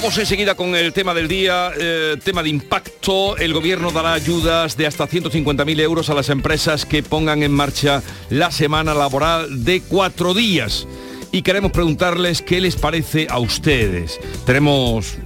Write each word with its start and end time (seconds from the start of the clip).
Vamos 0.00 0.16
enseguida 0.16 0.54
con 0.54 0.76
el 0.76 0.92
tema 0.92 1.12
del 1.12 1.26
día, 1.26 1.72
eh, 1.76 2.16
tema 2.22 2.44
de 2.44 2.50
impacto. 2.50 3.36
El 3.36 3.52
gobierno 3.52 3.90
dará 3.90 4.12
ayudas 4.12 4.76
de 4.76 4.86
hasta 4.86 5.08
150.000 5.08 5.80
euros 5.80 6.08
a 6.08 6.14
las 6.14 6.28
empresas 6.28 6.86
que 6.86 7.02
pongan 7.02 7.42
en 7.42 7.50
marcha 7.50 8.00
la 8.30 8.52
semana 8.52 8.94
laboral 8.94 9.64
de 9.64 9.80
cuatro 9.80 10.34
días. 10.34 10.86
Y 11.32 11.42
queremos 11.42 11.72
preguntarles 11.72 12.42
qué 12.42 12.60
les 12.60 12.76
parece 12.76 13.26
a 13.28 13.40
ustedes. 13.40 14.20
Tenemos 14.46 15.18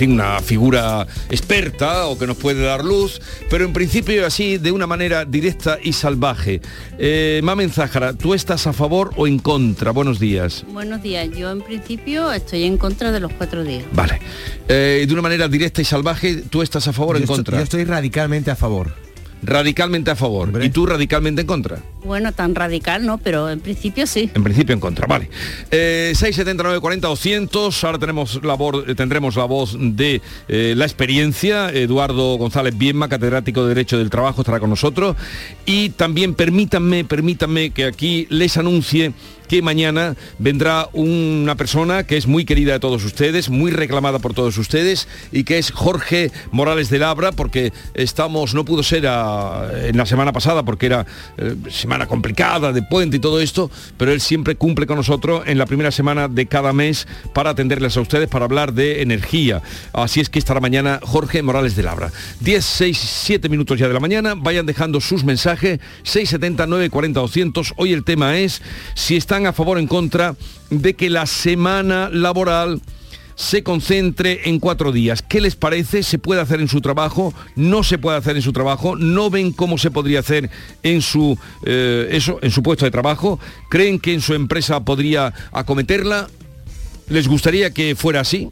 fin, 0.00 0.12
una 0.12 0.40
figura 0.40 1.06
experta 1.28 2.06
o 2.06 2.18
que 2.18 2.26
nos 2.26 2.38
puede 2.38 2.62
dar 2.62 2.82
luz, 2.82 3.20
pero 3.50 3.66
en 3.66 3.72
principio 3.74 4.24
así 4.24 4.56
de 4.56 4.72
una 4.72 4.86
manera 4.86 5.26
directa 5.26 5.78
y 5.82 5.92
salvaje. 5.92 6.62
Eh, 6.98 7.40
Mamen 7.44 7.68
Zájara, 7.70 8.14
¿tú 8.14 8.32
estás 8.32 8.66
a 8.66 8.72
favor 8.72 9.12
o 9.16 9.26
en 9.26 9.38
contra? 9.38 9.90
Buenos 9.90 10.18
días. 10.18 10.64
Buenos 10.72 11.02
días, 11.02 11.28
yo 11.36 11.50
en 11.50 11.60
principio 11.60 12.32
estoy 12.32 12.64
en 12.64 12.78
contra 12.78 13.12
de 13.12 13.20
los 13.20 13.30
cuatro 13.34 13.62
días. 13.62 13.84
Vale. 13.92 14.20
Eh, 14.68 15.04
de 15.06 15.12
una 15.12 15.20
manera 15.22 15.48
directa 15.48 15.82
y 15.82 15.84
salvaje, 15.84 16.44
¿tú 16.48 16.62
estás 16.62 16.88
a 16.88 16.94
favor 16.94 17.16
o 17.16 17.18
en 17.18 17.24
estoy- 17.24 17.36
contra? 17.36 17.58
yo 17.58 17.62
estoy 17.64 17.84
radicalmente 17.84 18.50
a 18.50 18.56
favor. 18.56 18.94
Radicalmente 19.42 20.10
a 20.10 20.16
favor. 20.16 20.62
¿Y 20.62 20.70
tú 20.70 20.86
radicalmente 20.86 21.42
en 21.42 21.46
contra? 21.46 21.78
Bueno, 22.04 22.32
tan 22.32 22.54
radical 22.54 23.06
no, 23.06 23.18
pero 23.18 23.50
en 23.50 23.60
principio 23.60 24.06
sí. 24.06 24.30
En 24.34 24.42
principio 24.42 24.74
en 24.74 24.80
contra, 24.80 25.06
vale. 25.06 25.30
Eh, 25.70 26.12
679 26.14 26.80
40 26.80 27.08
200, 27.08 27.84
ahora 27.84 27.98
tenemos 27.98 28.40
la 28.42 28.54
eh, 28.54 28.94
tendremos 28.94 29.36
la 29.36 29.44
voz 29.44 29.76
de 29.78 30.20
eh, 30.48 30.74
la 30.76 30.84
experiencia, 30.84 31.70
Eduardo 31.70 32.36
González 32.36 32.76
Bienma, 32.76 33.08
catedrático 33.08 33.62
de 33.62 33.68
Derecho 33.68 33.98
del 33.98 34.10
Trabajo, 34.10 34.42
estará 34.42 34.60
con 34.60 34.70
nosotros. 34.70 35.16
Y 35.66 35.90
también 35.90 36.34
permítanme, 36.34 37.04
permítanme 37.04 37.70
que 37.70 37.84
aquí 37.84 38.26
les 38.30 38.56
anuncie 38.56 39.12
que 39.50 39.62
mañana 39.62 40.14
vendrá 40.38 40.88
una 40.92 41.56
persona 41.56 42.04
que 42.06 42.16
es 42.16 42.28
muy 42.28 42.44
querida 42.44 42.74
de 42.74 42.78
todos 42.78 43.02
ustedes, 43.04 43.50
muy 43.50 43.72
reclamada 43.72 44.20
por 44.20 44.32
todos 44.32 44.56
ustedes 44.58 45.08
y 45.32 45.42
que 45.42 45.58
es 45.58 45.72
Jorge 45.72 46.30
Morales 46.52 46.88
de 46.88 47.00
Labra, 47.00 47.32
porque 47.32 47.72
estamos, 47.94 48.54
no 48.54 48.64
pudo 48.64 48.84
ser 48.84 49.08
a- 49.08 49.68
en 49.88 49.96
la 49.96 50.06
semana 50.06 50.32
pasada 50.32 50.62
porque 50.62 50.86
era 50.86 51.04
eh, 51.36 51.56
semana 51.68 52.06
complicada 52.06 52.72
de 52.72 52.80
puente 52.84 53.16
y 53.16 53.18
todo 53.20 53.40
esto, 53.40 53.72
pero 53.96 54.12
él 54.12 54.20
siempre 54.20 54.54
cumple 54.54 54.86
con 54.86 54.96
nosotros 54.98 55.42
en 55.46 55.58
la 55.58 55.66
primera 55.66 55.90
semana 55.90 56.28
de 56.28 56.46
cada 56.46 56.72
mes 56.72 57.08
para 57.34 57.50
atenderles 57.50 57.96
a 57.96 58.02
ustedes, 58.02 58.28
para 58.28 58.44
hablar 58.44 58.72
de 58.72 59.02
energía. 59.02 59.62
Así 59.92 60.20
es 60.20 60.30
que 60.30 60.38
estará 60.38 60.60
mañana 60.60 61.00
Jorge 61.02 61.42
Morales 61.42 61.74
de 61.74 61.82
Labra. 61.82 62.12
10, 62.38 62.64
6, 62.64 62.96
7 63.24 63.48
minutos 63.48 63.80
ya 63.80 63.88
de 63.88 63.94
la 63.94 64.00
mañana, 64.00 64.34
vayan 64.36 64.64
dejando 64.64 65.00
sus 65.00 65.24
mensajes, 65.24 65.80
670 66.04 66.66
940 66.68 67.18
200. 67.18 67.74
Hoy 67.78 67.92
el 67.92 68.04
tema 68.04 68.38
es 68.38 68.62
si 68.94 69.16
están 69.16 69.39
a 69.46 69.52
favor 69.52 69.76
o 69.76 69.80
en 69.80 69.86
contra 69.86 70.36
de 70.70 70.94
que 70.94 71.10
la 71.10 71.26
semana 71.26 72.08
laboral 72.10 72.80
se 73.40 73.62
concentre 73.62 74.42
en 74.44 74.60
cuatro 74.60 74.92
días. 74.92 75.22
¿Qué 75.22 75.40
les 75.40 75.56
parece? 75.56 76.02
¿Se 76.02 76.18
puede 76.18 76.42
hacer 76.42 76.60
en 76.60 76.68
su 76.68 76.82
trabajo? 76.82 77.32
¿No 77.56 77.82
se 77.82 77.96
puede 77.96 78.18
hacer 78.18 78.36
en 78.36 78.42
su 78.42 78.52
trabajo? 78.52 78.96
¿No 78.96 79.30
ven 79.30 79.52
cómo 79.52 79.78
se 79.78 79.90
podría 79.90 80.20
hacer 80.20 80.50
en 80.82 81.00
su, 81.00 81.38
eh, 81.64 82.08
eso, 82.12 82.38
en 82.42 82.50
su 82.50 82.62
puesto 82.62 82.84
de 82.84 82.90
trabajo? 82.90 83.40
¿Creen 83.70 83.98
que 83.98 84.12
en 84.12 84.20
su 84.20 84.34
empresa 84.34 84.84
podría 84.84 85.32
acometerla? 85.52 86.28
¿Les 87.08 87.28
gustaría 87.28 87.72
que 87.72 87.96
fuera 87.96 88.20
así? 88.20 88.50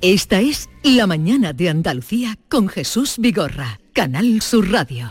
Esta 0.00 0.40
es 0.40 0.68
La 0.84 1.08
mañana 1.08 1.52
de 1.52 1.68
Andalucía 1.68 2.38
con 2.48 2.68
Jesús 2.68 3.16
Vigorra, 3.18 3.80
Canal 3.92 4.40
Sur 4.40 4.70
Radio. 4.70 5.10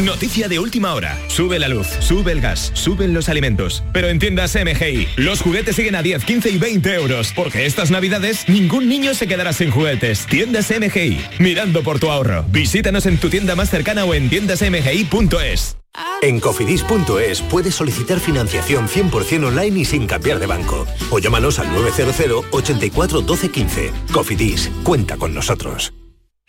Noticia 0.00 0.48
de 0.48 0.58
última 0.58 0.94
hora. 0.94 1.18
Sube 1.28 1.58
la 1.58 1.68
luz, 1.68 1.86
sube 2.00 2.32
el 2.32 2.40
gas, 2.40 2.72
suben 2.74 3.12
los 3.12 3.28
alimentos. 3.28 3.84
Pero 3.92 4.08
en 4.08 4.18
tiendas 4.18 4.56
MGI, 4.56 5.06
los 5.16 5.40
juguetes 5.42 5.76
siguen 5.76 5.94
a 5.94 6.02
10, 6.02 6.24
15 6.24 6.50
y 6.50 6.58
20 6.58 6.94
euros. 6.94 7.32
Porque 7.36 7.66
estas 7.66 7.90
navidades 7.90 8.48
ningún 8.48 8.88
niño 8.88 9.14
se 9.14 9.26
quedará 9.26 9.52
sin 9.52 9.70
juguetes. 9.70 10.26
Tiendas 10.26 10.70
MGI, 10.70 11.20
mirando 11.38 11.82
por 11.82 12.00
tu 12.00 12.10
ahorro. 12.10 12.44
Visítanos 12.48 13.06
en 13.06 13.18
tu 13.18 13.28
tienda 13.28 13.54
más 13.54 13.70
cercana 13.70 14.04
o 14.04 14.14
en 14.14 14.28
tiendasmgi.es. 14.28 15.76
En 16.22 16.40
cofidis.es 16.40 17.42
puedes 17.42 17.74
solicitar 17.74 18.18
financiación 18.18 18.88
100% 18.88 19.44
online 19.44 19.80
y 19.80 19.84
sin 19.84 20.06
cambiar 20.06 20.38
de 20.38 20.46
banco. 20.46 20.86
O 21.10 21.18
llámanos 21.18 21.58
al 21.58 21.70
900 21.72 22.46
84 22.50 23.20
12 23.20 23.50
15. 23.50 23.92
Cofidis, 24.12 24.70
cuenta 24.84 25.18
con 25.18 25.34
nosotros. 25.34 25.92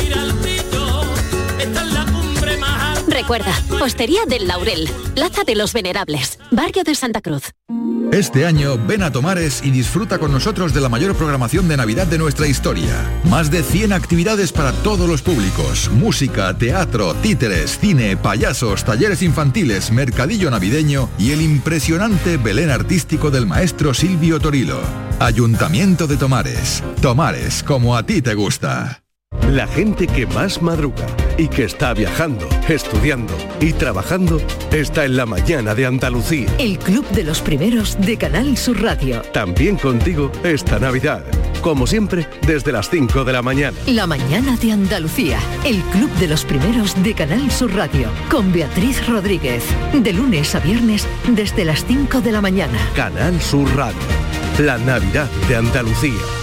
Recuerda, 3.21 3.53
Hostería 3.79 4.25
del 4.25 4.47
Laurel, 4.47 4.89
Plaza 5.13 5.43
de 5.45 5.53
los 5.53 5.73
Venerables, 5.73 6.39
Barrio 6.49 6.83
de 6.83 6.95
Santa 6.95 7.21
Cruz. 7.21 7.51
Este 8.11 8.47
año 8.47 8.79
ven 8.87 9.03
a 9.03 9.11
Tomares 9.11 9.61
y 9.63 9.69
disfruta 9.69 10.17
con 10.17 10.31
nosotros 10.31 10.73
de 10.73 10.81
la 10.81 10.89
mayor 10.89 11.15
programación 11.15 11.67
de 11.67 11.77
Navidad 11.77 12.07
de 12.07 12.17
nuestra 12.17 12.47
historia. 12.47 12.95
Más 13.25 13.51
de 13.51 13.61
100 13.61 13.93
actividades 13.93 14.51
para 14.51 14.71
todos 14.71 15.07
los 15.07 15.21
públicos. 15.21 15.91
Música, 15.93 16.57
teatro, 16.57 17.13
títeres, 17.13 17.77
cine, 17.77 18.17
payasos, 18.17 18.83
talleres 18.83 19.21
infantiles, 19.21 19.91
mercadillo 19.91 20.49
navideño 20.49 21.07
y 21.19 21.29
el 21.29 21.43
impresionante 21.43 22.37
Belén 22.37 22.71
artístico 22.71 23.29
del 23.29 23.45
maestro 23.45 23.93
Silvio 23.93 24.39
Torilo. 24.39 24.81
Ayuntamiento 25.19 26.07
de 26.07 26.17
Tomares. 26.17 26.83
Tomares, 27.03 27.61
como 27.61 27.95
a 27.95 28.03
ti 28.03 28.23
te 28.23 28.33
gusta. 28.33 29.03
La 29.51 29.67
gente 29.67 30.07
que 30.07 30.25
más 30.27 30.61
madruga 30.61 31.05
y 31.37 31.49
que 31.49 31.65
está 31.65 31.93
viajando, 31.93 32.47
estudiando 32.69 33.33
y 33.59 33.73
trabajando 33.73 34.39
está 34.71 35.03
en 35.03 35.17
la 35.17 35.25
mañana 35.25 35.75
de 35.75 35.85
Andalucía. 35.85 36.47
El 36.57 36.79
Club 36.79 37.05
de 37.09 37.25
los 37.25 37.41
Primeros 37.41 37.99
de 37.99 38.17
Canal 38.17 38.55
Sur 38.55 38.81
Radio. 38.81 39.21
También 39.33 39.75
contigo 39.75 40.31
esta 40.43 40.79
Navidad. 40.79 41.25
Como 41.59 41.85
siempre, 41.85 42.27
desde 42.47 42.71
las 42.71 42.89
5 42.89 43.25
de 43.25 43.33
la 43.33 43.41
mañana. 43.41 43.77
La 43.87 44.07
mañana 44.07 44.55
de 44.55 44.71
Andalucía. 44.71 45.37
El 45.65 45.81
Club 45.81 46.09
de 46.13 46.29
los 46.29 46.45
Primeros 46.45 47.01
de 47.03 47.13
Canal 47.13 47.51
Sur 47.51 47.73
Radio. 47.75 48.07
Con 48.29 48.53
Beatriz 48.53 49.05
Rodríguez. 49.05 49.65
De 49.93 50.13
lunes 50.13 50.55
a 50.55 50.61
viernes 50.61 51.05
desde 51.27 51.65
las 51.65 51.85
5 51.85 52.21
de 52.21 52.31
la 52.31 52.39
mañana. 52.39 52.79
Canal 52.95 53.41
Sur 53.41 53.69
Radio. 53.75 53.99
La 54.59 54.77
Navidad 54.77 55.29
de 55.49 55.57
Andalucía. 55.57 56.40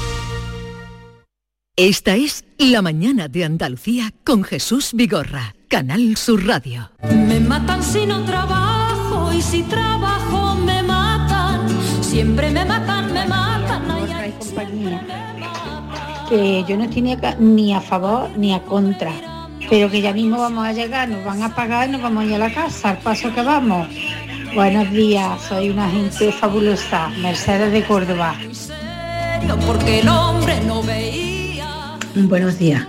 Esta 1.80 2.16
es 2.16 2.44
La 2.58 2.82
mañana 2.82 3.28
de 3.28 3.44
Andalucía 3.44 4.12
con 4.24 4.42
Jesús 4.42 4.90
Vigorra. 4.94 5.54
Canal 5.68 6.16
Sur 6.16 6.44
Radio. 6.44 6.90
Me 7.08 7.38
matan 7.38 7.84
si 7.84 8.04
no 8.04 8.24
trabajo 8.24 9.32
y 9.32 9.40
si 9.40 9.62
trabajo 9.62 10.56
me 10.56 10.82
matan. 10.82 11.68
Siempre 12.02 12.50
me 12.50 12.64
matan, 12.64 13.12
me 13.12 13.24
matan. 13.28 13.88
ay, 13.92 14.12
ay, 14.12 14.34
que 16.28 16.64
yo 16.66 16.76
no 16.76 16.82
estoy 16.82 17.02
ni 17.02 17.12
a, 17.12 17.36
ni 17.38 17.72
a 17.72 17.80
favor 17.80 18.28
ni 18.36 18.52
a 18.52 18.60
contra, 18.64 19.12
pero 19.70 19.88
que 19.88 20.00
ya 20.00 20.12
mismo 20.12 20.36
vamos 20.36 20.66
a 20.66 20.72
llegar, 20.72 21.08
nos 21.08 21.24
van 21.24 21.44
a 21.44 21.54
pagar 21.54 21.88
y 21.88 21.92
nos 21.92 22.02
vamos 22.02 22.24
a 22.24 22.26
ir 22.26 22.34
a 22.34 22.38
la 22.38 22.52
casa, 22.52 22.90
al 22.90 22.98
paso 22.98 23.32
que 23.32 23.42
vamos. 23.42 23.86
Buenos 24.52 24.90
días, 24.90 25.40
soy 25.42 25.70
una 25.70 25.88
gente 25.88 26.32
fabulosa, 26.32 27.10
Mercedes 27.20 27.70
de 27.70 27.84
Córdoba. 27.84 28.34
Porque 29.64 30.00
el 30.00 30.08
hombre 30.08 30.60
no 30.66 30.82
veía. 30.82 31.37
Buenos 32.14 32.58
días. 32.58 32.86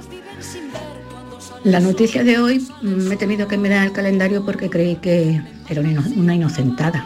La 1.64 1.80
noticia 1.80 2.24
de 2.24 2.40
hoy 2.40 2.66
me 2.82 3.14
he 3.14 3.18
tenido 3.18 3.48
que 3.48 3.58
mirar 3.58 3.86
el 3.86 3.92
calendario 3.92 4.46
porque 4.46 4.70
creí 4.70 4.96
que 4.96 5.42
era 5.68 5.82
una, 5.82 5.92
ino- 5.92 6.04
una 6.16 6.36
inocentada. 6.36 7.06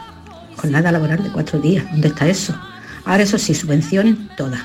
Jornada 0.56 0.92
laboral 0.92 1.22
de 1.22 1.30
cuatro 1.32 1.58
días, 1.60 1.84
¿dónde 1.90 2.08
está 2.08 2.28
eso? 2.28 2.54
Ahora 3.04 3.24
eso 3.24 3.36
sí, 3.38 3.54
subvencionen 3.54 4.28
todas. 4.36 4.60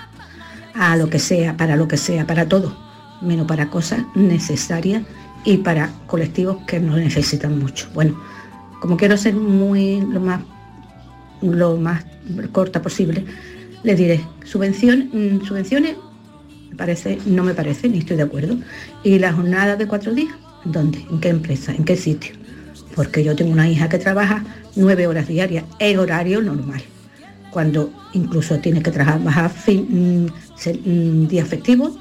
A 0.75 0.95
lo 0.95 1.09
que 1.09 1.19
sea, 1.19 1.57
para 1.57 1.75
lo 1.75 1.87
que 1.87 1.97
sea, 1.97 2.25
para 2.25 2.47
todo. 2.47 2.77
Menos 3.21 3.47
para 3.47 3.69
cosas 3.69 4.01
necesarias 4.15 5.03
y 5.43 5.57
para 5.57 5.89
colectivos 6.07 6.57
que 6.67 6.79
no 6.79 6.95
necesitan 6.95 7.57
mucho. 7.59 7.89
Bueno, 7.93 8.17
como 8.79 8.95
quiero 8.95 9.17
ser 9.17 9.33
muy 9.33 10.01
lo 10.01 10.19
más 10.19 10.41
lo 11.41 11.77
más 11.77 12.03
corta 12.51 12.81
posible, 12.81 13.23
le 13.83 13.95
diré 13.95 14.19
subvención, 14.43 15.09
mm, 15.13 15.45
subvenciones 15.45 15.95
parece, 16.79 17.19
no 17.25 17.43
me 17.43 17.53
parece, 17.53 17.89
ni 17.89 17.99
estoy 17.99 18.15
de 18.15 18.23
acuerdo. 18.23 18.57
¿Y 19.03 19.19
la 19.19 19.33
jornada 19.33 19.75
de 19.75 19.85
cuatro 19.85 20.13
días? 20.13 20.33
¿Dónde? 20.63 21.05
¿En 21.11 21.19
qué 21.19 21.27
empresa? 21.27 21.75
¿En 21.75 21.83
qué 21.83 21.97
sitio? 21.97 22.31
Porque 22.95 23.21
yo 23.23 23.35
tengo 23.35 23.51
una 23.51 23.69
hija 23.69 23.89
que 23.89 23.99
trabaja 23.99 24.43
nueve 24.75 25.05
horas 25.05 25.27
diarias, 25.27 25.65
en 25.79 25.99
horario 25.99 26.41
normal. 26.41 26.81
Cuando 27.51 27.91
incluso 28.13 28.57
tiene 28.59 28.81
que 28.81 28.91
trabajar 28.91 29.49
fin, 29.51 29.87
mm, 29.89 30.89
mm, 30.89 31.27
días 31.27 31.47
festivos, 31.49 31.99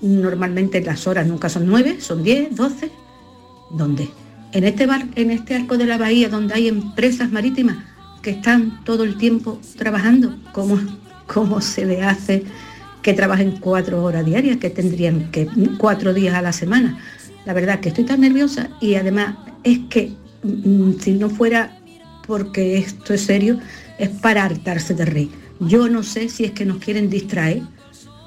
normalmente 0.00 0.80
las 0.80 1.06
horas 1.06 1.26
nunca 1.26 1.48
son 1.50 1.66
nueve, 1.66 2.00
son 2.00 2.22
diez, 2.22 2.56
doce. 2.56 2.90
¿Dónde? 3.70 4.08
En 4.52 4.64
este 4.64 4.86
bar, 4.86 5.04
en 5.16 5.30
este 5.30 5.54
arco 5.54 5.76
de 5.76 5.84
la 5.84 5.98
bahía 5.98 6.30
donde 6.30 6.54
hay 6.54 6.68
empresas 6.68 7.30
marítimas 7.30 7.76
que 8.22 8.30
están 8.30 8.82
todo 8.84 9.04
el 9.04 9.18
tiempo 9.18 9.60
trabajando, 9.76 10.34
¿cómo, 10.52 10.78
cómo 11.26 11.60
se 11.60 11.84
le 11.84 12.02
hace 12.02 12.44
que 13.06 13.14
trabajen 13.14 13.52
cuatro 13.60 14.02
horas 14.02 14.26
diarias, 14.26 14.56
que 14.56 14.68
tendrían 14.68 15.30
que 15.30 15.46
cuatro 15.78 16.12
días 16.12 16.34
a 16.34 16.42
la 16.42 16.52
semana? 16.52 16.98
La 17.44 17.52
verdad 17.52 17.78
que 17.78 17.90
estoy 17.90 18.02
tan 18.02 18.20
nerviosa 18.20 18.68
y 18.80 18.96
además 18.96 19.36
es 19.62 19.78
que 19.88 20.12
mm, 20.42 20.94
si 20.98 21.12
no 21.12 21.30
fuera 21.30 21.78
porque 22.26 22.78
esto 22.78 23.14
es 23.14 23.20
serio, 23.20 23.60
es 24.00 24.08
para 24.08 24.42
hartarse 24.44 24.92
de 24.94 25.04
reír. 25.04 25.30
Yo 25.60 25.88
no 25.88 26.02
sé 26.02 26.28
si 26.28 26.44
es 26.46 26.50
que 26.50 26.64
nos 26.66 26.78
quieren 26.78 27.08
distraer, 27.08 27.62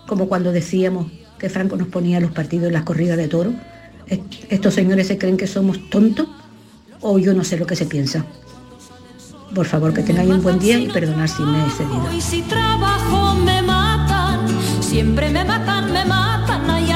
como 0.07 0.29
cuando 0.29 0.53
decíamos 0.53 1.11
que 1.37 1.49
Franco 1.49 1.75
nos 1.75 1.89
ponía 1.89 2.21
los 2.21 2.31
partidos 2.31 2.69
y 2.69 2.71
las 2.73 2.83
corridas 2.83 3.17
de 3.17 3.27
toro. 3.27 3.51
Est- 4.07 4.45
Estos 4.49 4.73
señores 4.75 5.07
se 5.07 5.17
creen 5.17 5.35
que 5.35 5.47
somos 5.47 5.89
tontos 5.89 6.29
o 7.01 7.19
yo 7.19 7.33
no 7.33 7.43
sé 7.43 7.57
lo 7.57 7.65
que 7.67 7.75
se 7.75 7.85
piensa. 7.85 8.25
Por 9.53 9.65
favor, 9.65 9.93
que 9.93 10.03
tengáis 10.03 10.29
un 10.29 10.41
buen 10.41 10.57
día 10.59 10.77
y 10.79 10.87
perdonad 10.87 11.27
si 11.27 11.43
me 11.43 11.57
he 11.59 11.65
excedido. 11.67 12.07
Siempre 14.89 15.29
me 15.29 15.45
matan, 15.45 15.93
me 15.93 16.03
matan. 16.03 16.67
Ay, 16.67 16.88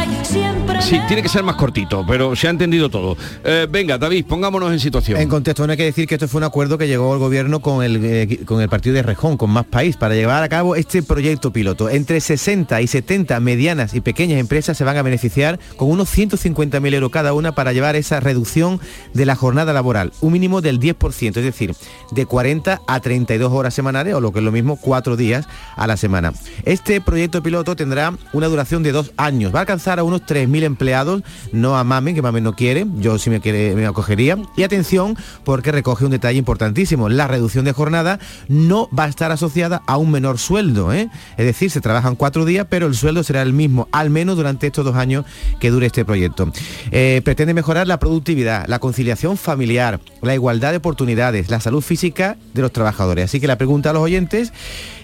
Sí, 0.83 0.99
tiene 1.07 1.23
que 1.23 1.29
ser 1.29 1.43
más 1.43 1.55
cortito, 1.55 2.05
pero 2.05 2.35
se 2.35 2.47
ha 2.47 2.49
entendido 2.49 2.89
todo. 2.89 3.15
Eh, 3.45 3.67
venga, 3.69 3.97
David, 3.97 4.25
pongámonos 4.25 4.69
en 4.69 4.81
situación. 4.81 5.17
En 5.17 5.29
contexto, 5.29 5.65
no 5.65 5.71
hay 5.71 5.77
que 5.77 5.85
decir 5.85 6.07
que 6.07 6.15
esto 6.15 6.27
fue 6.27 6.39
un 6.39 6.43
acuerdo 6.43 6.77
que 6.77 6.87
llegó 6.87 7.13
el 7.13 7.19
gobierno 7.19 7.61
con 7.61 7.85
el, 7.85 8.03
eh, 8.03 8.41
con 8.45 8.61
el 8.61 8.67
partido 8.67 8.93
de 8.95 9.01
Rejón, 9.01 9.37
con 9.37 9.49
Más 9.49 9.65
País, 9.65 9.95
para 9.95 10.13
llevar 10.13 10.43
a 10.43 10.49
cabo 10.49 10.75
este 10.75 11.01
proyecto 11.01 11.53
piloto. 11.53 11.89
Entre 11.89 12.19
60 12.19 12.81
y 12.81 12.87
70 12.87 13.39
medianas 13.39 13.93
y 13.93 14.01
pequeñas 14.01 14.41
empresas 14.41 14.77
se 14.77 14.83
van 14.83 14.97
a 14.97 15.03
beneficiar 15.03 15.57
con 15.77 15.89
unos 15.89 16.15
150.000 16.15 16.93
euros 16.93 17.11
cada 17.11 17.31
una 17.33 17.53
para 17.53 17.71
llevar 17.71 17.95
esa 17.95 18.19
reducción 18.19 18.81
de 19.13 19.25
la 19.25 19.35
jornada 19.35 19.71
laboral, 19.71 20.11
un 20.19 20.33
mínimo 20.33 20.59
del 20.59 20.81
10%, 20.81 21.37
es 21.37 21.45
decir, 21.45 21.73
de 22.11 22.25
40 22.25 22.81
a 22.85 22.99
32 22.99 23.53
horas 23.53 23.73
semanales 23.73 24.15
o 24.15 24.19
lo 24.19 24.33
que 24.33 24.39
es 24.39 24.45
lo 24.45 24.51
mismo, 24.51 24.75
cuatro 24.75 25.15
días 25.15 25.47
a 25.77 25.87
la 25.87 25.95
semana. 25.95 26.33
Este 26.65 26.99
proyecto 26.99 27.41
piloto 27.41 27.77
tendrá 27.77 28.13
una 28.33 28.47
duración 28.47 28.83
de 28.83 28.91
dos 28.91 29.13
años. 29.15 29.53
Va 29.53 29.59
a 29.59 29.61
alcanzar 29.61 29.99
a 29.99 30.03
unos 30.03 30.23
3.000 30.23 30.72
empleados, 30.73 31.23
no 31.51 31.77
a 31.77 31.83
Mamen, 31.83 32.15
que 32.15 32.21
Mamen 32.21 32.43
no 32.43 32.53
quiere, 32.55 32.85
yo 32.97 33.17
sí 33.17 33.29
me, 33.29 33.39
quiere, 33.39 33.75
me 33.75 33.85
acogería. 33.85 34.37
Y 34.57 34.63
atención, 34.63 35.15
porque 35.43 35.71
recoge 35.71 36.05
un 36.05 36.11
detalle 36.11 36.39
importantísimo. 36.39 37.09
La 37.09 37.27
reducción 37.27 37.65
de 37.65 37.73
jornada 37.73 38.19
no 38.47 38.89
va 38.97 39.05
a 39.05 39.07
estar 39.07 39.31
asociada 39.31 39.81
a 39.87 39.97
un 39.97 40.11
menor 40.11 40.39
sueldo. 40.39 40.93
¿eh? 40.93 41.09
Es 41.37 41.45
decir, 41.45 41.71
se 41.71 41.81
trabajan 41.81 42.15
cuatro 42.15 42.45
días, 42.45 42.67
pero 42.69 42.87
el 42.87 42.95
sueldo 42.95 43.23
será 43.23 43.41
el 43.41 43.53
mismo, 43.53 43.87
al 43.91 44.09
menos 44.09 44.35
durante 44.35 44.67
estos 44.67 44.85
dos 44.85 44.95
años 44.95 45.25
que 45.59 45.69
dure 45.69 45.87
este 45.87 46.05
proyecto. 46.05 46.51
Eh, 46.91 47.21
pretende 47.23 47.53
mejorar 47.53 47.87
la 47.87 47.99
productividad, 47.99 48.65
la 48.67 48.79
conciliación 48.79 49.37
familiar, 49.37 49.99
la 50.21 50.33
igualdad 50.33 50.71
de 50.71 50.77
oportunidades, 50.77 51.49
la 51.49 51.59
salud 51.59 51.81
física 51.81 52.37
de 52.53 52.61
los 52.61 52.71
trabajadores. 52.71 53.25
Así 53.25 53.39
que 53.39 53.47
la 53.47 53.57
pregunta 53.57 53.91
a 53.91 53.93
los 53.93 54.01
oyentes 54.01 54.53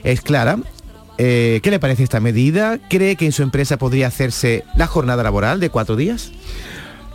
es 0.04 0.22
clara. 0.22 0.58
Eh, 1.22 1.60
¿Qué 1.62 1.70
le 1.70 1.80
parece 1.80 2.04
esta 2.04 2.22
medida? 2.22 2.80
¿Cree 2.90 3.18
que 3.18 3.26
en 3.26 3.34
su 3.34 3.44
empresa 3.44 3.78
podría 3.78 4.08
hacerse 4.08 4.64
la 4.78 4.88
jornada 4.88 5.22
laboral 5.22 5.60
de 5.60 5.70
cuatro 5.70 5.98
días? 5.98 6.32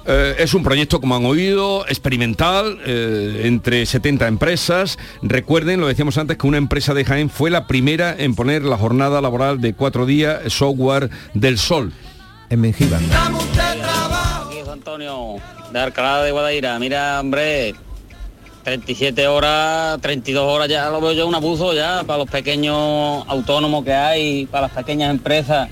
Eh, 0.06 0.36
es 0.38 0.52
un 0.52 0.62
proyecto, 0.62 1.00
como 1.00 1.16
han 1.16 1.24
oído, 1.24 1.86
experimental, 1.88 2.78
eh, 2.84 3.42
entre 3.44 3.86
70 3.86 4.28
empresas. 4.28 4.98
Recuerden, 5.22 5.80
lo 5.80 5.86
decíamos 5.86 6.18
antes, 6.18 6.36
que 6.36 6.46
una 6.46 6.58
empresa 6.58 6.92
de 6.92 7.06
Jaén 7.06 7.30
fue 7.30 7.50
la 7.50 7.66
primera 7.66 8.14
en 8.16 8.34
poner 8.34 8.62
la 8.62 8.76
jornada 8.76 9.22
laboral 9.22 9.62
de 9.62 9.72
cuatro 9.72 10.04
días 10.04 10.52
software 10.52 11.08
del 11.32 11.56
sol. 11.56 11.90
En 12.50 12.60
Mengiba. 12.60 12.98
Aquí 12.98 14.58
es 14.58 14.68
Antonio, 14.68 15.36
de 15.72 15.80
Alcalá 15.80 16.22
de 16.22 16.30
Guadaira. 16.30 16.78
Mira, 16.78 17.20
hombre, 17.20 17.74
37 18.64 19.28
horas, 19.28 20.00
32 20.00 20.42
horas 20.42 20.68
ya 20.68 20.88
lo 20.88 21.00
veo 21.00 21.12
yo 21.12 21.28
un 21.28 21.34
abuso 21.34 21.74
ya 21.74 22.02
para 22.06 22.20
los 22.20 22.30
pequeños 22.30 23.22
autónomos 23.28 23.84
que 23.84 23.92
hay, 23.92 24.46
para 24.46 24.68
las 24.68 24.76
pequeñas 24.76 25.10
empresas. 25.10 25.68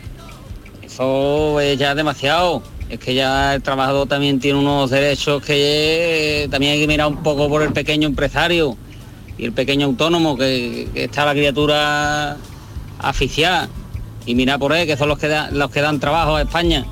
Eso 0.82 1.58
es 1.58 1.78
ya 1.78 1.94
demasiado. 1.94 2.62
Es 2.90 2.98
que 2.98 3.14
ya 3.14 3.54
el 3.54 3.62
trabajador 3.62 4.06
también 4.06 4.38
tiene 4.38 4.58
unos 4.58 4.90
derechos 4.90 5.42
que 5.42 6.44
eh, 6.44 6.48
también 6.48 6.74
hay 6.74 6.80
que 6.80 6.86
mirar 6.86 7.08
un 7.08 7.22
poco 7.22 7.48
por 7.48 7.62
el 7.62 7.72
pequeño 7.72 8.06
empresario 8.06 8.76
y 9.38 9.46
el 9.46 9.52
pequeño 9.52 9.86
autónomo 9.86 10.36
que, 10.36 10.88
está 10.94 11.24
la 11.24 11.32
criatura 11.32 12.36
asfixiada. 12.98 13.70
Y 14.26 14.34
mira 14.34 14.58
por 14.58 14.74
él, 14.74 14.86
que 14.86 14.98
son 14.98 15.08
los 15.08 15.18
que, 15.18 15.34
los 15.52 15.70
que 15.70 15.80
dan 15.80 15.98
trabajo 15.98 16.36
a 16.36 16.42
España. 16.42 16.84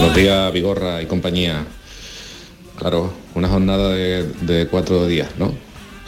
Buenos 0.00 0.16
días, 0.16 0.50
Vigorra 0.50 1.02
y 1.02 1.04
compañía. 1.04 1.66
Claro, 2.78 3.12
una 3.34 3.48
jornada 3.48 3.90
de, 3.90 4.66
cuatro 4.70 5.06
días, 5.06 5.28
¿no? 5.36 5.52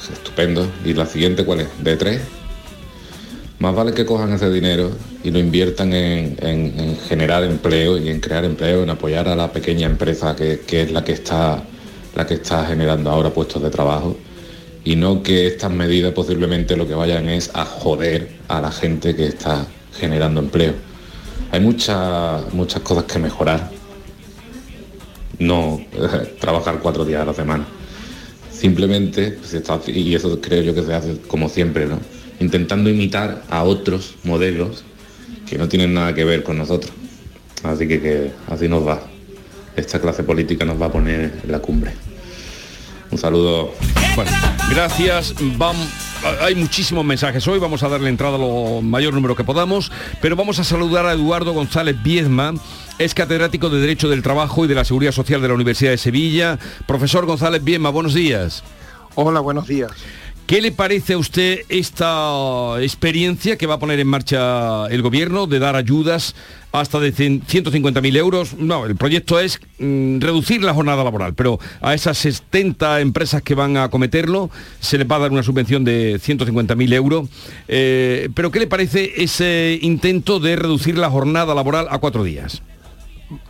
Es 0.03 0.09
estupendo. 0.09 0.67
¿Y 0.83 0.95
la 0.95 1.05
siguiente 1.05 1.45
cuál 1.45 1.61
es? 1.61 1.69
¿De 1.85 1.99
tres? 1.99 2.23
Más 3.59 3.75
vale 3.75 3.93
que 3.93 4.07
cojan 4.07 4.33
ese 4.33 4.49
dinero 4.49 4.93
y 5.23 5.31
lo 5.31 5.39
inviertan 5.39 5.93
en 5.93 6.97
generar 7.07 7.45
empleo 7.45 7.99
y 7.99 8.09
en 8.09 8.21
crear 8.21 8.47
empleo, 8.47 8.83
en 8.83 8.89
apoyar 8.89 9.29
a 9.29 9.37
la 9.37 9.53
pequeña 9.53 9.89
empresa 9.89 10.35
que, 10.35 10.61
que 10.61 10.85
es 10.85 10.91
la 10.91 11.05
que 11.05 11.13
está 11.13 11.63
la 12.15 12.27
que 12.27 12.35
está 12.35 12.65
generando 12.65 13.11
ahora 13.11 13.29
puestos 13.29 13.63
de 13.63 13.69
trabajo 13.69 14.17
y 14.85 14.97
no 14.97 15.23
que 15.23 15.47
estas 15.47 15.71
medidas 15.71 16.13
posiblemente 16.13 16.79
lo 16.79 16.89
que 16.89 16.95
vayan 16.95 17.29
es 17.29 17.51
a 17.53 17.67
joder 17.67 18.31
a 18.49 18.63
la 18.63 18.73
gente 18.73 19.15
que 19.15 19.27
está 19.27 19.67
generando 19.99 20.41
empleo. 20.41 20.73
Hay 21.51 21.61
muchas 21.61 22.55
muchas 22.55 22.81
cosas 22.81 23.05
que 23.05 23.19
mejorar. 23.19 23.82
No 25.39 25.81
eh, 25.95 26.37
trabajar 26.41 26.79
cuatro 26.83 27.05
días 27.05 27.23
a 27.23 27.25
la 27.25 27.35
semana. 27.35 27.65
Simplemente, 28.51 29.39
está- 29.53 29.81
y 29.87 30.15
eso 30.15 30.41
creo 30.41 30.63
yo 30.63 30.75
que 30.75 30.83
se 30.83 30.95
hace 30.95 31.19
como 31.27 31.49
siempre, 31.49 31.87
¿no? 31.87 31.99
Intentando 32.41 32.91
imitar 32.91 33.43
a 33.51 33.65
otros 33.65 34.15
modelos 34.25 34.85
que 35.49 35.59
no 35.59 35.69
tienen 35.69 35.95
nada 35.95 36.15
que 36.15 36.25
ver 36.25 36.43
con 36.43 36.59
nosotros. 36.59 36.93
Así 37.65 37.87
que, 37.89 38.31
así 38.49 38.69
nos 38.69 38.87
va. 38.87 39.01
Esta 39.77 40.01
clase 40.01 40.23
política 40.23 40.65
nos 40.65 40.81
va 40.81 40.87
a 40.87 40.93
poner 40.93 41.41
en 41.45 41.51
la 41.53 41.59
cumbre. 41.61 41.93
Un 43.11 43.19
saludo. 43.19 43.73
Gracias. 44.71 45.35
Hay 46.41 46.55
muchísimos 46.55 47.05
mensajes 47.05 47.47
hoy, 47.49 47.59
vamos 47.59 47.83
a 47.83 47.89
darle 47.89 48.09
entrada 48.09 48.37
a 48.37 48.39
lo 48.39 48.81
mayor 48.81 49.13
número 49.13 49.35
que 49.35 49.45
podamos, 49.45 49.91
pero 50.21 50.37
vamos 50.37 50.59
a 50.61 50.65
saludar 50.65 51.05
a 51.07 51.13
Eduardo 51.13 51.53
González 51.53 51.97
Viezma, 52.03 52.55
es 52.99 53.15
catedrático 53.15 53.71
de 53.71 53.81
Derecho 53.81 54.09
del 54.09 54.23
Trabajo 54.23 54.65
y 54.65 54.69
de 54.69 54.75
la 54.75 54.85
Seguridad 54.85 55.13
Social 55.13 55.41
de 55.41 55.49
la 55.49 55.55
Universidad 55.55 55.91
de 55.91 55.99
Sevilla. 55.99 56.59
Profesor 56.87 57.27
González 57.27 57.63
Viezma, 57.65 57.91
buenos 57.91 58.15
días. 58.15 58.63
Hola, 59.15 59.41
buenos 59.41 59.67
días. 59.67 59.91
¿Qué 60.47 60.61
le 60.61 60.73
parece 60.73 61.15
a 61.15 61.19
usted 61.19 61.61
esta 61.69 62.83
experiencia 62.83 63.57
que 63.57 63.67
va 63.67 63.75
a 63.75 63.79
poner 63.79 64.01
en 64.01 64.09
marcha 64.09 64.87
el 64.89 65.01
gobierno 65.01 65.47
de 65.47 65.59
dar 65.59 65.77
ayudas 65.77 66.35
hasta 66.73 66.99
de 66.99 67.15
150.000 67.15 68.17
euros? 68.17 68.55
No, 68.59 68.85
el 68.85 68.97
proyecto 68.97 69.39
es 69.39 69.61
mm, 69.79 70.21
reducir 70.21 70.63
la 70.63 70.75
jornada 70.75 71.05
laboral, 71.05 71.35
pero 71.35 71.59
a 71.81 71.95
esas 71.95 72.19
70 72.19 73.01
empresas 73.01 73.41
que 73.41 73.55
van 73.55 73.77
a 73.77 73.85
acometerlo 73.85 74.51
se 74.81 74.99
les 74.99 75.11
va 75.11 75.17
a 75.17 75.21
dar 75.21 75.31
una 75.31 75.43
subvención 75.43 75.85
de 75.85 76.21
150.000 76.21 76.93
euros. 76.93 77.29
Eh, 77.69 78.29
pero 78.35 78.51
¿qué 78.51 78.59
le 78.59 78.67
parece 78.67 79.23
ese 79.23 79.79
intento 79.81 80.39
de 80.41 80.57
reducir 80.57 80.99
la 80.99 81.09
jornada 81.09 81.55
laboral 81.55 81.87
a 81.89 81.99
cuatro 81.99 82.25
días? 82.25 82.63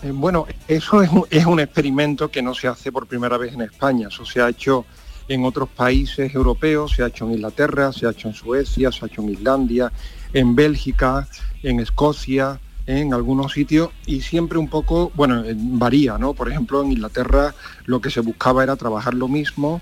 Eh, 0.03 0.11
Bueno, 0.12 0.47
eso 0.69 1.03
es 1.03 1.47
un, 1.47 1.61
experimento 1.61 2.31
que 2.31 2.43
no 2.43 2.55
se 2.55 2.69
hace 2.69 2.93
por 2.93 3.07
primera 3.07 3.37
vez 3.37 3.55
en 3.55 3.62
España. 3.62 4.09
Eso 4.09 4.25
se 4.25 4.41
ha 4.41 4.49
hecho 4.49 4.85
en 5.29 5.45
otros 5.45 5.69
países 5.69 6.35
europeos, 6.35 6.93
se 6.93 7.03
ha 7.03 7.07
hecho 7.07 7.25
en 7.27 7.33
Inglaterra, 7.33 7.93
se 7.93 8.07
ha 8.07 8.11
hecho 8.11 8.29
en 8.29 8.35
Suecia, 8.35 8.91
se 8.93 9.05
ha 9.05 9.09
hecho 9.09 9.23
en 9.23 9.31
Islandia, 9.31 9.93
en 10.33 10.55
Bélgica, 10.55 11.29
en 11.62 11.81
Escocia, 11.81 12.61
en 12.87 13.15
algunos 13.15 13.53
sitios 13.53 13.91
y 14.07 14.21
siempre 14.23 14.59
un 14.59 14.69
poco, 14.69 15.12
bueno, 15.15 15.45
eh, 15.45 15.55
varía, 15.57 16.19
¿no? 16.19 16.35
Por 16.35 16.51
ejemplo, 16.51 16.83
en 16.83 16.93
Inglaterra 16.93 17.55
lo 17.87 18.01
que 18.01 18.11
se 18.11 18.21
buscaba 18.21 18.62
era 18.62 18.77
trabajar 18.77 19.15
lo 19.15 19.29
mismo, 19.29 19.81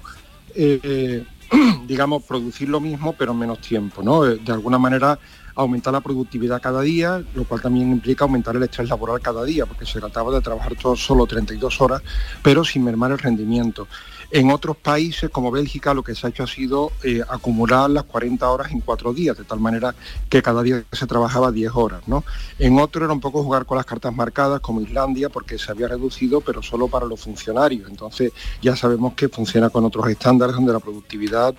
eh, 0.54 1.24
digamos, 1.86 2.22
producir 2.24 2.68
lo 2.68 2.80
mismo, 2.80 3.14
pero 3.14 3.32
en 3.32 3.38
menos 3.38 3.60
tiempo, 3.60 4.02
¿no? 4.02 4.26
Eh, 4.26 4.38
De 4.44 4.52
alguna 4.52 4.78
manera 4.78 5.18
aumentar 5.60 5.92
la 5.92 6.00
productividad 6.00 6.60
cada 6.60 6.80
día, 6.82 7.22
lo 7.34 7.44
cual 7.44 7.60
también 7.60 7.90
implica 7.90 8.24
aumentar 8.24 8.56
el 8.56 8.62
estrés 8.62 8.88
laboral 8.88 9.20
cada 9.20 9.44
día, 9.44 9.66
porque 9.66 9.86
se 9.86 10.00
trataba 10.00 10.32
de 10.32 10.40
trabajar 10.40 10.74
todo, 10.74 10.96
solo 10.96 11.26
32 11.26 11.80
horas, 11.80 12.02
pero 12.42 12.64
sin 12.64 12.84
mermar 12.84 13.12
el 13.12 13.18
rendimiento. 13.18 13.86
En 14.32 14.50
otros 14.50 14.76
países 14.76 15.28
como 15.30 15.50
Bélgica 15.50 15.92
lo 15.92 16.04
que 16.04 16.14
se 16.14 16.26
ha 16.26 16.30
hecho 16.30 16.44
ha 16.44 16.46
sido 16.46 16.92
eh, 17.02 17.20
acumular 17.28 17.90
las 17.90 18.04
40 18.04 18.48
horas 18.48 18.70
en 18.70 18.80
cuatro 18.80 19.12
días, 19.12 19.36
de 19.36 19.44
tal 19.44 19.58
manera 19.58 19.94
que 20.28 20.40
cada 20.40 20.62
día 20.62 20.84
se 20.92 21.06
trabajaba 21.06 21.50
10 21.50 21.72
horas. 21.74 22.02
¿no? 22.06 22.24
En 22.58 22.78
otro 22.78 23.04
era 23.04 23.12
un 23.12 23.20
poco 23.20 23.42
jugar 23.42 23.66
con 23.66 23.76
las 23.76 23.86
cartas 23.86 24.14
marcadas, 24.14 24.60
como 24.60 24.80
Islandia, 24.80 25.30
porque 25.30 25.58
se 25.58 25.72
había 25.72 25.88
reducido, 25.88 26.40
pero 26.40 26.62
solo 26.62 26.86
para 26.86 27.06
los 27.06 27.20
funcionarios. 27.20 27.90
Entonces 27.90 28.32
ya 28.62 28.76
sabemos 28.76 29.14
que 29.14 29.28
funciona 29.28 29.68
con 29.70 29.84
otros 29.84 30.08
estándares 30.08 30.54
donde 30.54 30.72
la 30.72 30.80
productividad 30.80 31.54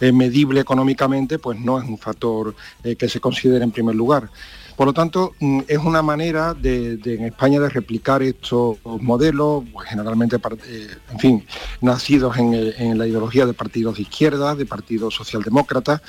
eh, 0.00 0.10
medible 0.10 0.60
económicamente 0.60 1.38
pues 1.38 1.60
no 1.60 1.78
es 1.78 1.88
un 1.88 1.98
factor 1.98 2.56
eh, 2.82 2.96
que 2.96 3.08
se 3.08 3.20
considere 3.20 3.62
en 3.62 3.70
primer 3.70 3.94
lugar. 3.94 4.28
Por 4.76 4.86
lo 4.86 4.92
tanto, 4.92 5.34
mm, 5.40 5.60
es 5.66 5.78
una 5.78 6.02
manera 6.02 6.52
de, 6.52 7.00
en 7.02 7.24
España 7.24 7.58
de 7.58 7.70
replicar 7.70 8.22
estos 8.22 8.76
modelos, 8.84 9.64
pues, 9.72 9.88
generalmente, 9.88 10.36
eh, 10.36 10.88
en 11.10 11.18
fin, 11.18 11.46
nacidos 11.80 12.36
en, 12.36 12.98
la 12.98 13.06
ideología 13.06 13.46
de 13.46 13.54
partidos 13.54 13.96
de 13.96 14.02
izquierda, 14.02 14.54
de 14.54 14.66
partidos 14.66 15.14
socialdemócratas, 15.14 16.02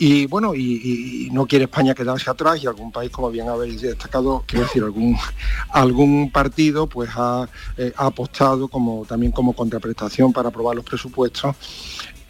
y 0.00 0.26
bueno, 0.26 0.54
y 0.54 1.28
no 1.32 1.46
quiere 1.46 1.64
España 1.64 1.94
quedarse 1.94 2.30
atrás 2.30 2.62
y 2.62 2.66
algún 2.66 2.92
país, 2.92 3.10
como 3.10 3.30
bien 3.30 3.48
habéis 3.48 3.80
destacado, 3.80 4.44
quiero 4.46 4.64
decir, 4.64 4.82
algún, 4.82 5.16
algún 5.70 6.30
partido 6.30 6.88
pues 6.88 7.10
ha, 7.16 7.48
eh, 7.76 7.92
ha 7.96 8.06
apostado 8.06 8.68
como 8.68 9.04
también 9.06 9.32
como 9.32 9.54
contraprestación 9.54 10.32
para 10.32 10.50
aprobar 10.50 10.76
los 10.76 10.84
presupuestos 10.84 11.56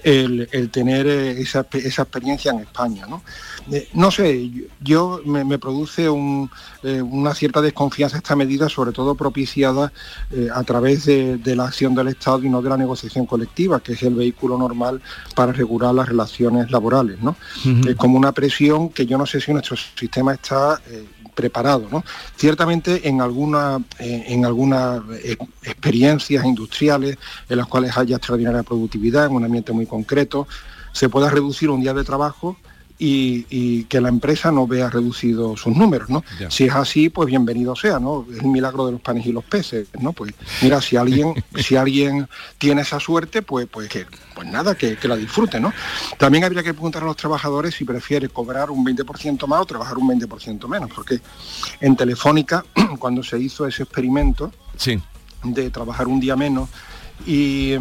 el, 0.08 0.48
el 0.52 0.70
tener 0.70 1.06
eh, 1.06 1.40
esa, 1.40 1.66
esa 1.72 2.02
experiencia 2.02 2.52
en 2.52 2.60
España. 2.60 3.06
¿no? 3.06 3.22
Eh, 3.70 3.88
no 3.92 4.10
sé, 4.10 4.50
yo, 4.80 5.20
me, 5.26 5.44
me 5.44 5.58
produce 5.58 6.08
un, 6.08 6.50
eh, 6.82 7.02
una 7.02 7.34
cierta 7.34 7.60
desconfianza 7.60 8.16
esta 8.16 8.34
medida, 8.34 8.68
sobre 8.68 8.92
todo 8.92 9.14
propiciada 9.14 9.92
eh, 10.30 10.48
a 10.52 10.62
través 10.62 11.04
de, 11.04 11.36
de 11.36 11.54
la 11.54 11.66
acción 11.66 11.94
del 11.94 12.08
Estado 12.08 12.42
y 12.42 12.48
no 12.48 12.62
de 12.62 12.70
la 12.70 12.78
negociación 12.78 13.26
colectiva, 13.26 13.80
que 13.80 13.92
es 13.92 14.02
el 14.02 14.14
vehículo 14.14 14.56
normal 14.56 15.02
para 15.34 15.52
regular 15.52 15.94
las 15.94 16.08
relaciones 16.08 16.70
laborales. 16.70 17.20
¿no? 17.20 17.36
Es 17.86 17.96
como 17.96 18.16
una 18.16 18.32
presión 18.32 18.88
que 18.88 19.04
yo 19.04 19.18
no 19.18 19.26
sé 19.26 19.40
si 19.40 19.52
nuestro 19.52 19.76
sistema 19.76 20.32
está 20.32 20.80
preparado. 21.38 21.86
¿no? 21.92 22.04
Ciertamente 22.36 23.08
en 23.08 23.20
algunas 23.20 23.80
en 24.00 24.44
algunas 24.44 25.00
eh, 25.22 25.36
experiencias 25.62 26.44
industriales 26.44 27.16
en 27.48 27.56
las 27.56 27.68
cuales 27.68 27.96
haya 27.96 28.16
extraordinaria 28.16 28.64
productividad 28.64 29.26
en 29.26 29.32
un 29.32 29.44
ambiente 29.44 29.72
muy 29.72 29.86
concreto, 29.86 30.48
se 30.92 31.08
pueda 31.08 31.30
reducir 31.30 31.70
un 31.70 31.80
día 31.80 31.94
de 31.94 32.02
trabajo 32.02 32.56
y, 33.00 33.46
y 33.48 33.84
que 33.84 34.00
la 34.00 34.08
empresa 34.08 34.50
no 34.50 34.66
vea 34.66 34.90
reducido 34.90 35.56
sus 35.56 35.76
números, 35.76 36.08
¿no? 36.10 36.24
Ya. 36.40 36.50
Si 36.50 36.64
es 36.64 36.74
así, 36.74 37.08
pues 37.10 37.28
bienvenido 37.28 37.76
sea, 37.76 38.00
¿no? 38.00 38.26
Es 38.32 38.38
el 38.40 38.46
milagro 38.48 38.86
de 38.86 38.92
los 38.92 39.00
panes 39.00 39.24
y 39.26 39.32
los 39.32 39.44
peces, 39.44 39.86
¿no? 40.00 40.12
Pues 40.12 40.34
mira, 40.62 40.80
si 40.82 40.96
alguien, 40.96 41.32
si 41.56 41.76
alguien 41.76 42.28
tiene 42.58 42.82
esa 42.82 42.98
suerte, 42.98 43.42
pues, 43.42 43.68
pues 43.70 43.88
que, 43.88 44.06
pues 44.34 44.48
nada, 44.48 44.74
que, 44.74 44.96
que 44.96 45.06
la 45.06 45.14
disfrute, 45.16 45.60
¿no? 45.60 45.72
También 46.18 46.42
habría 46.44 46.62
que 46.64 46.74
preguntar 46.74 47.02
a 47.04 47.06
los 47.06 47.16
trabajadores 47.16 47.74
si 47.74 47.84
prefiere 47.84 48.28
cobrar 48.28 48.70
un 48.70 48.84
20% 48.84 49.46
más 49.46 49.60
o 49.60 49.66
trabajar 49.66 49.96
un 49.96 50.08
20% 50.08 50.66
menos, 50.66 50.90
porque 50.92 51.20
en 51.80 51.94
Telefónica, 51.96 52.64
cuando 52.98 53.22
se 53.22 53.38
hizo 53.38 53.66
ese 53.66 53.84
experimento, 53.84 54.52
Sí. 54.76 55.00
de 55.44 55.70
trabajar 55.70 56.08
un 56.08 56.18
día 56.18 56.34
menos 56.36 56.68
y, 57.26 57.74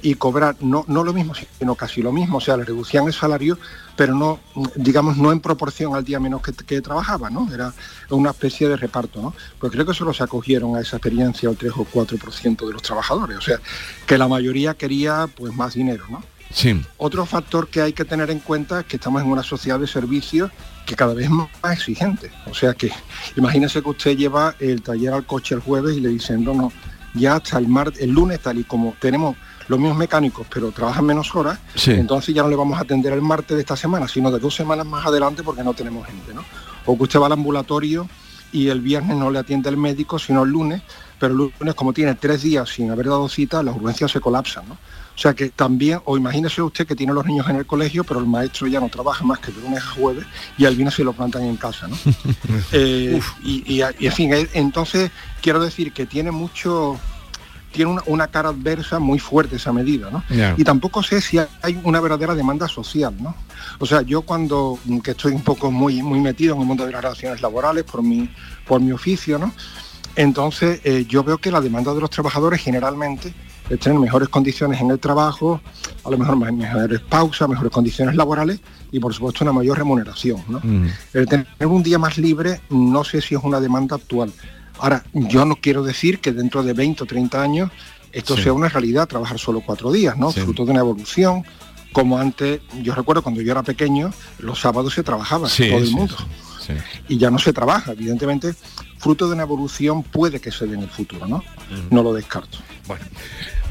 y 0.00 0.14
cobrar 0.14 0.56
no, 0.60 0.84
no 0.86 1.02
lo 1.02 1.12
mismo, 1.12 1.34
sino 1.58 1.74
casi 1.74 2.02
lo 2.02 2.12
mismo, 2.12 2.38
o 2.38 2.40
sea, 2.40 2.56
le 2.56 2.64
reducían 2.64 3.06
el 3.06 3.12
salario, 3.12 3.58
pero 3.96 4.14
no, 4.14 4.38
digamos, 4.76 5.16
no 5.16 5.32
en 5.32 5.40
proporción 5.40 5.94
al 5.94 6.04
día 6.04 6.20
menos 6.20 6.40
que, 6.40 6.52
que 6.52 6.80
trabajaba, 6.80 7.30
¿no? 7.30 7.52
Era 7.52 7.72
una 8.10 8.30
especie 8.30 8.68
de 8.68 8.76
reparto, 8.76 9.20
¿no? 9.20 9.34
Pues 9.58 9.72
creo 9.72 9.84
que 9.84 9.94
solo 9.94 10.12
se 10.12 10.22
acogieron 10.22 10.76
a 10.76 10.80
esa 10.80 10.96
experiencia 10.96 11.50
el 11.50 11.56
3 11.56 11.72
o 11.76 11.84
4% 11.84 12.66
de 12.66 12.72
los 12.72 12.82
trabajadores, 12.82 13.38
o 13.38 13.40
sea, 13.40 13.58
que 14.06 14.16
la 14.16 14.28
mayoría 14.28 14.74
quería 14.74 15.28
pues 15.34 15.52
más 15.54 15.74
dinero, 15.74 16.04
¿no? 16.08 16.22
Sí. 16.50 16.80
Otro 16.96 17.26
factor 17.26 17.68
que 17.68 17.82
hay 17.82 17.92
que 17.92 18.04
tener 18.04 18.30
en 18.30 18.38
cuenta 18.38 18.80
es 18.80 18.86
que 18.86 18.96
estamos 18.96 19.20
en 19.22 19.28
una 19.28 19.42
sociedad 19.42 19.78
de 19.78 19.86
servicios 19.86 20.50
que 20.86 20.96
cada 20.96 21.12
vez 21.12 21.28
más, 21.28 21.48
más 21.62 21.74
exigente. 21.74 22.30
O 22.50 22.54
sea 22.54 22.72
que 22.72 22.90
imagínese 23.36 23.82
que 23.82 23.90
usted 23.90 24.16
lleva 24.16 24.54
el 24.58 24.80
taller 24.80 25.12
al 25.12 25.26
coche 25.26 25.54
el 25.54 25.60
jueves 25.60 25.96
y 25.96 26.00
le 26.00 26.08
dicen, 26.08 26.42
no, 26.44 26.54
no, 26.54 26.72
ya 27.14 27.36
hasta 27.36 27.58
el, 27.58 27.68
mar, 27.68 27.92
el 27.98 28.10
lunes, 28.10 28.40
tal 28.40 28.58
y 28.58 28.64
como 28.64 28.94
tenemos 28.98 29.36
los 29.68 29.78
mismos 29.78 29.98
mecánicos, 29.98 30.46
pero 30.52 30.70
trabajan 30.72 31.04
menos 31.04 31.34
horas, 31.34 31.58
Sí. 31.74 31.92
entonces 31.92 32.34
ya 32.34 32.42
no 32.42 32.48
le 32.48 32.56
vamos 32.56 32.78
a 32.78 32.82
atender 32.82 33.12
el 33.12 33.22
martes 33.22 33.56
de 33.56 33.60
esta 33.60 33.76
semana, 33.76 34.08
sino 34.08 34.30
de 34.30 34.38
dos 34.38 34.54
semanas 34.54 34.86
más 34.86 35.06
adelante 35.06 35.42
porque 35.42 35.62
no 35.62 35.74
tenemos 35.74 36.06
gente, 36.06 36.32
¿no? 36.34 36.42
O 36.86 36.96
que 36.96 37.02
usted 37.04 37.20
va 37.20 37.26
al 37.26 37.32
ambulatorio 37.32 38.08
y 38.50 38.68
el 38.68 38.80
viernes 38.80 39.16
no 39.16 39.30
le 39.30 39.38
atiende 39.40 39.68
el 39.68 39.76
médico, 39.76 40.18
sino 40.18 40.42
el 40.42 40.50
lunes, 40.50 40.80
pero 41.18 41.32
el 41.32 41.38
lunes 41.58 41.74
como 41.74 41.92
tiene 41.92 42.14
tres 42.14 42.42
días 42.42 42.68
sin 42.70 42.90
haber 42.90 43.06
dado 43.06 43.28
cita, 43.28 43.62
las 43.62 43.76
urgencias 43.76 44.10
se 44.10 44.20
colapsan, 44.20 44.66
¿no? 44.68 44.74
O 44.74 45.20
sea 45.20 45.34
que 45.34 45.48
también, 45.50 45.98
o 46.04 46.16
imagínese 46.16 46.62
usted 46.62 46.86
que 46.86 46.94
tiene 46.94 47.12
los 47.12 47.26
niños 47.26 47.48
en 47.48 47.56
el 47.56 47.66
colegio, 47.66 48.04
pero 48.04 48.20
el 48.20 48.26
maestro 48.26 48.68
ya 48.68 48.78
no 48.78 48.88
trabaja 48.88 49.24
más 49.24 49.40
que 49.40 49.50
de 49.50 49.60
lunes 49.60 49.82
a 49.82 49.86
jueves 49.90 50.24
y 50.56 50.64
al 50.64 50.76
viernes 50.76 50.94
se 50.94 51.02
lo 51.02 51.12
plantan 51.12 51.42
en 51.42 51.56
casa, 51.56 51.88
¿no? 51.88 51.96
Eh, 52.72 53.20
y, 53.42 53.74
y- 53.74 53.82
y, 53.98 54.06
en 54.06 54.12
fin, 54.12 54.32
eh, 54.32 54.48
entonces 54.54 55.10
quiero 55.42 55.60
decir 55.60 55.92
que 55.92 56.06
tiene 56.06 56.30
mucho, 56.30 56.98
tiene 57.78 57.92
una, 57.92 58.02
una 58.06 58.26
cara 58.26 58.48
adversa 58.48 58.98
muy 58.98 59.20
fuerte 59.20 59.54
esa 59.56 59.72
medida, 59.72 60.10
¿no? 60.10 60.24
Y 60.56 60.64
tampoco 60.64 61.00
sé 61.02 61.20
si 61.20 61.38
hay 61.38 61.80
una 61.84 62.00
verdadera 62.00 62.34
demanda 62.34 62.66
social, 62.66 63.14
¿no? 63.20 63.36
O 63.78 63.86
sea, 63.86 64.02
yo 64.02 64.22
cuando, 64.22 64.78
mm, 64.84 64.98
que 64.98 65.12
estoy 65.12 65.32
un 65.32 65.42
poco 65.42 65.70
muy, 65.70 66.02
muy 66.02 66.20
metido 66.20 66.54
en 66.56 66.60
el 66.62 66.66
mundo 66.66 66.84
de 66.84 66.90
las 66.92 67.02
relaciones 67.02 67.40
laborales 67.40 67.84
por 67.84 68.02
mi, 68.02 68.28
por 68.66 68.80
mi 68.80 68.90
oficio, 68.90 69.38
¿no? 69.38 69.52
Entonces, 70.16 70.80
eh, 70.84 71.06
yo 71.08 71.22
veo 71.22 71.38
que 71.38 71.50
la 71.52 71.60
demanda 71.60 71.94
de 71.94 72.00
los 72.00 72.10
trabajadores 72.10 72.60
generalmente 72.60 73.32
es 73.70 73.78
tener 73.78 73.98
mejores 74.00 74.28
condiciones 74.28 74.80
en 74.80 74.90
el 74.90 74.98
trabajo, 74.98 75.60
a 76.04 76.10
lo 76.10 76.18
mejor 76.18 76.36
me- 76.36 76.50
mejores 76.50 77.00
pausas, 77.00 77.48
mejores 77.48 77.70
condiciones 77.72 78.16
laborales 78.16 78.60
y 78.90 78.98
por 78.98 79.14
supuesto 79.14 79.44
una 79.44 79.52
mayor 79.52 79.78
remuneración. 79.78 80.42
¿no? 80.48 80.60
El 81.12 81.26
tener 81.26 81.46
un 81.66 81.82
día 81.82 81.98
más 81.98 82.18
libre 82.18 82.60
no 82.70 83.04
sé 83.04 83.20
si 83.20 83.34
es 83.36 83.40
una 83.44 83.60
demanda 83.60 83.94
actual. 83.96 84.32
Ahora, 84.78 85.04
yo 85.12 85.44
no 85.44 85.56
quiero 85.56 85.82
decir 85.82 86.20
que 86.20 86.32
dentro 86.32 86.62
de 86.62 86.72
20 86.72 87.02
o 87.02 87.06
30 87.06 87.42
años 87.42 87.70
esto 88.12 88.36
Sí. 88.36 88.44
sea 88.44 88.52
una 88.52 88.68
realidad, 88.68 89.06
trabajar 89.06 89.38
solo 89.38 89.60
cuatro 89.60 89.92
días, 89.92 90.16
¿no? 90.16 90.32
Sí. 90.32 90.40
Fruto 90.40 90.64
de 90.64 90.70
una 90.72 90.80
evolución. 90.80 91.44
Como 91.92 92.18
antes, 92.18 92.60
yo 92.82 92.94
recuerdo 92.94 93.22
cuando 93.22 93.40
yo 93.40 93.50
era 93.52 93.62
pequeño, 93.62 94.12
los 94.38 94.60
sábados 94.60 94.92
se 94.94 95.02
trabajaba, 95.02 95.48
Sí, 95.48 95.68
todo 95.68 95.78
el 95.78 95.90
mundo. 95.90 96.16
Y 97.08 97.16
ya 97.16 97.30
no 97.30 97.38
se 97.38 97.52
trabaja, 97.54 97.92
evidentemente, 97.92 98.54
fruto 98.98 99.26
de 99.26 99.32
una 99.34 99.42
evolución 99.44 100.02
puede 100.02 100.38
que 100.38 100.52
se 100.52 100.66
dé 100.66 100.74
en 100.74 100.82
el 100.82 100.90
futuro, 100.90 101.26
¿no? 101.26 101.42
No 101.90 102.02
lo 102.02 102.12
descarto. 102.12 102.58
Bueno. 102.86 103.04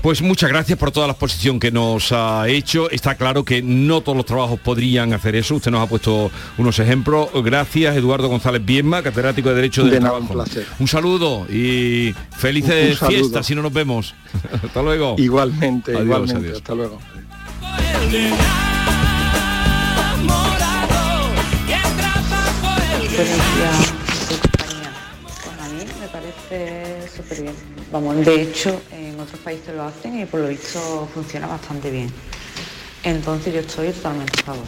Pues 0.02 0.22
muchas 0.22 0.50
gracias 0.50 0.78
por 0.80 0.92
toda 0.92 1.08
la 1.08 1.12
exposición 1.14 1.60
que 1.60 1.70
nos 1.72 2.12
ha 2.14 2.48
hecho. 2.48 2.90
Está 2.90 3.16
claro 3.16 3.44
que 3.44 3.62
no 3.62 4.00
todos 4.02 4.16
los 4.16 4.26
trabajos 4.26 4.60
podrían 4.60 5.12
hacer 5.14 5.36
eso. 5.36 5.56
Usted 5.56 5.70
nos 5.72 5.82
ha 5.82 5.88
puesto 5.90 6.32
unos 6.58 6.80
ejemplos. 6.80 7.30
Gracias, 7.44 7.96
Eduardo 7.98 8.30
González 8.30 8.64
Biesma, 8.64 9.02
catedrático 9.04 9.50
de 9.50 9.56
Derecho 9.56 9.82
del 9.84 9.92
De 9.92 10.00
nada, 10.00 10.12
Trabajo. 10.12 10.34
un 10.34 10.44
placer. 10.46 10.66
Un 10.80 10.88
saludo 10.88 11.46
y 11.52 12.16
felices 12.38 13.00
fiestas 13.00 13.46
si 13.46 13.56
no 13.56 13.62
nos 13.62 13.74
vemos. 13.74 14.14
Hasta 14.64 14.82
luego. 14.82 15.16
Igualmente, 15.18 15.92
Adiós, 15.92 16.06
igualmente. 16.06 16.40
adiós. 16.46 16.58
Hasta 16.58 16.76
luego. 16.76 17.00
Pues 25.24 25.60
a 25.60 25.70
mí 25.70 25.84
me 26.00 26.08
parece 26.08 27.08
súper 27.16 27.42
bien. 27.42 27.54
Vamos, 27.92 28.26
de 28.26 28.42
hecho, 28.42 28.82
en 29.18 29.24
otros 29.24 29.40
países 29.40 29.74
lo 29.76 29.84
hacen 29.84 30.20
y 30.20 30.26
por 30.26 30.42
lo 30.42 30.48
visto 30.48 31.10
funciona 31.12 31.48
bastante 31.48 31.90
bien. 31.90 32.12
Entonces 33.04 33.52
yo 33.52 33.62
estoy 33.62 33.92
totalmente 33.92 34.40
a 34.42 34.44
favor. 34.44 34.66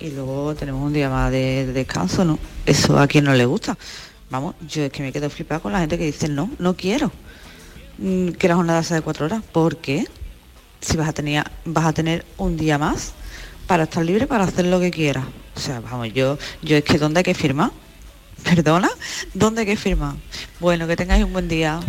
Y 0.00 0.10
luego 0.10 0.54
tenemos 0.54 0.82
un 0.82 0.92
día 0.92 1.10
más 1.10 1.30
de, 1.30 1.66
de 1.66 1.72
descanso, 1.72 2.24
¿no? 2.24 2.38
Eso 2.64 2.98
a 2.98 3.06
quien 3.06 3.24
no 3.24 3.34
le 3.34 3.44
gusta. 3.44 3.76
Vamos, 4.30 4.54
yo 4.66 4.84
es 4.84 4.90
que 4.90 5.02
me 5.02 5.12
quedo 5.12 5.28
flipada 5.28 5.60
con 5.60 5.72
la 5.72 5.80
gente 5.80 5.98
que 5.98 6.06
dice 6.06 6.28
no, 6.28 6.50
no 6.58 6.74
quiero 6.74 7.12
mm, 7.98 8.30
que 8.30 8.48
la 8.48 8.56
jornada 8.56 8.82
sea 8.82 8.96
de 8.96 9.02
cuatro 9.02 9.26
horas. 9.26 9.42
¿Por 9.52 9.76
qué? 9.76 10.06
Si 10.80 10.96
vas 10.96 11.10
a 11.10 11.12
tener, 11.12 11.44
vas 11.66 11.84
a 11.84 11.92
tener 11.92 12.24
un 12.38 12.56
día 12.56 12.78
más 12.78 13.12
para 13.66 13.82
estar 13.82 14.02
libre 14.02 14.26
para 14.26 14.44
hacer 14.44 14.64
lo 14.64 14.80
que 14.80 14.90
quieras. 14.90 15.26
O 15.54 15.60
sea, 15.60 15.80
vamos, 15.80 16.10
yo, 16.14 16.38
yo 16.62 16.78
es 16.78 16.84
que 16.84 16.96
¿dónde 16.96 17.18
hay 17.18 17.24
que 17.24 17.34
firmar? 17.34 17.70
¿Perdona? 18.44 18.90
¿Dónde 19.34 19.60
hay 19.60 19.66
que 19.66 19.76
firmar? 19.76 20.14
Bueno, 20.60 20.86
que 20.86 20.96
tengáis 20.96 21.24
un 21.24 21.32
buen 21.32 21.48
día. 21.48 21.80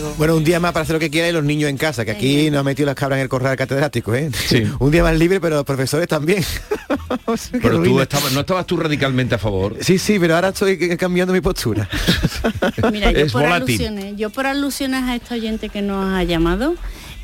Luego. 0.00 0.14
Bueno, 0.18 0.36
un 0.36 0.44
día 0.44 0.60
más 0.60 0.72
para 0.72 0.82
hacer 0.84 0.94
lo 0.94 1.00
que 1.00 1.10
quiera 1.10 1.28
y 1.28 1.32
los 1.32 1.44
niños 1.44 1.70
en 1.70 1.76
casa, 1.76 2.04
que 2.04 2.10
aquí 2.12 2.50
nos 2.50 2.60
ha 2.60 2.62
metido 2.62 2.86
las 2.86 2.94
cabras 2.94 3.16
en 3.18 3.22
el 3.22 3.28
corral 3.28 3.56
catedrático, 3.56 4.14
¿eh? 4.14 4.30
un 4.78 4.90
día 4.90 5.02
más 5.02 5.18
libre, 5.18 5.40
pero 5.40 5.56
los 5.56 5.64
profesores 5.64 6.08
también. 6.08 6.44
Pero 7.62 7.82
tú 7.82 8.00
estabas, 8.00 8.32
no 8.32 8.40
estabas 8.40 8.66
tú 8.66 8.76
radicalmente 8.76 9.34
a 9.34 9.38
favor. 9.38 9.76
Sí, 9.80 9.98
sí, 9.98 10.18
pero 10.18 10.34
ahora 10.34 10.48
estoy 10.48 10.96
cambiando 10.96 11.32
mi 11.32 11.40
postura. 11.40 11.88
Mira, 12.90 13.12
yo 13.12 13.18
Es 13.20 13.32
por 13.32 13.42
volátil. 13.42 13.74
alusiones, 13.74 14.16
yo 14.16 14.30
por 14.30 14.46
alusiones 14.46 15.02
a 15.04 15.14
esta 15.16 15.34
oyente 15.34 15.68
que 15.68 15.80
nos 15.82 16.04
ha 16.14 16.22
llamado, 16.24 16.74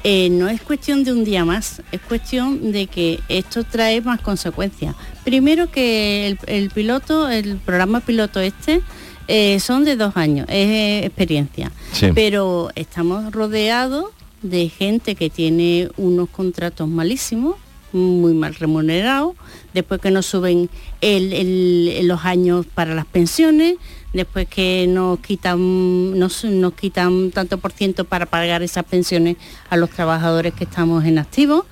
eh, 0.05 0.29
no 0.31 0.49
es 0.49 0.61
cuestión 0.61 1.03
de 1.03 1.13
un 1.13 1.25
día 1.25 1.45
más, 1.45 1.83
es 1.91 2.01
cuestión 2.03 2.73
de 2.73 2.87
que 2.87 3.21
esto 3.29 3.65
trae 3.65 4.01
más 4.03 4.21
consecuencias. 4.21 4.95
Primero 5.25 5.71
que 5.71 6.27
el, 6.29 6.39
el 6.47 6.71
piloto, 6.71 7.29
el 7.31 7.57
programa 7.57 8.01
piloto 8.01 8.39
este, 8.41 8.83
eh, 9.29 9.59
son 9.61 9.85
de 9.85 9.97
dos 9.97 10.17
años, 10.17 10.47
es 10.51 10.69
eh, 10.69 11.07
experiencia. 11.07 11.73
Sí. 11.93 12.09
Pero 12.15 12.69
estamos 12.75 13.33
rodeados 13.33 14.07
de 14.43 14.69
gente 14.69 15.15
que 15.15 15.31
tiene 15.31 15.89
unos 15.97 16.29
contratos 16.29 16.87
malísimos, 16.87 17.57
muy 17.93 18.35
mal 18.35 18.55
remunerados, 18.57 19.35
después 19.73 20.01
que 20.01 20.11
nos 20.11 20.27
suben 20.27 20.69
el- 21.01 21.33
el- 21.33 22.07
los 22.09 22.25
años 22.27 22.67
para 22.75 22.95
las 22.95 23.07
pensiones, 23.07 23.77
después 24.15 24.49
que 24.49 24.87
nos 24.89 25.19
quitan, 25.19 26.19
nos, 26.19 26.45
nos 26.45 26.73
quitan 26.73 27.31
tanto 27.33 27.59
por 27.59 27.73
ciento 27.73 28.05
para 28.07 28.25
pagar 28.27 28.63
esas 28.63 28.85
pensiones 28.85 29.37
a 29.69 29.77
los 29.77 29.91
trabajadores 29.91 30.55
que 30.55 30.65
estamos 30.65 31.05
en 31.05 31.19
activo. 31.19 31.67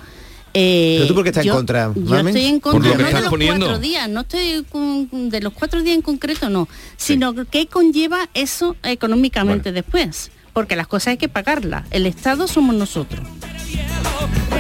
Eh, 0.55 0.97
¿Pero 0.99 1.09
tú 1.09 1.15
por 1.15 1.23
qué 1.25 1.31
estás 1.31 1.45
en 1.47 1.49
yo- 1.49 1.55
contra, 1.55 1.91
Yo 1.95 2.03
Mamen? 2.03 2.37
estoy 2.37 2.45
en 2.51 2.61
contra 2.61 2.91
lo 2.91 2.99
no 2.99 3.07
de 3.07 3.13
los 3.13 3.31
poniendo. 3.31 3.67
cuatro 3.67 3.81
días, 3.81 4.07
no 4.11 4.21
estoy 4.21 4.67
con- 4.71 5.31
de 5.31 5.41
los 5.41 5.55
cuatro 5.55 5.83
días 5.83 5.97
en 5.97 6.03
concreto, 6.03 6.51
no, 6.51 6.69
sino 6.99 7.33
que 7.47 7.67
conlleva 7.69 8.29
eso 8.35 8.77
económicamente 8.83 9.73
después, 9.73 10.31
porque 10.53 10.77
las 10.77 10.89
cosas 10.89 11.13
hay 11.13 11.17
que 11.17 11.31
pagarlas. 11.31 11.87
El 11.91 12.05
Estado 12.05 12.47
somos 12.49 12.75
nosotros. 12.75 13.27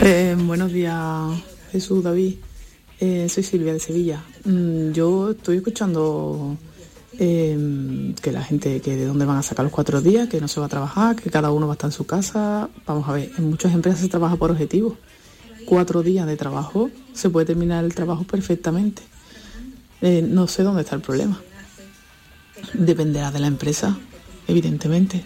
Eh, 0.03 0.35
buenos 0.39 0.73
días, 0.73 0.97
Jesús, 1.73 2.03
David. 2.03 2.37
Eh, 3.01 3.29
soy 3.29 3.43
Silvia 3.43 3.73
de 3.75 3.81
Sevilla. 3.81 4.23
Mm, 4.45 4.93
yo 4.93 5.33
estoy 5.33 5.57
escuchando 5.59 6.57
eh, 7.19 8.15
que 8.21 8.33
la 8.33 8.43
gente, 8.43 8.81
que 8.81 8.97
de 8.97 9.07
dónde 9.07 9.25
van 9.25 9.39
a 9.39 9.43
sacar 9.43 9.65
los 9.65 9.73
cuatro 9.73 10.01
días, 10.01 10.29
que 10.29 10.41
no 10.41 10.49
se 10.49 10.61
va 10.61 10.67
a 10.67 10.69
trabajar, 10.69 11.17
que 11.17 11.31
cada 11.31 11.51
uno 11.51 11.67
va 11.67 11.75
a 11.75 11.77
estar 11.77 11.89
en 11.89 11.93
su 11.93 12.07
casa. 12.07 12.69
Vamos 12.87 13.09
a 13.09 13.13
ver, 13.13 13.31
en 13.37 13.51
muchas 13.51 13.73
empresas 13.75 14.01
se 14.01 14.09
trabaja 14.09 14.37
por 14.37 14.51
objetivos. 14.51 14.95
Cuatro 15.67 16.03
días 16.03 16.27
de 16.27 16.37
trabajo, 16.37 16.91
se 17.13 17.31
puede 17.31 17.47
terminar 17.47 17.85
el 17.85 17.95
trabajo 17.95 18.25
perfectamente. 18.25 19.03
Eh, 20.01 20.23
no 20.23 20.49
sé 20.49 20.63
dónde 20.63 20.83
está 20.83 20.97
el 20.97 21.03
problema. 21.03 21.41
Dependerá 22.75 23.31
de 23.31 23.39
la 23.39 23.47
empresa, 23.47 23.97
evidentemente. 24.49 25.25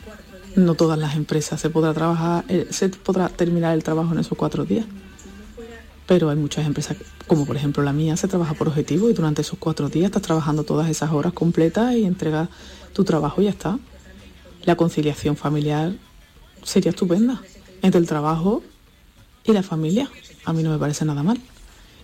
No 0.54 0.74
todas 0.74 0.98
las 0.98 1.16
empresas 1.16 1.60
se 1.60 1.70
podrá 1.70 1.94
trabajar, 1.94 2.44
eh, 2.48 2.66
se 2.70 2.88
podrá 2.88 3.28
terminar 3.28 3.74
el 3.74 3.82
trabajo 3.82 4.12
en 4.12 4.20
esos 4.20 4.36
cuatro 4.36 4.64
días. 4.64 4.86
Pero 6.06 6.30
hay 6.30 6.36
muchas 6.36 6.66
empresas, 6.66 6.96
como 7.26 7.44
por 7.44 7.56
ejemplo 7.56 7.82
la 7.82 7.92
mía, 7.92 8.16
se 8.16 8.28
trabaja 8.28 8.54
por 8.54 8.68
objetivo 8.68 9.10
y 9.10 9.12
durante 9.12 9.42
esos 9.42 9.58
cuatro 9.58 9.88
días 9.88 10.06
estás 10.06 10.22
trabajando 10.22 10.64
todas 10.64 10.88
esas 10.88 11.10
horas 11.12 11.32
completas 11.32 11.94
y 11.94 12.04
entregas 12.04 12.48
tu 12.92 13.04
trabajo 13.04 13.40
y 13.40 13.44
ya 13.44 13.50
está. 13.50 13.78
La 14.64 14.76
conciliación 14.76 15.36
familiar 15.36 15.94
sería 16.62 16.90
estupenda 16.90 17.42
entre 17.82 18.00
el 18.00 18.06
trabajo 18.06 18.62
y 19.44 19.52
la 19.52 19.62
familia. 19.62 20.10
A 20.44 20.52
mí 20.52 20.62
no 20.62 20.70
me 20.70 20.78
parece 20.78 21.04
nada 21.04 21.22
mal. 21.22 21.38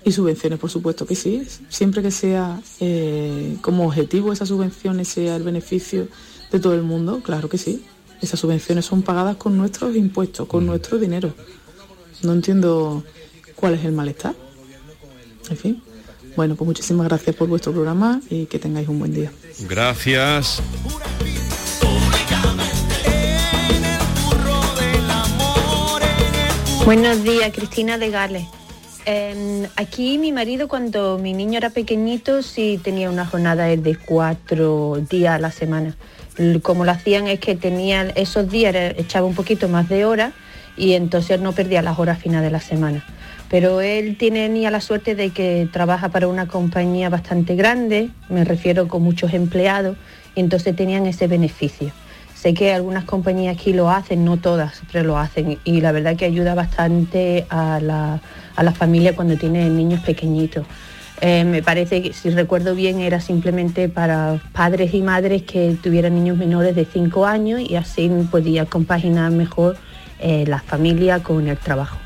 Y 0.04 0.10
subvenciones, 0.10 0.58
por 0.58 0.70
supuesto 0.70 1.06
que 1.06 1.14
sí. 1.14 1.46
Siempre 1.68 2.02
que 2.02 2.10
sea 2.10 2.60
eh, 2.80 3.56
como 3.60 3.86
objetivo 3.86 4.32
esas 4.32 4.48
subvenciones, 4.48 5.08
sea 5.08 5.36
el 5.36 5.44
beneficio 5.44 6.08
de 6.50 6.60
todo 6.60 6.74
el 6.74 6.82
mundo, 6.82 7.20
claro 7.22 7.48
que 7.48 7.58
sí. 7.58 7.84
Esas 8.20 8.40
subvenciones 8.40 8.84
son 8.84 9.02
pagadas 9.02 9.36
con 9.36 9.56
nuestros 9.56 9.94
impuestos, 9.96 10.48
con 10.48 10.66
nuestro 10.66 10.98
dinero. 10.98 11.32
No 12.22 12.32
entiendo 12.32 13.04
cuál 13.56 13.74
es 13.74 13.84
el 13.84 13.92
malestar. 13.92 14.34
En 15.52 15.58
fin. 15.58 15.82
Bueno, 16.34 16.54
pues 16.56 16.66
muchísimas 16.66 17.06
gracias 17.08 17.36
por 17.36 17.46
vuestro 17.46 17.72
programa 17.72 18.20
y 18.30 18.46
que 18.46 18.58
tengáis 18.58 18.88
un 18.88 18.98
buen 18.98 19.12
día. 19.12 19.30
Gracias. 19.68 20.62
Buenos 26.84 27.22
días, 27.22 27.52
Cristina 27.54 27.98
de 27.98 28.10
Gales. 28.10 28.46
Eh, 29.06 29.68
aquí 29.76 30.18
mi 30.18 30.32
marido 30.32 30.68
cuando 30.68 31.18
mi 31.18 31.32
niño 31.32 31.58
era 31.58 31.70
pequeñito 31.70 32.42
sí 32.42 32.80
tenía 32.82 33.10
una 33.10 33.26
jornada 33.26 33.64
de 33.66 33.96
cuatro 33.96 34.98
días 35.10 35.34
a 35.34 35.38
la 35.38 35.50
semana. 35.50 35.96
Como 36.62 36.84
lo 36.84 36.90
hacían 36.92 37.26
es 37.28 37.40
que 37.40 37.54
tenía 37.56 38.02
esos 38.14 38.48
días, 38.50 38.74
era- 38.74 38.88
echaba 38.98 39.26
un 39.26 39.34
poquito 39.34 39.68
más 39.68 39.88
de 39.88 40.04
horas 40.04 40.32
y 40.76 40.92
entonces 40.94 41.40
no 41.40 41.52
perdía 41.52 41.82
las 41.82 41.98
horas 41.98 42.18
finales 42.20 42.46
de 42.48 42.52
la 42.52 42.60
semana. 42.60 43.04
Pero 43.52 43.82
él 43.82 44.16
tenía 44.16 44.70
la 44.70 44.80
suerte 44.80 45.14
de 45.14 45.28
que 45.28 45.68
trabaja 45.70 46.08
para 46.08 46.26
una 46.26 46.48
compañía 46.48 47.10
bastante 47.10 47.54
grande, 47.54 48.08
me 48.30 48.44
refiero 48.44 48.88
con 48.88 49.02
muchos 49.02 49.34
empleados, 49.34 49.98
y 50.34 50.40
entonces 50.40 50.74
tenían 50.74 51.04
ese 51.04 51.26
beneficio. 51.26 51.92
Sé 52.34 52.54
que 52.54 52.72
algunas 52.72 53.04
compañías 53.04 53.54
aquí 53.54 53.74
lo 53.74 53.90
hacen, 53.90 54.24
no 54.24 54.38
todas, 54.38 54.80
pero 54.90 55.04
lo 55.04 55.18
hacen 55.18 55.58
y 55.64 55.82
la 55.82 55.92
verdad 55.92 56.16
que 56.16 56.24
ayuda 56.24 56.54
bastante 56.54 57.44
a 57.50 57.78
la, 57.78 58.72
familia 58.72 59.14
cuando 59.14 59.36
tienen 59.36 59.76
niños 59.76 60.00
pequeñitos. 60.00 60.64
Eh, 61.20 61.44
me 61.44 61.62
parece 61.62 62.00
que, 62.00 62.14
si 62.14 62.30
recuerdo 62.30 62.74
bien, 62.74 63.00
era 63.00 63.20
simplemente 63.20 63.90
para 63.90 64.40
padres 64.54 64.94
y 64.94 65.02
madres 65.02 65.42
que 65.42 65.76
tuvieran 65.82 66.14
niños 66.14 66.38
menores 66.38 66.74
de 66.74 66.86
5 66.86 67.26
años 67.26 67.60
y 67.60 67.76
así 67.76 68.10
podía 68.30 68.64
compaginar 68.64 69.30
mejor 69.30 69.76
eh, 70.20 70.46
la 70.48 70.60
familia 70.60 71.22
con 71.22 71.46
el 71.48 71.58
trabajo. 71.58 71.98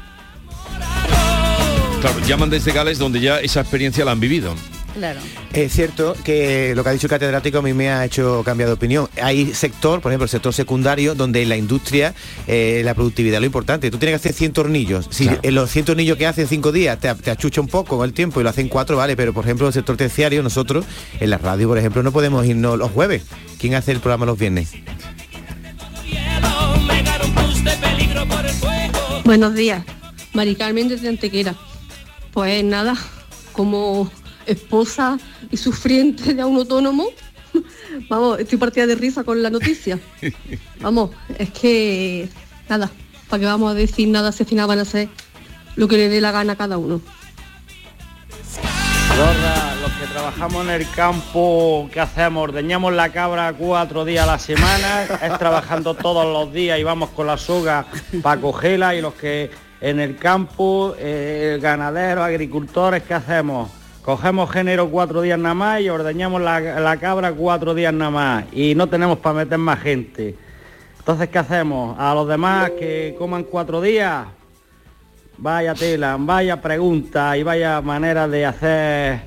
Claro, 2.01 2.19
llaman 2.27 2.51
desde 2.51 2.73
Gales 2.73 2.99
donde 2.99 3.21
ya 3.21 3.41
esa 3.41 3.61
experiencia 3.61 4.05
la 4.05 4.13
han 4.13 4.21
vivido. 4.21 4.55
Claro. 4.97 5.21
Es 5.53 5.73
cierto 5.73 6.17
que 6.25 6.75
lo 6.75 6.83
que 6.83 6.89
ha 6.89 6.93
dicho 6.93 7.07
el 7.07 7.11
catedrático 7.11 7.59
a 7.59 7.63
mí 7.63 7.75
me 7.75 7.91
ha 7.91 8.05
hecho 8.05 8.43
cambiar 8.45 8.69
de 8.69 8.75
opinión. 8.75 9.09
Hay 9.23 9.53
sector, 9.55 10.01
por 10.01 10.11
ejemplo, 10.11 10.25
el 10.25 10.31
sector 10.31 10.55
secundario, 10.55 11.15
donde 11.15 11.43
en 11.43 11.51
la 11.51 11.57
industria 11.57 12.15
eh, 12.47 12.81
la 12.83 12.95
productividad 12.95 13.37
es 13.37 13.41
lo 13.41 13.47
importante. 13.47 13.91
Tú 13.91 13.99
tienes 13.99 14.15
que 14.15 14.29
hacer 14.29 14.33
100 14.33 14.53
tornillos. 14.53 15.07
Si 15.11 15.29
en 15.43 15.55
los 15.55 15.71
100 15.71 15.85
tornillos 15.87 16.17
que 16.17 16.27
hacen 16.27 16.49
5 16.49 16.73
días 16.73 16.99
te, 16.99 17.15
te 17.15 17.31
achucha 17.31 17.61
un 17.61 17.69
poco 17.69 17.99
con 17.99 18.07
el 18.07 18.15
tiempo 18.15 18.41
y 18.41 18.43
lo 18.43 18.49
hacen 18.49 18.69
4, 18.69 18.97
vale, 18.97 19.17
pero 19.17 19.35
por 19.35 19.45
ejemplo, 19.45 19.67
el 19.67 19.75
sector 19.75 19.97
terciario, 19.97 20.43
nosotros 20.43 20.85
en 21.21 21.29
la 21.29 21.37
radio, 21.39 21.69
por 21.69 21.79
ejemplo, 21.79 22.03
no 22.03 22.13
podemos 22.13 22.47
irnos 22.47 22.79
los 22.79 22.91
jueves. 22.91 23.23
¿Quién 23.59 23.75
hace 23.75 23.93
el 23.93 24.01
programa 24.01 24.25
los 24.25 24.39
viernes? 24.39 24.73
Buenos 29.25 29.55
días, 29.55 29.85
Mari 30.33 30.55
Carmen 30.55 30.89
desde 30.89 31.09
Antequera. 31.09 31.55
Pues 32.37 32.63
nada, 32.63 32.95
como 33.55 34.11
esposa 34.45 35.17
y 35.51 35.57
sufriente 35.57 36.35
de 36.35 36.45
un 36.45 36.59
autónomo, 36.59 37.07
vamos, 38.11 38.39
estoy 38.39 38.59
partida 38.59 38.87
de 38.87 38.95
risa 38.95 39.25
con 39.25 39.43
la 39.43 39.49
noticia. 39.49 39.99
Vamos, 40.81 41.13
es 41.39 41.49
que 41.53 42.29
nada, 42.69 42.91
para 43.31 43.41
que 43.41 43.47
vamos 43.47 43.71
a 43.71 43.75
decir 43.75 44.09
nada, 44.09 44.33
si 44.33 44.43
al 44.43 44.49
final 44.51 44.67
van 44.67 44.81
a 44.81 44.83
hacer 44.83 45.09
lo 45.77 45.89
que 45.89 45.97
le 45.97 46.11
dé 46.11 46.21
la 46.21 46.31
gana 46.31 46.53
a 46.53 46.57
cada 46.57 46.77
uno. 46.77 47.01
Gorda, 49.17 49.75
los 49.81 49.93
que 49.93 50.07
trabajamos 50.13 50.67
en 50.67 50.73
el 50.73 50.91
campo, 50.91 51.89
¿qué 51.91 52.01
hacemos? 52.01 52.51
Ordeñamos 52.51 52.93
la 52.93 53.13
cabra 53.13 53.55
cuatro 53.55 54.05
días 54.05 54.25
a 54.25 54.33
la 54.33 54.39
semana, 54.39 55.05
es 55.23 55.39
trabajando 55.39 55.95
todos 55.95 56.27
los 56.27 56.53
días 56.53 56.79
y 56.79 56.83
vamos 56.83 57.09
con 57.17 57.29
la 57.29 57.39
soga 57.39 57.87
para 58.23 58.39
cogerla 58.39 58.95
y 58.95 59.01
los 59.01 59.15
que 59.15 59.51
en 59.81 60.01
el 60.01 60.17
campo, 60.17 60.95
eh, 60.99 61.59
ganaderos, 61.61 62.25
agricultores, 62.25 63.03
¿qué 63.03 63.15
hacemos? 63.15 63.71
Cogemos 64.03 64.51
género 64.51 64.89
cuatro 64.89 65.23
días 65.23 65.39
nada 65.39 65.55
más 65.55 65.81
y 65.81 65.89
ordeñamos 65.89 66.41
la, 66.41 66.61
la 66.61 66.97
cabra 66.97 67.33
cuatro 67.33 67.75
días 67.75 67.93
nada 67.93 68.11
más 68.11 68.45
y 68.53 68.75
no 68.75 68.89
tenemos 68.89 69.19
para 69.19 69.37
meter 69.37 69.59
más 69.59 69.81
gente. 69.81 70.37
Entonces, 70.99 71.29
¿qué 71.29 71.39
hacemos? 71.39 71.97
A 71.99 72.15
los 72.15 72.27
demás 72.29 72.71
que 72.71 73.15
coman 73.19 73.45
cuatro 73.45 73.81
días, 73.81 74.27
Vaya 75.39 75.75
tela, 75.75 76.17
vaya 76.19 76.63
pregunta 76.63 77.37
y 77.37 77.43
vaya 77.43 77.83
manera 77.83 78.27
de 78.27 78.47
hacer 78.47 79.21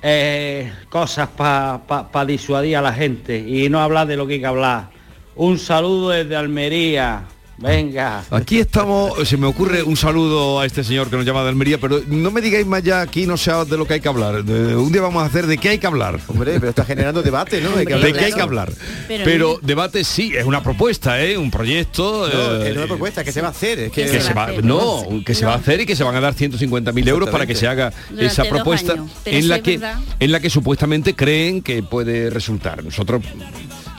eh, 0.00 0.72
cosas 0.88 1.28
para 1.28 2.24
disuadir 2.26 2.78
a 2.78 2.82
la 2.82 2.94
gente 2.94 3.38
y 3.38 3.68
no 3.68 3.78
hablar 3.80 4.06
de 4.06 4.16
lo 4.16 4.26
que 4.26 4.34
hay 4.34 4.40
que 4.40 4.46
hablar. 4.46 4.88
Un 5.36 5.58
saludo 5.58 6.10
desde 6.10 6.34
Almería. 6.34 7.24
Venga. 7.60 8.24
Aquí 8.30 8.58
estamos, 8.58 9.28
se 9.28 9.36
me 9.36 9.46
ocurre 9.46 9.82
un 9.82 9.96
saludo 9.96 10.60
a 10.60 10.66
este 10.66 10.82
señor 10.82 11.10
que 11.10 11.16
nos 11.16 11.26
llama 11.26 11.42
de 11.42 11.50
Almería, 11.50 11.78
pero 11.78 12.00
no 12.08 12.30
me 12.30 12.40
digáis 12.40 12.66
más 12.66 12.82
ya 12.82 13.02
aquí, 13.02 13.26
no 13.26 13.36
sé 13.36 13.50
de 13.68 13.76
lo 13.76 13.84
que 13.86 13.94
hay 13.94 14.00
que 14.00 14.08
hablar. 14.08 14.42
De- 14.44 14.74
un 14.76 14.90
día 14.90 15.02
vamos 15.02 15.22
a 15.22 15.26
hacer 15.26 15.46
de 15.46 15.58
qué 15.58 15.68
hay 15.70 15.78
que 15.78 15.86
hablar. 15.86 16.18
Hombre, 16.28 16.54
pero 16.58 16.70
está 16.70 16.84
generando 16.84 17.22
debate, 17.22 17.60
¿no? 17.60 17.70
De 17.76 17.84
qué 17.84 17.94
hay 18.24 18.32
que 18.32 18.40
hablar. 18.40 18.72
Pero 19.08 19.24
Pero, 19.24 19.58
no- 19.60 19.66
debate 19.66 20.04
sí, 20.04 20.32
es 20.34 20.44
una 20.44 20.62
propuesta, 20.62 21.22
¿eh? 21.22 21.36
un 21.36 21.50
proyecto. 21.50 22.28
No, 22.32 22.64
eh, 22.64 22.70
es 22.70 22.76
una 22.76 22.86
propuesta, 22.86 23.24
que 23.24 23.32
se 23.32 23.40
va 23.42 23.48
a 23.48 23.50
hacer. 23.50 23.78
Es 23.80 23.92
que, 23.92 24.06
que 24.06 24.20
se 24.20 24.32
va, 24.32 24.48
no, 24.62 25.04
que 25.26 25.34
se 25.34 25.44
va 25.44 25.52
a 25.52 25.56
hacer 25.56 25.80
y 25.82 25.86
que 25.86 25.96
se 25.96 26.04
van 26.04 26.14
a 26.16 26.20
dar 26.20 26.34
150.000 26.34 27.08
euros 27.08 27.28
para 27.28 27.46
que 27.46 27.54
se 27.54 27.66
haga 27.66 27.92
Durante 28.08 28.26
esa 28.26 28.44
propuesta 28.44 28.92
años. 28.94 29.10
En 29.26 29.48
la 29.48 29.60
que 29.62 29.76
verdad. 29.78 29.98
en 30.18 30.32
la 30.32 30.40
que 30.40 30.48
supuestamente 30.48 31.14
creen 31.14 31.60
que 31.60 31.82
puede 31.82 32.30
resultar. 32.30 32.82
Nosotros 32.84 33.22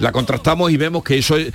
la 0.01 0.11
contrastamos 0.11 0.71
y 0.71 0.77
vemos 0.77 1.03
que 1.03 1.17
eso 1.17 1.37
es 1.37 1.51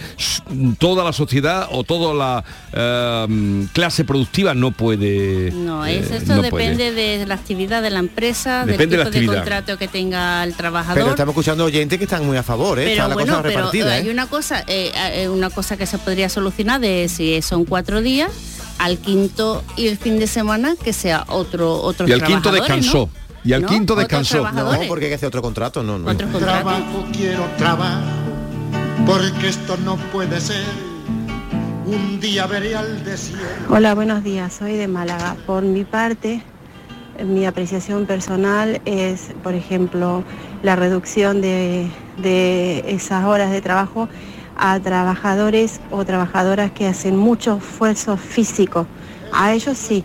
toda 0.79 1.05
la 1.05 1.13
sociedad 1.13 1.69
o 1.73 1.85
toda 1.85 2.15
la 2.15 2.45
eh, 2.73 3.67
clase 3.73 4.05
productiva 4.05 4.55
no 4.55 4.71
puede 4.71 5.51
No, 5.53 5.85
eh, 5.85 5.99
es, 5.99 6.11
esto 6.11 6.37
no 6.37 6.43
puede. 6.49 6.71
depende 6.71 6.93
de 6.93 7.27
la 7.27 7.35
actividad 7.35 7.83
de 7.83 7.91
la 7.91 7.99
empresa, 7.99 8.65
Depende 8.65 8.97
de 8.97 9.05
del 9.05 9.05
la 9.05 9.05
tipo 9.05 9.33
de, 9.33 9.39
actividad. 9.39 9.43
contrato 9.43 9.79
que 9.79 9.89
tenga 9.89 10.45
el 10.45 10.55
trabajador. 10.55 10.95
Pero 11.03 11.11
estamos 11.11 11.33
escuchando 11.33 11.65
oyentes 11.65 11.99
que 11.99 12.05
están 12.05 12.25
muy 12.25 12.37
a 12.37 12.43
favor, 12.43 12.79
¿eh? 12.79 12.83
Pero 12.85 12.93
Está 12.93 13.09
la 13.09 13.15
bueno, 13.15 13.33
cosa 13.33 13.43
pero 13.43 13.57
repartida, 13.57 13.93
hay 13.95 14.09
¿eh? 14.09 14.11
una 14.13 14.27
cosa, 14.27 14.65
eh, 14.67 14.93
eh, 15.15 15.29
una 15.29 15.51
cosa 15.51 15.77
que 15.77 15.87
se 15.87 15.99
podría 15.99 16.29
solucionar 16.29 16.81
de 16.81 17.09
si 17.09 17.43
son 17.43 17.65
cuatro 17.65 18.01
días, 18.01 18.31
al 18.79 18.99
quinto 18.99 19.65
y 19.77 19.87
el 19.89 19.97
fin 19.99 20.19
de 20.19 20.27
semana 20.27 20.75
que 20.83 20.93
sea 20.93 21.25
otro 21.29 21.81
otro 21.83 22.07
Y 22.07 22.13
al 22.13 22.23
quinto 22.23 22.53
descansó. 22.53 23.09
Y 23.45 23.53
al 23.53 23.65
quinto 23.65 23.95
descansó. 23.95 24.51
No, 24.51 24.71
porque 24.89 25.05
hay 25.07 25.11
que 25.11 25.15
hacer 25.15 25.29
otro 25.29 25.41
contrato, 25.41 25.83
no, 25.83 25.99
no. 25.99 26.15
Trabajo, 26.17 27.07
quiero 27.13 27.45
trabajo, 27.57 28.03
porque 29.07 29.49
esto 29.49 29.77
no 29.79 29.97
puede 30.13 30.41
ser. 30.41 30.65
Un 31.87 32.19
día 32.21 32.47
veré 32.47 32.75
al 32.75 33.05
desierto. 33.05 33.47
Hola, 33.71 33.95
buenos 33.95 34.25
días. 34.25 34.53
Soy 34.53 34.77
de 34.77 34.89
Málaga. 34.89 35.37
Por 35.47 35.63
mi 35.63 35.85
parte, 35.85 36.43
mi 37.25 37.47
apreciación 37.47 38.07
personal 38.07 38.81
es, 38.85 39.33
por 39.45 39.55
ejemplo, 39.55 40.25
la 40.65 40.75
reducción 40.75 41.41
de, 41.41 41.89
de 42.19 42.85
esas 42.89 43.25
horas 43.25 43.53
de 43.53 43.61
trabajo 43.61 44.09
a 44.57 44.81
trabajadores 44.81 45.81
o 45.93 46.05
trabajadoras 46.05 46.73
que 46.73 46.89
hacen 46.89 47.17
mucho 47.17 47.59
esfuerzo 47.59 48.17
físico. 48.17 48.89
A 49.33 49.53
ellos 49.53 49.79
sí. 49.79 50.03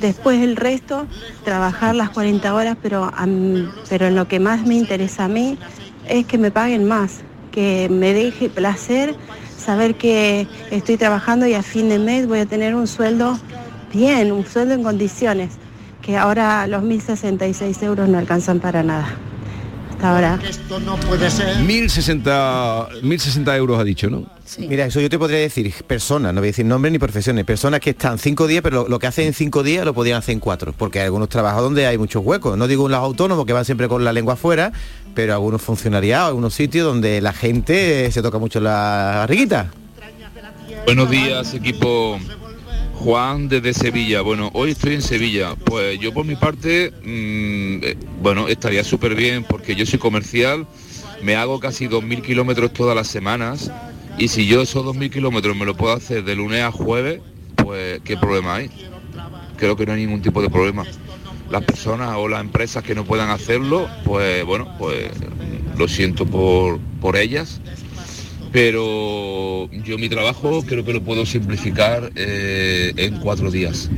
Después 0.00 0.42
el 0.42 0.56
resto, 0.56 1.06
trabajar 1.44 1.94
las 1.94 2.10
40 2.10 2.52
horas, 2.52 2.76
pero, 2.82 3.12
pero 3.88 4.06
en 4.06 4.16
lo 4.16 4.26
que 4.26 4.40
más 4.40 4.66
me 4.66 4.74
interesa 4.74 5.26
a 5.26 5.28
mí 5.28 5.58
es 6.08 6.26
que 6.26 6.38
me 6.38 6.50
paguen 6.50 6.88
más, 6.88 7.20
que 7.50 7.88
me 7.90 8.14
deje 8.14 8.48
placer 8.48 9.14
saber 9.58 9.96
que 9.96 10.46
estoy 10.70 10.96
trabajando 10.96 11.46
y 11.46 11.54
a 11.54 11.62
fin 11.62 11.88
de 11.88 11.98
mes 11.98 12.26
voy 12.26 12.40
a 12.40 12.46
tener 12.46 12.74
un 12.74 12.86
sueldo 12.86 13.38
bien, 13.92 14.32
un 14.32 14.46
sueldo 14.46 14.74
en 14.74 14.82
condiciones, 14.82 15.50
que 16.02 16.16
ahora 16.16 16.66
los 16.66 16.82
1.066 16.82 17.82
euros 17.82 18.08
no 18.08 18.18
alcanzan 18.18 18.60
para 18.60 18.82
nada. 18.82 19.08
Hasta 20.00 20.14
ahora. 20.14 20.38
Esto 20.48 20.80
no 20.80 20.96
puede 20.96 21.30
ser. 21.30 21.58
1060 21.58 22.88
1060 23.02 23.56
euros 23.58 23.78
ha 23.78 23.84
dicho, 23.84 24.08
¿no? 24.08 24.24
Mira, 24.58 24.86
eso 24.86 24.98
yo 24.98 25.10
te 25.10 25.18
podría 25.18 25.40
decir, 25.40 25.74
personas, 25.86 26.32
no 26.32 26.40
voy 26.40 26.48
a 26.48 26.52
decir 26.52 26.64
nombres 26.64 26.90
ni 26.90 26.98
profesiones, 26.98 27.44
personas 27.44 27.80
que 27.80 27.90
están 27.90 28.18
cinco 28.18 28.46
días, 28.46 28.62
pero 28.62 28.84
lo, 28.84 28.88
lo 28.88 28.98
que 28.98 29.06
hacen 29.06 29.26
en 29.26 29.34
cinco 29.34 29.62
días 29.62 29.84
lo 29.84 29.92
podían 29.92 30.16
hacer 30.16 30.32
en 30.32 30.40
cuatro, 30.40 30.72
porque 30.72 31.00
hay 31.00 31.04
algunos 31.04 31.28
trabajos 31.28 31.62
donde 31.62 31.86
hay 31.86 31.98
muchos 31.98 32.24
huecos. 32.24 32.56
No 32.56 32.66
digo 32.66 32.88
los 32.88 32.98
autónomos 32.98 33.44
que 33.44 33.52
van 33.52 33.66
siempre 33.66 33.88
con 33.88 34.02
la 34.02 34.14
lengua 34.14 34.34
afuera, 34.34 34.72
pero 35.14 35.34
algunos 35.34 35.60
funcionariados, 35.60 36.28
algunos 36.28 36.54
sitios 36.54 36.86
donde 36.86 37.20
la 37.20 37.34
gente 37.34 38.10
se 38.10 38.22
toca 38.22 38.38
mucho 38.38 38.58
la 38.58 39.16
barriguita. 39.18 39.70
Buenos 40.86 41.10
días, 41.10 41.52
equipo. 41.52 42.18
Juan 43.00 43.48
desde 43.48 43.72
Sevilla. 43.72 44.20
Bueno, 44.20 44.50
hoy 44.52 44.72
estoy 44.72 44.92
en 44.92 45.00
Sevilla. 45.00 45.54
Pues 45.64 45.98
yo 45.98 46.12
por 46.12 46.26
mi 46.26 46.36
parte, 46.36 46.90
mm, 46.90 47.82
eh, 47.82 47.96
bueno, 48.20 48.46
estaría 48.46 48.84
súper 48.84 49.14
bien 49.14 49.42
porque 49.44 49.74
yo 49.74 49.86
soy 49.86 49.98
comercial, 49.98 50.66
me 51.22 51.34
hago 51.34 51.60
casi 51.60 51.88
2.000 51.88 52.20
kilómetros 52.20 52.74
todas 52.74 52.94
las 52.94 53.08
semanas 53.08 53.72
y 54.18 54.28
si 54.28 54.46
yo 54.46 54.60
esos 54.60 54.84
2.000 54.84 55.10
kilómetros 55.10 55.56
me 55.56 55.64
lo 55.64 55.74
puedo 55.74 55.94
hacer 55.94 56.24
de 56.24 56.36
lunes 56.36 56.62
a 56.62 56.70
jueves, 56.70 57.22
pues 57.56 58.02
¿qué 58.04 58.18
problema 58.18 58.56
hay? 58.56 58.70
Creo 59.56 59.76
que 59.76 59.86
no 59.86 59.94
hay 59.94 60.02
ningún 60.02 60.20
tipo 60.20 60.42
de 60.42 60.50
problema. 60.50 60.84
Las 61.50 61.64
personas 61.64 62.14
o 62.16 62.28
las 62.28 62.42
empresas 62.42 62.84
que 62.84 62.94
no 62.94 63.06
puedan 63.06 63.30
hacerlo, 63.30 63.88
pues 64.04 64.44
bueno, 64.44 64.74
pues 64.78 65.10
lo 65.78 65.88
siento 65.88 66.26
por, 66.26 66.78
por 67.00 67.16
ellas 67.16 67.62
pero 68.52 69.70
yo 69.70 69.98
mi 69.98 70.08
trabajo 70.08 70.62
creo 70.66 70.84
que 70.84 70.92
lo 70.92 71.02
puedo 71.02 71.24
simplificar 71.26 72.10
eh, 72.14 72.92
en 72.96 73.18
cuatro 73.20 73.50
días. 73.50 73.90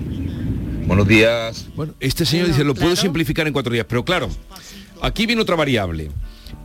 Buenos 0.87 1.07
días. 1.07 1.69
Bueno, 1.75 1.95
este 2.01 2.27
señor 2.27 2.49
dice, 2.49 2.65
lo 2.65 2.75
puedo 2.75 2.97
simplificar 2.97 3.47
en 3.47 3.53
cuatro 3.53 3.73
días, 3.73 3.87
pero 3.89 4.05
claro, 4.05 4.29
aquí 5.01 5.27
viene 5.27 5.43
otra 5.43 5.57
variable. 5.57 6.11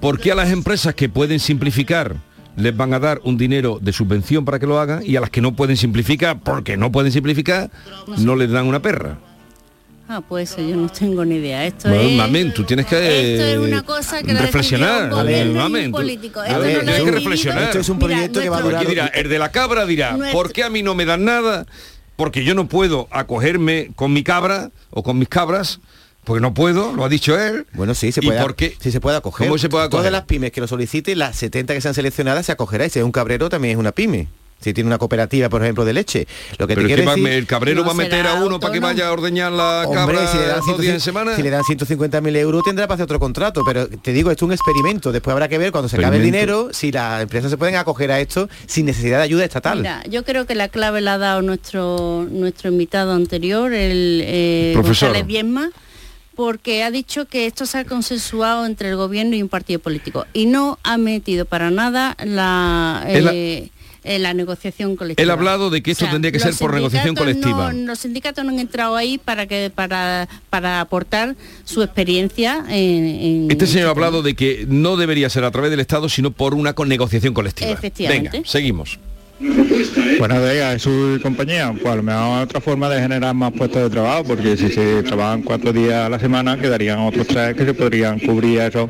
¿Por 0.01 0.19
qué 0.19 0.31
a 0.31 0.35
las 0.35 0.51
empresas 0.51 0.95
que 0.95 1.09
pueden 1.09 1.39
simplificar 1.39 2.15
les 2.55 2.75
van 2.75 2.93
a 2.93 2.99
dar 2.99 3.21
un 3.23 3.37
dinero 3.37 3.79
de 3.81 3.93
subvención 3.93 4.43
para 4.43 4.59
que 4.59 4.65
lo 4.65 4.79
hagan 4.79 5.03
y 5.05 5.15
a 5.15 5.21
las 5.21 5.29
que 5.29 5.41
no 5.41 5.55
pueden 5.55 5.77
simplificar, 5.77 6.41
porque 6.41 6.75
no 6.75 6.91
pueden 6.91 7.11
simplificar, 7.11 7.69
no 8.17 8.35
les 8.35 8.49
dan 8.49 8.65
una 8.65 8.81
perra? 8.81 9.19
Ah, 10.09 10.21
pues 10.21 10.51
eso 10.51 10.61
yo 10.61 10.75
no 10.77 10.87
tengo 10.89 11.25
ni 11.25 11.35
idea. 11.35 11.65
Esto 11.65 11.89
Bueno, 11.89 12.03
es 12.03 12.15
mamen, 12.15 12.53
tú 12.53 12.63
tienes 12.63 12.85
que 12.85 13.33
esto 13.33 13.45
es 13.45 13.57
una 13.57 13.83
cosa 13.83 14.23
que 14.23 14.33
la 14.33 14.41
reflexionar. 14.41 15.11
y 15.11 15.49
mamen, 15.53 15.85
tú- 15.91 15.97
político. 15.97 16.39
a 16.39 16.47
Esto 16.47 16.59
ver, 16.61 16.85
no 16.85 16.91
ha 16.91 16.95
que 16.95 17.11
reflexionar. 17.11 17.63
Esto 17.63 17.79
es 17.79 17.89
un 17.89 17.99
proyecto 17.99 18.39
que 18.39 18.49
va 18.49 18.57
a 18.59 18.61
durar... 18.61 18.87
dirá, 18.87 19.07
el 19.07 19.27
de 19.27 19.37
la 19.39 19.51
cabra 19.51 19.85
dirá, 19.85 20.13
Nuestro- 20.13 20.37
¿por 20.39 20.53
qué 20.53 20.63
a 20.63 20.69
mí 20.69 20.81
no 20.83 20.95
me 20.95 21.05
dan 21.05 21.25
nada? 21.25 21.65
porque 22.15 22.43
yo 22.43 22.55
no 22.55 22.67
puedo 22.67 23.07
acogerme 23.11 23.91
con 23.95 24.11
mi 24.11 24.23
cabra 24.23 24.71
o 24.89 25.03
con 25.03 25.19
mis 25.19 25.27
cabras 25.29 25.79
porque 26.23 26.41
no 26.41 26.51
puedo, 26.53 26.91
lo 26.93 27.05
ha 27.05 27.09
dicho 27.09 27.39
él. 27.39 27.67
Bueno, 27.73 27.93
sí, 27.93 28.11
se 28.11 28.21
¿Y 28.23 28.27
puede, 28.27 28.41
por 28.41 28.55
qué? 28.55 28.75
sí 28.81 28.91
se 28.91 28.99
puede 28.99 29.17
acoger. 29.17 29.47
¿Cómo 29.47 29.57
se 29.59 29.69
puede 29.69 29.85
acoger? 29.85 29.99
Todas 29.99 30.11
las 30.11 30.23
pymes 30.23 30.51
que 30.51 30.59
lo 30.59 30.67
soliciten, 30.67 31.19
las 31.19 31.35
70 31.35 31.73
que 31.75 31.79
sean 31.81 31.93
seleccionadas, 31.93 32.47
se 32.47 32.51
acogerá. 32.51 32.85
Y 32.87 32.89
si 32.89 32.97
es 32.99 33.05
un 33.05 33.11
cabrero, 33.11 33.49
también 33.49 33.73
es 33.73 33.77
una 33.77 33.91
pyme. 33.91 34.27
Si 34.59 34.73
tiene 34.73 34.87
una 34.87 34.97
cooperativa, 34.97 35.49
por 35.49 35.61
ejemplo, 35.61 35.85
de 35.85 35.93
leche. 35.93 36.27
Lo 36.57 36.67
que 36.67 36.75
Pero 36.75 36.87
te 36.87 36.95
decir... 36.95 37.27
el 37.27 37.45
cabrero 37.45 37.85
va 37.85 37.91
a 37.91 37.95
meter 37.95 38.25
a 38.25 38.35
uno 38.35 38.59
para 38.59 38.73
que 38.73 38.79
vaya 38.79 39.07
a 39.07 39.11
ordeñar 39.11 39.51
la 39.51 39.83
Hombre, 39.85 40.15
cabra 40.15 40.31
si 40.31 40.37
le, 40.37 40.47
dan 40.47 40.59
dos 40.65 40.79
días 40.79 40.95
en 40.95 41.01
150 41.01 41.03
semana. 41.03 41.35
si 41.35 41.43
le 41.43 41.49
dan 41.49 41.63
150.000 41.63 42.35
euros 42.37 42.63
tendrá 42.63 42.87
para 42.87 42.95
hacer 42.95 43.03
otro 43.03 43.19
contrato, 43.19 43.63
pero 43.63 43.87
te 43.87 44.13
digo, 44.13 44.31
esto 44.31 44.45
es 44.45 44.47
un 44.47 44.53
experimento. 44.53 45.11
Después 45.11 45.31
habrá 45.33 45.47
que 45.47 45.57
ver 45.57 45.71
cuando 45.71 45.89
se 45.89 45.97
acabe 45.97 46.17
el 46.17 46.23
dinero 46.23 46.69
si 46.71 46.91
las 46.91 47.21
empresas 47.21 47.51
se 47.51 47.57
pueden 47.57 47.75
acoger 47.75 48.11
a 48.11 48.19
esto 48.19 48.49
sin 48.65 48.85
necesidad 48.85 49.17
de 49.17 49.23
ayuda 49.23 49.45
estatal. 49.45 49.79
Mira, 49.79 50.03
yo 50.09 50.23
creo 50.23 50.45
que 50.45 50.55
la 50.55 50.69
clave 50.69 51.01
la 51.01 51.13
ha 51.13 51.17
dado 51.17 51.41
nuestro 51.41 52.27
nuestro 52.29 52.69
invitado 52.69 53.13
anterior, 53.13 53.73
el 53.73 54.21
eh, 54.23 54.71
Profesor. 54.73 55.09
González 55.09 55.27
Biesma, 55.27 55.69
porque 56.35 56.83
ha 56.83 56.91
dicho 56.91 57.25
que 57.25 57.47
esto 57.47 57.65
se 57.65 57.79
ha 57.79 57.85
consensuado 57.85 58.65
entre 58.65 58.89
el 58.89 58.95
gobierno 58.95 59.35
y 59.35 59.41
un 59.41 59.49
partido 59.49 59.79
político 59.79 60.25
y 60.33 60.45
no 60.45 60.77
ha 60.83 60.97
metido 60.97 61.45
para 61.45 61.71
nada 61.71 62.15
la 62.23 63.03
eh, 63.07 63.69
eh, 64.07 64.19
la 64.19 64.33
negociación 64.33 64.95
colectiva. 64.95 65.23
Él 65.23 65.29
ha 65.29 65.33
hablado 65.33 65.69
de 65.69 65.81
que 65.83 65.91
esto 65.91 66.05
tendría 66.09 66.31
que 66.31 66.39
ser 66.39 66.53
por 66.55 66.73
negociación 66.73 67.15
colectiva. 67.15 67.73
no- 67.73 67.85
los 67.87 67.99
sindicatos 67.99 68.43
no 68.45 68.51
han 68.51 68.59
entrado 68.59 68.95
ahí 68.95 69.17
para 69.17 69.45
que 69.47 69.71
para 69.73 70.27
para 70.49 70.81
aportar 70.81 71.35
su 71.65 71.83
experiencia 71.83 72.63
en, 72.69 73.05
en 73.05 73.51
Este 73.51 73.67
señor 73.67 73.87
ha 73.87 73.91
hablado 73.91 74.21
de 74.21 74.33
que 74.35 74.65
no 74.67 74.97
debería 74.97 75.29
ser 75.29 75.43
a 75.43 75.51
través 75.51 75.69
del 75.71 75.79
Estado, 75.79 76.09
sino 76.09 76.31
por 76.31 76.53
una 76.53 76.73
con- 76.73 76.87
negociación 76.89 77.33
colectiva. 77.33 77.69
Efectivamente. 77.71 78.29
Venga, 78.37 78.47
seguimos. 78.49 78.97
Buenos 80.19 80.51
días, 80.51 80.83
y 80.87 81.19
compañía. 81.21 81.71
Pues 81.71 81.85
a 81.93 81.95
lo 81.95 82.01
mejor 82.03 82.43
otra 82.43 82.59
forma 82.59 82.89
de 82.89 82.99
generar 83.01 83.35
más 83.35 83.51
puestos 83.53 83.83
de 83.83 83.89
trabajo, 83.91 84.23
porque 84.23 84.57
si 84.57 84.69
se 84.69 85.03
trabajan 85.03 85.43
cuatro 85.43 85.71
días 85.71 85.93
a 86.05 86.09
la 86.09 86.17
semana, 86.19 86.57
quedarían 86.57 86.99
otros 86.99 87.27
tres 87.27 87.55
que 87.55 87.65
se 87.65 87.73
podrían 87.75 88.19
cubrir 88.19 88.61
eso 88.61 88.89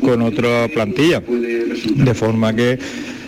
con 0.00 0.22
otra 0.22 0.68
plantilla. 0.72 1.20
De 1.20 2.14
forma 2.14 2.54
que, 2.54 2.78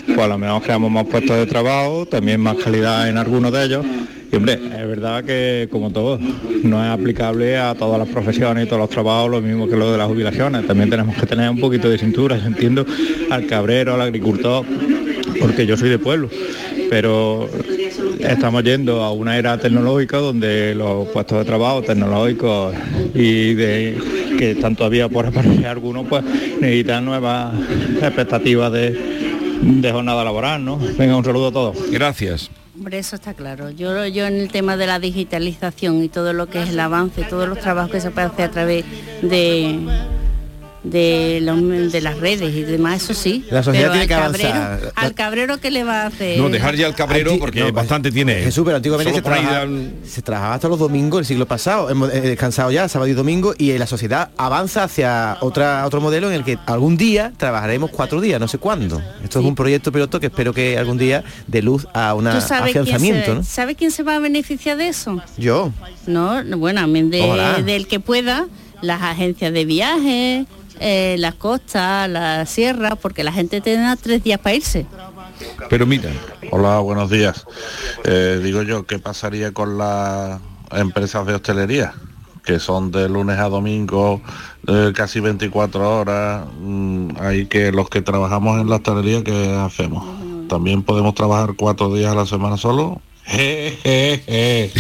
pues 0.07 0.19
a 0.19 0.27
lo 0.27 0.39
mejor 0.39 0.63
creamos 0.63 0.91
más 0.91 1.07
puestos 1.07 1.37
de 1.37 1.47
trabajo, 1.47 2.07
también 2.07 2.41
más 2.41 2.57
calidad 2.57 3.09
en 3.09 3.19
algunos 3.19 3.53
de 3.53 3.65
ellos. 3.65 3.87
Y 4.33 4.37
hombre, 4.37 4.55
es 4.55 4.89
verdad 4.89 5.23
que 5.25 5.69
como 5.71 5.91
todo, 5.91 6.19
no 6.63 6.85
es 6.85 6.91
aplicable 6.91 7.57
a 7.57 7.75
todas 7.75 7.99
las 7.99 8.09
profesiones 8.09 8.65
y 8.65 8.67
todos 8.67 8.81
los 8.81 8.91
trabajos 8.91 9.31
lo 9.31 9.41
mismo 9.41 9.69
que 9.69 9.77
lo 9.77 9.93
de 9.93 9.99
las 9.99 10.09
jubilaciones. 10.09 10.67
También 10.67 10.91
tenemos 10.91 11.17
que 11.17 11.27
tener 11.27 11.49
un 11.49 11.61
poquito 11.61 11.89
de 11.89 11.99
cintura, 11.99 12.37
yo 12.37 12.47
entiendo, 12.47 12.85
al 13.31 13.47
cabrero, 13.47 13.95
al 13.95 14.01
agricultor, 14.01 14.65
porque 15.41 15.67
yo 15.67 15.77
soy 15.77 15.89
de 15.89 15.99
pueblo, 15.99 16.29
pero 16.91 17.49
estamos 18.21 18.65
yendo 18.65 19.03
a 19.03 19.13
una 19.13 19.39
era 19.39 19.59
tecnológica 19.59 20.19
donde 20.19 20.75
los 20.75 21.09
puestos 21.09 21.39
de 21.39 21.45
trabajo 21.45 21.83
tecnológicos 21.83 22.75
y 23.15 23.55
que 23.55 24.51
están 24.53 24.75
todavía 24.75 25.09
por 25.09 25.27
aparecer 25.27 25.67
algunos, 25.67 26.07
pues 26.09 26.25
necesitan 26.61 27.05
nuevas 27.05 27.55
expectativas 28.03 28.73
de, 28.73 29.24
de 29.65 29.93
jornada 29.93 30.25
laboral, 30.25 30.65
¿no? 30.65 30.79
Venga, 30.79 31.17
un 31.17 31.25
saludo 31.25 31.49
a 31.49 31.53
todos. 31.53 31.91
Gracias. 31.91 32.51
Hombre, 32.77 32.99
eso 32.99 33.17
está 33.17 33.35
claro. 33.35 33.71
Yo, 33.71 34.07
yo 34.07 34.27
en 34.27 34.35
el 34.35 34.51
tema 34.51 34.77
de 34.77 34.87
la 34.87 34.99
digitalización 34.99 36.03
y 36.03 36.09
todo 36.09 36.33
lo 36.33 36.49
que 36.49 36.63
es 36.63 36.71
el 36.71 36.81
avance, 36.81 37.23
todos 37.25 37.49
los 37.49 37.59
trabajos 37.61 37.91
que 37.91 38.01
se 38.01 38.11
puede 38.11 38.27
hacer 38.27 38.47
a 38.47 38.51
través 38.51 38.85
de 39.23 39.79
de, 40.85 41.41
las 42.03 42.19
redes 42.19 42.55
y 42.55 42.63
demás, 42.63 43.03
eso 43.03 43.15
sí. 43.15 43.45
La 43.51 43.63
sociedad 43.63 43.91
Pero 43.91 43.93
tiene 43.93 44.03
al 44.03 44.09
que 44.09 44.15
cabrero- 44.15 44.55
avanzar. 44.55 44.93
Al 44.95 45.15
cabrero 45.15 45.59
que 45.59 45.71
le 45.71 45.83
va 45.85 46.03
a 46.03 46.07
hacer. 46.07 46.39
No, 46.39 46.49
dejar 46.51 46.77
ya 46.77 46.87
el 46.87 46.95
cabrero 46.95 47.39
porque 47.39 47.61
no, 47.61 47.67
pues, 47.67 47.75
bastante 47.75 48.11
tiene. 48.13 48.35
Jesús, 48.35 48.65
pero 48.65 48.77
antiguamente 48.77 49.11
se 49.13 49.19
ahí 49.19 49.23
trabajaba, 49.23 49.59
dan- 49.61 49.95
se 50.07 50.23
trabajaba 50.23 50.55
hasta 50.55 50.69
los 50.69 50.79
domingos 50.79 51.21
el 51.21 51.27
siglo 51.27 51.47
pasado. 51.47 51.91
Hemos 51.91 52.13
eh, 52.13 52.21
descansado 52.21 52.71
ya 52.71 52.89
sábado 52.89 53.11
y 53.11 53.15
domingo 53.15 53.55
y 53.57 53.71
eh, 53.71 53.79
la 53.79 53.87
sociedad 53.87 54.31
avanza 54.37 54.85
hacia 54.85 55.39
otra 55.41 55.87
otro 55.87 56.01
modelo 56.01 56.29
en 56.29 56.35
el 56.37 56.45
que 56.45 56.59
algún 56.67 56.97
día 56.97 57.33
trabajaremos 57.37 57.91
cuatro 57.91 58.21
días, 58.21 58.39
no 58.39 58.47
sé 58.49 58.59
cuándo. 58.59 59.01
Esto 59.23 59.41
es 59.41 59.45
un 59.47 59.55
proyecto 59.55 59.91
piloto 59.91 60.21
que 60.21 60.27
espero 60.27 60.53
que 60.53 60.77
algún 60.79 60.99
día 60.99 61.25
dé 61.47 61.63
luz 61.63 61.87
a 61.95 62.15
un 62.15 62.25
¿Tú 62.25 62.41
sabes 62.41 62.73
quién, 62.73 62.83
afianzamiento, 62.83 63.27
se, 63.31 63.35
¿no? 63.35 63.43
¿sabe 63.43 63.75
quién 63.75 63.91
se 63.91 64.03
va 64.03 64.17
a 64.17 64.19
beneficiar 64.19 64.77
de 64.77 64.89
eso? 64.89 65.21
Yo. 65.39 65.73
No, 66.07 66.43
bueno, 66.59 66.87
de- 66.87 67.63
del 67.65 67.87
que 67.87 68.01
pueda, 68.01 68.47
las 68.83 69.01
agencias 69.03 69.53
de 69.53 69.65
viaje, 69.65 70.47
eh, 70.81 71.17
las 71.19 71.35
costas, 71.35 72.09
la 72.09 72.47
sierra, 72.47 72.97
porque 72.97 73.25
la 73.25 73.33
gente 73.33 73.61
tendrá 73.61 73.97
tres 73.97 74.23
días 74.23 74.39
para 74.41 74.57
irse. 74.57 74.87
Pero 75.69 75.87
mira. 75.87 76.11
Hola, 76.51 76.79
buenos 76.79 77.11
días. 77.11 77.47
Eh, 78.05 78.41
digo 78.43 78.63
yo, 78.63 78.87
¿qué 78.87 78.99
pasaría 78.99 79.53
con 79.53 79.79
las 79.79 80.41
empresas 80.73 81.27
de 81.27 81.35
hostelería? 81.35 81.95
Que 82.45 82.59
son 82.59 82.91
de 82.91 83.09
lunes 83.09 83.39
a 83.39 83.49
domingo, 83.49 84.21
eh, 84.67 84.93
casi 84.95 85.21
24 85.21 86.01
horas. 86.01 86.47
Mm, 86.61 87.11
hay 87.21 87.47
que 87.47 87.73
los 87.73 87.89
que 87.89 88.03
trabajamos 88.03 88.61
en 88.61 88.69
la 88.69 88.77
hostelería, 88.77 89.25
¿qué 89.25 89.55
hacemos? 89.55 90.05
¿También 90.49 90.83
podemos 90.83 91.15
trabajar 91.15 91.55
cuatro 91.57 91.93
días 91.95 92.13
a 92.13 92.15
la 92.15 92.27
semana 92.27 92.57
solo? 92.57 93.01
Je, 93.27 93.79
je, 93.83 94.23
je. 94.27 94.71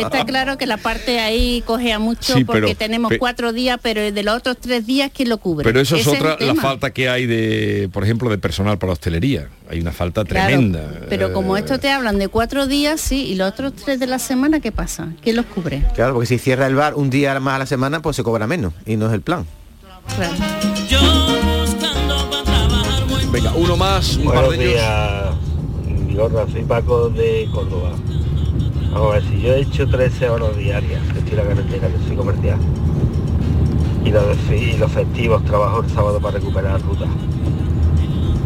Está 0.00 0.24
claro 0.24 0.56
que 0.56 0.66
la 0.66 0.78
parte 0.78 1.20
ahí 1.20 1.62
cogea 1.66 1.98
mucho 1.98 2.34
Sí, 2.34 2.44
porque 2.44 2.62
pero- 2.62 2.74
tenemos 2.76 3.10
pe- 3.10 3.18
cuatro 3.18 3.52
días, 3.52 3.78
pero 3.82 4.00
de 4.10 4.22
los 4.22 4.34
otros 4.36 4.56
tres 4.58 4.86
días, 4.86 5.10
¿quién 5.14 5.28
lo 5.28 5.36
cubre? 5.38 5.64
Pero 5.64 5.78
eso 5.78 5.96
es 5.96 6.06
otra, 6.06 6.36
la 6.40 6.54
falta 6.54 6.90
que 6.90 7.08
hay 7.10 7.26
de, 7.26 7.90
por 7.92 8.02
ejemplo, 8.02 8.30
de 8.30 8.38
personal 8.38 8.78
para 8.78 8.88
la 8.88 8.92
hostelería. 8.94 9.48
Hay 9.68 9.80
una 9.80 9.92
falta 9.92 10.24
Claro, 10.24 10.46
tremenda. 10.46 10.90
Pero 11.10 11.34
como 11.34 11.56
Eh, 11.56 11.60
esto 11.60 11.78
te 11.78 11.90
hablan 11.90 12.18
de 12.18 12.28
cuatro 12.28 12.66
días, 12.66 12.98
sí, 13.00 13.26
y 13.26 13.34
los 13.34 13.48
otros 13.50 13.74
tres 13.74 14.00
de 14.00 14.06
la 14.06 14.18
semana, 14.18 14.60
¿qué 14.60 14.72
pasa? 14.72 15.08
¿Quién 15.22 15.36
los 15.36 15.44
cubre? 15.46 15.82
Claro, 15.94 16.14
porque 16.14 16.26
si 16.28 16.38
cierra 16.38 16.66
el 16.66 16.74
bar 16.74 16.94
un 16.94 17.10
día 17.10 17.38
más 17.40 17.56
a 17.56 17.58
la 17.58 17.66
semana, 17.66 18.00
pues 18.00 18.16
se 18.16 18.22
cobra 18.22 18.46
menos 18.46 18.72
y 18.86 18.96
no 18.96 19.08
es 19.08 19.12
el 19.12 19.20
plan. 19.20 19.46
Venga, 23.30 23.52
uno 23.54 23.76
más, 23.76 24.16
un 24.16 24.24
par 24.24 24.46
Buenos 24.46 24.58
de 24.58 24.70
ellos. 24.70 25.27
Soy 26.50 26.64
Paco 26.64 27.10
de 27.10 27.48
Córdoba. 27.52 27.90
Vamos 28.92 29.10
a 29.10 29.14
ver, 29.14 29.22
si 29.22 29.40
yo 29.40 29.54
he 29.54 29.60
hecho 29.60 29.86
13 29.86 30.30
horas 30.30 30.56
diarias, 30.56 31.00
que 31.12 31.20
estoy 31.20 31.36
la 31.36 31.44
carretera, 31.44 31.88
que 31.88 32.08
soy 32.08 32.16
comercial, 32.16 32.58
y 34.04 34.10
los, 34.10 34.90
festivos 34.90 35.44
trabajo 35.44 35.80
el 35.80 35.90
sábado 35.90 36.18
para 36.20 36.38
recuperar 36.38 36.82
ruta, 36.82 37.06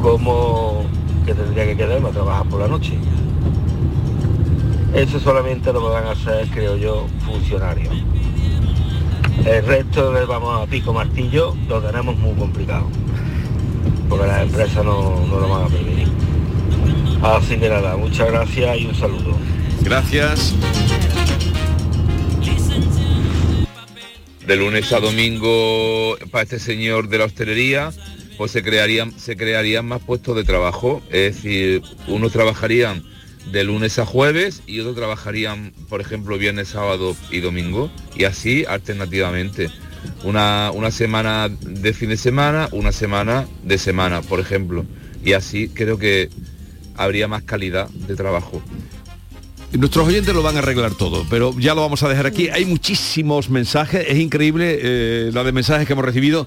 ¿cómo 0.02 0.85
que 1.24 1.32
tendría 1.32 1.64
que 1.64 1.76
quedarme 1.76 2.11
a 2.11 2.12
trabajar 2.12 2.46
por 2.46 2.61
la 2.61 2.68
noche? 2.68 2.98
Eso 4.92 5.18
solamente 5.18 5.72
lo 5.72 5.80
podrán 5.80 6.08
hacer, 6.08 6.48
creo 6.48 6.76
yo, 6.76 7.06
funcionarios. 7.24 7.94
El 9.46 9.64
resto 9.64 10.12
del 10.12 10.26
vamos 10.26 10.62
a 10.62 10.66
pico 10.66 10.92
martillo 10.92 11.54
lo 11.68 11.80
tenemos 11.80 12.18
muy 12.18 12.35
complicado 12.35 12.85
porque 14.11 14.26
las 14.26 14.42
empresas 14.42 14.85
no, 14.85 15.24
no 15.26 15.40
lo 15.40 15.48
van 15.48 15.62
a 15.62 15.68
permitir. 15.68 16.31
Nada, 17.22 17.96
muchas 17.96 18.32
gracias 18.32 18.80
y 18.80 18.87
un 18.87 18.94
saludo. 18.96 19.38
Gracias. 19.82 20.54
de 24.44 24.56
lunes 24.56 24.92
a 24.92 24.98
domingo 24.98 26.16
para 26.32 26.42
este 26.42 26.58
señor 26.58 27.08
de 27.08 27.18
la 27.18 27.26
hostelería, 27.26 27.92
pues 28.37 28.50
se 28.50 28.64
crearían, 28.64 29.16
se 29.16 29.37
crearían 29.37 29.87
más 29.87 30.02
puestos 30.02 30.35
de 30.35 30.42
trabajo. 30.42 31.00
Es 31.11 31.37
decir, 31.37 31.82
unos 32.08 32.32
trabajarían 32.32 33.04
de 33.52 33.62
lunes 33.62 34.00
a 34.00 34.04
jueves 34.04 34.62
y 34.66 34.80
otros 34.80 34.96
trabajarían, 34.96 35.72
por 35.88 36.00
ejemplo, 36.00 36.38
viernes, 36.38 36.68
sábado 36.68 37.14
y 37.30 37.38
domingo, 37.38 37.88
y 38.16 38.24
así 38.24 38.64
alternativamente. 38.68 39.70
Una, 40.24 40.72
una 40.74 40.90
semana 40.90 41.48
de 41.48 41.92
fin 41.92 42.08
de 42.08 42.16
semana, 42.16 42.68
una 42.72 42.90
semana 42.90 43.46
de 43.62 43.78
semana, 43.78 44.22
por 44.22 44.40
ejemplo. 44.40 44.85
Y 45.24 45.35
así 45.35 45.68
creo 45.68 45.98
que 45.98 46.28
habría 46.96 47.28
más 47.28 47.42
calidad 47.42 47.88
de 47.88 48.16
trabajo. 48.16 48.62
Nuestros 49.72 50.07
oyentes 50.07 50.35
lo 50.35 50.42
van 50.42 50.57
a 50.57 50.59
arreglar 50.59 50.94
todo, 50.94 51.24
pero 51.31 51.59
ya 51.59 51.74
lo 51.74 51.81
vamos 51.81 52.02
a 52.02 52.09
dejar 52.09 52.26
aquí. 52.26 52.50
Hay 52.50 52.66
muchísimos 52.66 53.48
mensajes, 53.48 54.05
es 54.07 54.18
increíble 54.18 54.78
eh, 54.83 55.31
la 55.33 55.44
de 55.44 55.52
mensajes 55.52 55.87
que 55.87 55.94
hemos 55.94 56.05
recibido. 56.05 56.46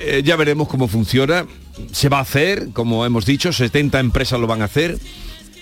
Eh, 0.00 0.22
ya 0.24 0.36
veremos 0.36 0.68
cómo 0.68 0.88
funciona. 0.88 1.46
Se 1.92 2.08
va 2.08 2.18
a 2.18 2.22
hacer, 2.22 2.70
como 2.72 3.04
hemos 3.04 3.26
dicho, 3.26 3.52
70 3.52 4.00
empresas 4.00 4.40
lo 4.40 4.46
van 4.46 4.62
a 4.62 4.64
hacer. 4.64 4.98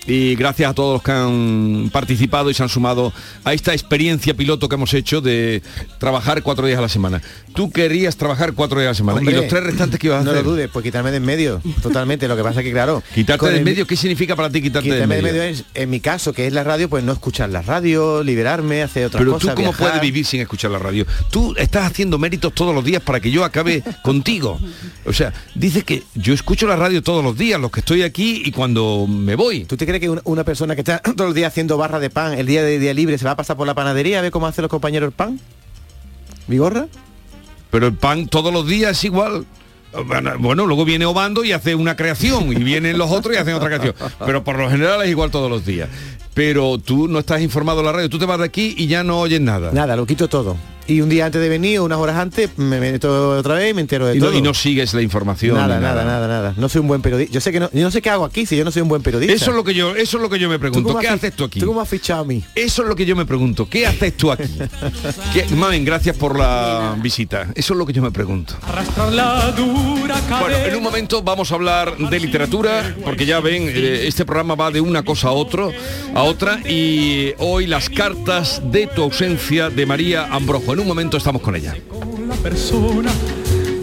Y 0.04 0.34
gracias 0.34 0.68
a 0.68 0.74
todos 0.74 0.94
los 0.94 1.02
que 1.02 1.12
han 1.12 1.88
participado 1.92 2.50
y 2.50 2.54
se 2.54 2.62
han 2.64 2.68
sumado 2.68 3.12
a 3.44 3.52
esta 3.54 3.72
experiencia 3.72 4.34
piloto 4.34 4.68
que 4.68 4.74
hemos 4.74 4.92
hecho 4.94 5.20
de 5.20 5.62
trabajar 5.98 6.42
cuatro 6.42 6.66
días 6.66 6.78
a 6.78 6.82
la 6.82 6.88
semana. 6.88 7.22
Tú 7.54 7.70
querías 7.70 8.16
trabajar 8.16 8.52
cuatro 8.54 8.80
días 8.80 8.88
a 8.88 8.90
la 8.90 8.94
semana. 8.96 9.18
Hombre, 9.18 9.34
¿Y 9.34 9.36
los 9.36 9.46
tres 9.48 9.62
restantes 9.62 10.00
que 10.00 10.08
ibas 10.08 10.22
a 10.22 10.24
No 10.24 10.32
hacer? 10.32 10.44
lo 10.44 10.50
dudes, 10.50 10.68
pues 10.72 10.82
quitarme 10.82 11.12
de 11.12 11.18
en 11.18 11.24
medio, 11.24 11.62
totalmente. 11.82 12.26
Lo 12.26 12.36
que 12.36 12.42
pasa 12.42 12.60
es 12.60 12.66
que, 12.66 12.72
claro... 12.72 13.00
Quitarte 13.14 13.48
de 13.48 13.58
en 13.58 13.64
medio, 13.64 13.86
¿qué 13.86 13.94
significa 13.96 14.34
para 14.34 14.50
ti 14.50 14.60
quitarte 14.60 14.90
de 14.92 15.02
en 15.02 15.08
medio? 15.08 15.22
medio 15.22 15.42
es, 15.44 15.64
en 15.74 15.88
mi 15.88 16.00
caso, 16.00 16.32
que 16.32 16.48
es 16.48 16.52
la 16.52 16.64
radio, 16.64 16.88
pues 16.88 17.04
no 17.04 17.12
escuchar 17.12 17.50
la 17.50 17.62
radio, 17.62 18.24
liberarme, 18.24 18.82
hacer 18.82 19.06
otras 19.06 19.20
Pero 19.20 19.34
cosas. 19.34 19.50
tú 19.50 19.54
cómo 19.56 19.68
viajar. 19.68 19.86
puedes 19.86 20.00
vivir 20.00 20.26
sin 20.26 20.40
escuchar 20.40 20.72
la 20.72 20.80
radio. 20.80 21.06
Tú 21.30 21.54
estás 21.56 21.86
haciendo 21.86 22.18
méritos 22.18 22.52
todos 22.52 22.74
los 22.74 22.84
días 22.84 23.02
para 23.02 23.20
que 23.20 23.30
yo 23.30 23.44
acabe 23.44 23.84
contigo. 24.02 24.58
O 25.06 25.12
sea, 25.12 25.32
dices 25.54 25.84
que 25.84 26.02
yo 26.16 26.34
escucho 26.34 26.66
la 26.66 26.74
radio 26.74 27.02
todos 27.04 27.22
los 27.22 27.38
días, 27.38 27.60
los 27.60 27.70
que 27.70 27.80
estoy 27.80 28.02
aquí 28.02 28.42
y 28.44 28.50
cuando 28.50 29.06
me 29.08 29.36
voy. 29.36 29.64
¿Tú 29.64 29.76
te 29.76 29.91
cree 29.98 30.00
que 30.00 30.22
una, 30.24 30.44
persona 30.44 30.74
que 30.74 30.80
está 30.80 30.98
todos 31.16 31.28
los 31.28 31.34
días 31.34 31.48
haciendo 31.52 31.76
barra 31.76 31.98
de 31.98 32.10
pan, 32.10 32.34
el 32.34 32.46
día 32.46 32.62
de 32.62 32.78
día 32.78 32.94
libre, 32.94 33.18
se 33.18 33.24
va 33.24 33.32
a 33.32 33.36
pasar 33.36 33.56
por 33.56 33.66
la 33.66 33.74
panadería 33.74 34.18
a 34.18 34.22
ver 34.22 34.30
cómo 34.30 34.46
hacen 34.46 34.62
los 34.62 34.70
compañeros 34.70 35.08
el 35.08 35.12
pan? 35.12 35.38
¿Vigorra? 36.46 36.86
Pero 37.70 37.86
el 37.86 37.94
pan 37.94 38.26
todos 38.28 38.52
los 38.52 38.66
días 38.66 38.92
es 38.92 39.04
igual. 39.04 39.46
Bueno, 40.38 40.66
luego 40.66 40.86
viene 40.86 41.04
Obando 41.04 41.44
y 41.44 41.52
hace 41.52 41.74
una 41.74 41.96
creación 41.96 42.50
y 42.50 42.64
vienen 42.64 42.96
los 42.96 43.10
otros 43.10 43.34
y 43.34 43.38
hacen 43.38 43.54
otra 43.54 43.68
creación. 43.68 43.94
Pero 44.26 44.42
por 44.42 44.58
lo 44.58 44.70
general 44.70 45.02
es 45.02 45.10
igual 45.10 45.30
todos 45.30 45.50
los 45.50 45.66
días. 45.66 45.88
Pero 46.34 46.78
tú 46.78 47.08
no 47.08 47.18
estás 47.18 47.40
informado 47.42 47.80
en 47.80 47.86
la 47.86 47.92
radio, 47.92 48.08
tú 48.08 48.18
te 48.18 48.24
vas 48.26 48.38
de 48.38 48.44
aquí 48.44 48.74
y 48.78 48.86
ya 48.86 49.04
no 49.04 49.20
oyes 49.20 49.40
nada. 49.40 49.70
Nada, 49.72 49.96
lo 49.96 50.06
quito 50.06 50.28
todo. 50.28 50.56
Y 50.84 51.00
un 51.00 51.08
día 51.08 51.26
antes 51.26 51.40
de 51.40 51.48
venir, 51.48 51.78
unas 51.80 51.96
horas 51.98 52.16
antes, 52.16 52.58
me 52.58 52.80
meto 52.80 53.38
otra 53.38 53.54
vez 53.54 53.70
y 53.70 53.74
me 53.74 53.82
entero 53.82 54.04
de 54.08 54.16
Y 54.16 54.18
no, 54.18 54.26
todo. 54.26 54.36
y 54.38 54.42
no 54.42 54.52
sigues 54.52 54.92
la 54.94 55.00
información. 55.00 55.54
Nada, 55.56 55.78
nada, 55.78 56.04
nada, 56.04 56.26
nada. 56.26 56.54
No 56.56 56.68
soy 56.68 56.80
un 56.80 56.88
buen 56.88 57.00
periodista. 57.00 57.32
Yo 57.32 57.40
sé 57.40 57.52
que 57.52 57.60
no, 57.60 57.70
yo 57.72 57.82
no 57.82 57.90
sé 57.92 58.02
qué 58.02 58.10
hago 58.10 58.24
aquí 58.24 58.46
si 58.46 58.56
yo 58.56 58.64
no 58.64 58.72
soy 58.72 58.82
un 58.82 58.88
buen 58.88 59.00
periodista. 59.00 59.32
Eso 59.32 59.50
es 59.50 59.56
lo 59.56 59.62
que 59.62 59.74
yo, 59.74 59.94
eso 59.94 60.16
es 60.16 60.22
lo 60.22 60.28
que 60.28 60.40
yo 60.40 60.48
me 60.48 60.56
¿Tú 60.56 60.60
pregunto. 60.60 60.98
¿Qué 60.98 61.06
haces 61.06 61.36
tú 61.36 61.44
aquí? 61.44 61.60
¿Tú 61.60 61.66
cómo 61.66 61.80
has 61.80 61.88
fichado 61.88 62.22
a 62.22 62.24
mí? 62.24 62.42
Eso 62.56 62.82
es 62.82 62.88
lo 62.88 62.96
que 62.96 63.06
yo 63.06 63.14
me 63.14 63.24
pregunto. 63.24 63.68
¿Qué 63.70 63.86
haces 63.86 64.16
tú 64.16 64.32
aquí? 64.32 64.50
¿Qué- 65.32 65.46
Mamen, 65.54 65.84
gracias 65.84 66.16
por 66.16 66.36
la 66.36 66.96
visita. 67.00 67.46
Eso 67.54 67.74
es 67.74 67.78
lo 67.78 67.86
que 67.86 67.92
yo 67.92 68.02
me 68.02 68.10
pregunto. 68.10 68.54
Bueno, 70.40 70.56
en 70.66 70.74
un 70.76 70.82
momento 70.82 71.22
vamos 71.22 71.52
a 71.52 71.54
hablar 71.54 71.96
de 71.96 72.18
literatura, 72.20 72.96
porque 73.04 73.24
ya 73.24 73.38
ven, 73.38 73.68
eh, 73.68 74.06
este 74.08 74.24
programa 74.24 74.56
va 74.56 74.72
de 74.72 74.80
una 74.80 75.04
cosa 75.04 75.28
a 75.28 75.32
otro, 75.32 75.70
a 76.12 76.21
otra, 76.24 76.60
y 76.68 77.32
hoy 77.38 77.66
las 77.66 77.88
cartas 77.88 78.62
de 78.70 78.86
tu 78.86 79.02
ausencia 79.02 79.70
de 79.70 79.86
María 79.86 80.26
Ambrojo. 80.26 80.72
En 80.72 80.80
un 80.80 80.86
momento 80.86 81.16
estamos 81.16 81.42
con 81.42 81.56
ella. 81.56 81.76
La 82.26 82.34
persona 82.36 83.10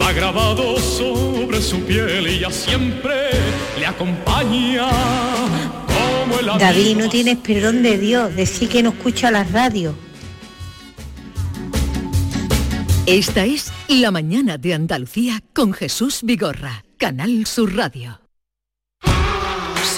va 0.00 0.12
grabado 0.12 0.78
sobre 0.78 1.60
su 1.60 1.80
piel 1.80 2.26
y 2.28 2.40
ya 2.40 2.50
siempre 2.50 3.30
le 3.78 3.86
acompaña 3.86 4.88
como 5.86 6.38
el 6.38 6.58
David, 6.58 6.96
no 6.96 7.08
tienes 7.08 7.36
perdón 7.38 7.82
de 7.82 7.98
Dios, 7.98 8.34
decir 8.34 8.68
que 8.68 8.82
no 8.82 8.90
escucha 8.90 9.30
la 9.30 9.44
radio. 9.44 9.94
Esta 13.06 13.44
es 13.44 13.72
La 13.88 14.10
mañana 14.10 14.56
de 14.56 14.74
Andalucía 14.74 15.42
con 15.52 15.72
Jesús 15.72 16.20
Vigorra, 16.22 16.84
Canal 16.96 17.44
Sur 17.46 17.74
Radio. 17.74 18.20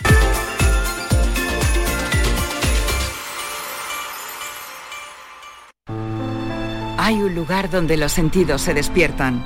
Hay 6.97 7.21
un 7.21 7.36
lugar 7.36 7.69
donde 7.69 7.97
los 7.97 8.13
sentidos 8.13 8.62
se 8.62 8.73
despiertan. 8.73 9.45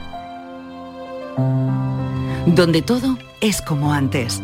Donde 2.45 2.83
todo 2.83 3.17
es 3.41 3.63
como 3.63 3.91
antes. 3.91 4.43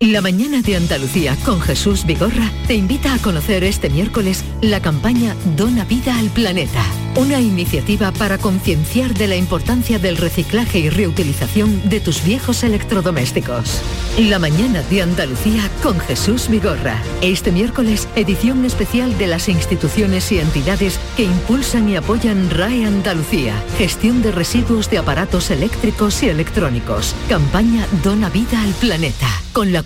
La 0.00 0.20
mañana 0.20 0.60
de 0.60 0.76
Andalucía 0.76 1.34
con 1.42 1.58
Jesús 1.58 2.04
Vigorra 2.04 2.52
te 2.66 2.74
invita 2.74 3.14
a 3.14 3.18
conocer 3.18 3.64
este 3.64 3.88
miércoles 3.88 4.44
la 4.60 4.82
campaña 4.82 5.34
Dona 5.56 5.86
Vida 5.86 6.18
al 6.18 6.28
Planeta, 6.28 6.84
una 7.14 7.40
iniciativa 7.40 8.12
para 8.12 8.36
concienciar 8.36 9.14
de 9.14 9.26
la 9.26 9.36
importancia 9.36 9.98
del 9.98 10.18
reciclaje 10.18 10.80
y 10.80 10.90
reutilización 10.90 11.88
de 11.88 12.00
tus 12.00 12.22
viejos 12.22 12.62
electrodomésticos. 12.62 13.80
La 14.18 14.38
mañana 14.38 14.82
de 14.82 15.00
Andalucía 15.00 15.70
con 15.82 15.98
Jesús 15.98 16.50
Vigorra. 16.50 17.02
Este 17.22 17.50
miércoles, 17.50 18.06
edición 18.16 18.66
especial 18.66 19.16
de 19.16 19.28
las 19.28 19.48
instituciones 19.48 20.30
y 20.30 20.40
entidades 20.40 21.00
que 21.16 21.24
impulsan 21.24 21.88
y 21.88 21.96
apoyan 21.96 22.50
RAE 22.50 22.84
Andalucía, 22.84 23.54
gestión 23.78 24.20
de 24.20 24.30
residuos 24.30 24.90
de 24.90 24.98
aparatos 24.98 25.50
eléctricos 25.50 26.22
y 26.22 26.28
electrónicos. 26.28 27.14
Campaña 27.30 27.86
Dona 28.04 28.28
Vida 28.28 28.62
al 28.62 28.74
Planeta, 28.74 29.28
con 29.54 29.72
la 29.72 29.85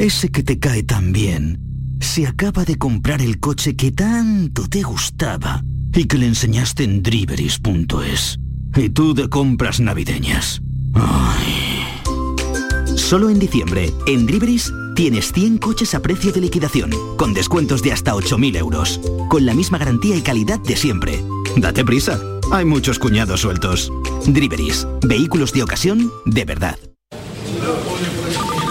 Ese 0.00 0.30
que 0.30 0.42
te 0.42 0.58
cae 0.58 0.82
tan 0.82 1.12
bien. 1.12 1.60
Se 2.00 2.26
acaba 2.26 2.64
de 2.64 2.78
comprar 2.78 3.20
el 3.20 3.38
coche 3.38 3.76
que 3.76 3.92
tanto 3.92 4.66
te 4.66 4.82
gustaba 4.82 5.62
y 5.94 6.06
que 6.06 6.16
le 6.16 6.26
enseñaste 6.26 6.84
en 6.84 7.02
driveris.es. 7.02 8.40
Y 8.76 8.88
tú 8.88 9.12
de 9.12 9.28
compras 9.28 9.78
navideñas. 9.78 10.62
Ay. 10.94 11.84
Solo 12.96 13.28
en 13.28 13.38
diciembre, 13.38 13.92
en 14.06 14.24
Driveris, 14.24 14.72
tienes 14.96 15.32
100 15.32 15.58
coches 15.58 15.94
a 15.94 16.00
precio 16.00 16.32
de 16.32 16.40
liquidación, 16.40 16.92
con 17.18 17.34
descuentos 17.34 17.82
de 17.82 17.92
hasta 17.92 18.14
8.000 18.14 18.56
euros, 18.56 19.02
con 19.28 19.44
la 19.44 19.52
misma 19.52 19.76
garantía 19.76 20.16
y 20.16 20.22
calidad 20.22 20.60
de 20.60 20.76
siempre. 20.76 21.22
Date 21.58 21.84
prisa, 21.84 22.18
hay 22.52 22.64
muchos 22.64 22.98
cuñados 22.98 23.42
sueltos. 23.42 23.92
Driveris, 24.26 24.86
vehículos 25.02 25.52
de 25.52 25.62
ocasión 25.62 26.10
de 26.24 26.46
verdad. 26.46 26.78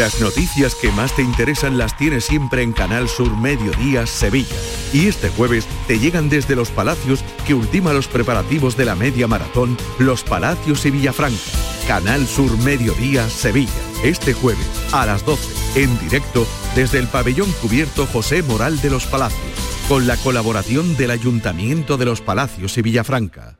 Las 0.00 0.20
noticias 0.20 0.74
que 0.74 0.90
más 0.92 1.14
te 1.14 1.22
interesan 1.22 1.76
las 1.76 1.96
tienes 1.96 2.24
siempre 2.24 2.62
en 2.62 2.72
Canal 2.72 3.08
Sur 3.08 3.36
Mediodía 3.36 4.06
Sevilla. 4.06 4.56
Y 4.92 5.08
este 5.08 5.28
jueves 5.28 5.66
te 5.86 5.98
llegan 5.98 6.28
desde 6.28 6.56
Los 6.56 6.70
Palacios 6.70 7.24
que 7.46 7.54
ultima 7.54 7.92
los 7.92 8.06
preparativos 8.06 8.76
de 8.76 8.84
la 8.84 8.94
media 8.94 9.26
maratón 9.26 9.76
Los 9.98 10.22
Palacios 10.22 10.86
y 10.86 10.90
Villafranca. 10.90 11.38
Canal 11.86 12.26
Sur 12.26 12.56
Mediodía 12.58 13.28
Sevilla. 13.28 13.72
Este 14.02 14.32
jueves 14.32 14.66
a 14.92 15.06
las 15.06 15.24
12 15.26 15.82
en 15.82 15.98
directo 15.98 16.46
desde 16.74 16.98
el 16.98 17.08
pabellón 17.08 17.52
cubierto 17.60 18.06
José 18.06 18.42
Moral 18.42 18.80
de 18.80 18.90
Los 18.90 19.06
Palacios. 19.06 19.42
Con 19.88 20.06
la 20.06 20.16
colaboración 20.16 20.96
del 20.96 21.10
Ayuntamiento 21.10 21.98
de 21.98 22.04
Los 22.04 22.20
Palacios 22.22 22.78
y 22.78 22.82
Villafranca. 22.82 23.59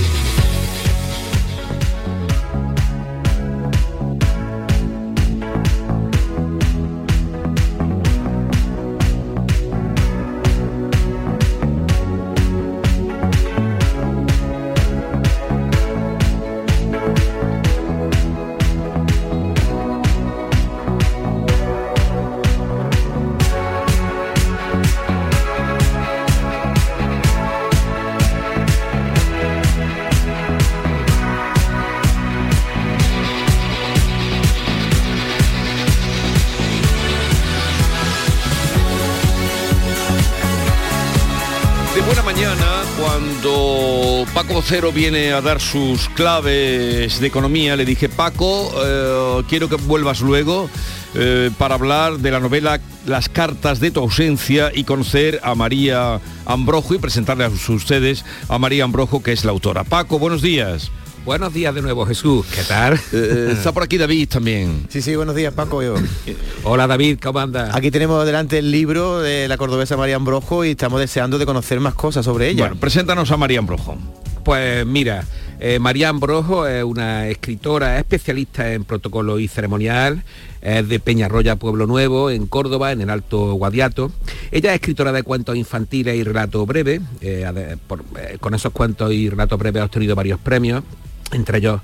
Paco 44.41 44.55
Vocero 44.55 44.91
viene 44.91 45.33
a 45.33 45.41
dar 45.41 45.61
sus 45.61 46.09
claves 46.09 47.19
de 47.19 47.27
economía, 47.27 47.75
le 47.75 47.85
dije, 47.85 48.09
Paco, 48.09 48.71
eh, 48.83 49.43
quiero 49.47 49.69
que 49.69 49.75
vuelvas 49.75 50.21
luego 50.21 50.67
eh, 51.13 51.51
para 51.59 51.75
hablar 51.75 52.17
de 52.17 52.31
la 52.31 52.39
novela 52.39 52.81
Las 53.05 53.29
cartas 53.29 53.79
de 53.79 53.91
tu 53.91 53.99
ausencia 53.99 54.71
y 54.73 54.83
conocer 54.83 55.39
a 55.43 55.53
María 55.53 56.19
Ambrojo 56.47 56.95
y 56.95 56.97
presentarle 56.97 57.45
a 57.45 57.49
ustedes 57.49 58.25
a 58.49 58.57
María 58.57 58.83
Ambrojo, 58.83 59.21
que 59.21 59.31
es 59.31 59.45
la 59.45 59.51
autora. 59.51 59.83
Paco, 59.83 60.17
buenos 60.17 60.41
días. 60.41 60.89
Buenos 61.23 61.53
días 61.53 61.75
de 61.75 61.83
nuevo, 61.83 62.03
Jesús. 62.07 62.47
¿Qué 62.47 62.63
tal? 62.63 62.99
Eh, 63.13 63.49
está 63.51 63.71
por 63.71 63.83
aquí 63.83 63.99
David 63.99 64.27
también. 64.27 64.87
Sí, 64.89 65.03
sí, 65.03 65.15
buenos 65.15 65.35
días, 65.35 65.53
Paco. 65.53 65.83
Yo. 65.83 65.93
Hola, 66.63 66.87
David, 66.87 67.19
¿cómo 67.21 67.37
andas? 67.37 67.75
Aquí 67.75 67.91
tenemos 67.91 68.25
delante 68.25 68.57
el 68.57 68.71
libro 68.71 69.19
de 69.19 69.47
la 69.47 69.57
cordobesa 69.57 69.97
María 69.97 70.15
Ambrojo 70.15 70.65
y 70.65 70.71
estamos 70.71 70.99
deseando 70.99 71.37
de 71.37 71.45
conocer 71.45 71.79
más 71.79 71.93
cosas 71.93 72.25
sobre 72.25 72.49
ella. 72.49 72.63
Bueno, 72.63 72.79
preséntanos 72.79 73.29
a 73.29 73.37
María 73.37 73.59
Ambrojo. 73.59 73.99
Pues 74.43 74.85
mira, 74.85 75.23
eh, 75.59 75.77
María 75.79 76.09
Ambrojo 76.09 76.65
es 76.65 76.83
una 76.83 77.27
escritora 77.27 77.99
especialista 77.99 78.73
en 78.73 78.83
protocolo 78.85 79.39
y 79.39 79.47
ceremonial, 79.47 80.23
es 80.61 80.87
de 80.87 80.99
Peñarroya, 80.99 81.55
Pueblo 81.57 81.85
Nuevo, 81.85 82.31
en 82.31 82.47
Córdoba, 82.47 82.91
en 82.91 83.01
el 83.01 83.09
Alto 83.11 83.53
Guadiato. 83.53 84.11
Ella 84.51 84.71
es 84.71 84.75
escritora 84.75 85.11
de 85.11 85.23
cuentos 85.23 85.55
infantiles 85.55 86.15
y 86.15 86.23
relatos 86.23 86.65
breves. 86.65 87.01
eh, 87.21 87.75
eh, 88.19 88.37
con 88.39 88.55
esos 88.55 88.71
cuentos 88.71 89.11
y 89.11 89.29
relatos 89.29 89.59
breves 89.59 89.81
ha 89.81 89.85
obtenido 89.85 90.15
varios 90.15 90.39
premios, 90.39 90.83
entre 91.31 91.59
ellos 91.59 91.81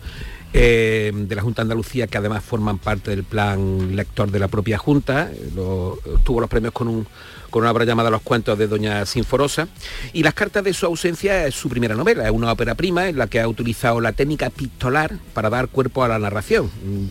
eh, 0.54 1.12
de 1.14 1.36
la 1.36 1.42
Junta 1.44 1.62
Andalucía, 1.62 2.08
que 2.08 2.18
además 2.18 2.44
forman 2.44 2.80
parte 2.80 3.12
del 3.12 3.24
plan 3.24 3.96
lector 3.96 4.32
de 4.32 4.40
la 4.40 4.48
propia 4.48 4.78
Junta. 4.80 5.30
Lo- 5.56 6.00
tuvo 6.24 6.40
los 6.42 6.50
premios 6.50 6.74
con, 6.74 6.88
un, 6.88 7.08
con 7.50 7.64
una 7.64 7.72
obra 7.72 7.86
llamada 7.86 8.10
Los 8.10 8.22
cuentos 8.22 8.58
de 8.58 8.68
Doña 8.68 9.06
Sinforosa. 9.06 9.68
Y 10.14 10.24
Las 10.24 10.34
cartas 10.34 10.64
de 10.64 10.74
su 10.74 10.86
ausencia 10.86 11.46
es 11.48 11.56
su 11.56 11.70
primera 11.70 11.96
novela, 11.96 12.26
es 12.26 12.32
una 12.32 12.52
ópera 12.52 12.76
prima 12.76 13.08
en 13.08 13.18
la 13.18 13.28
que 13.28 13.40
ha 13.40 13.48
utilizado 13.48 14.02
la 14.02 14.14
técnica 14.14 14.50
pistolar 14.50 15.18
para 15.34 15.50
dar 15.50 15.68
cuerpo 15.70 16.04
a 16.04 16.08
la 16.08 16.20
narración. 16.20 16.66
Mm, 16.66 17.08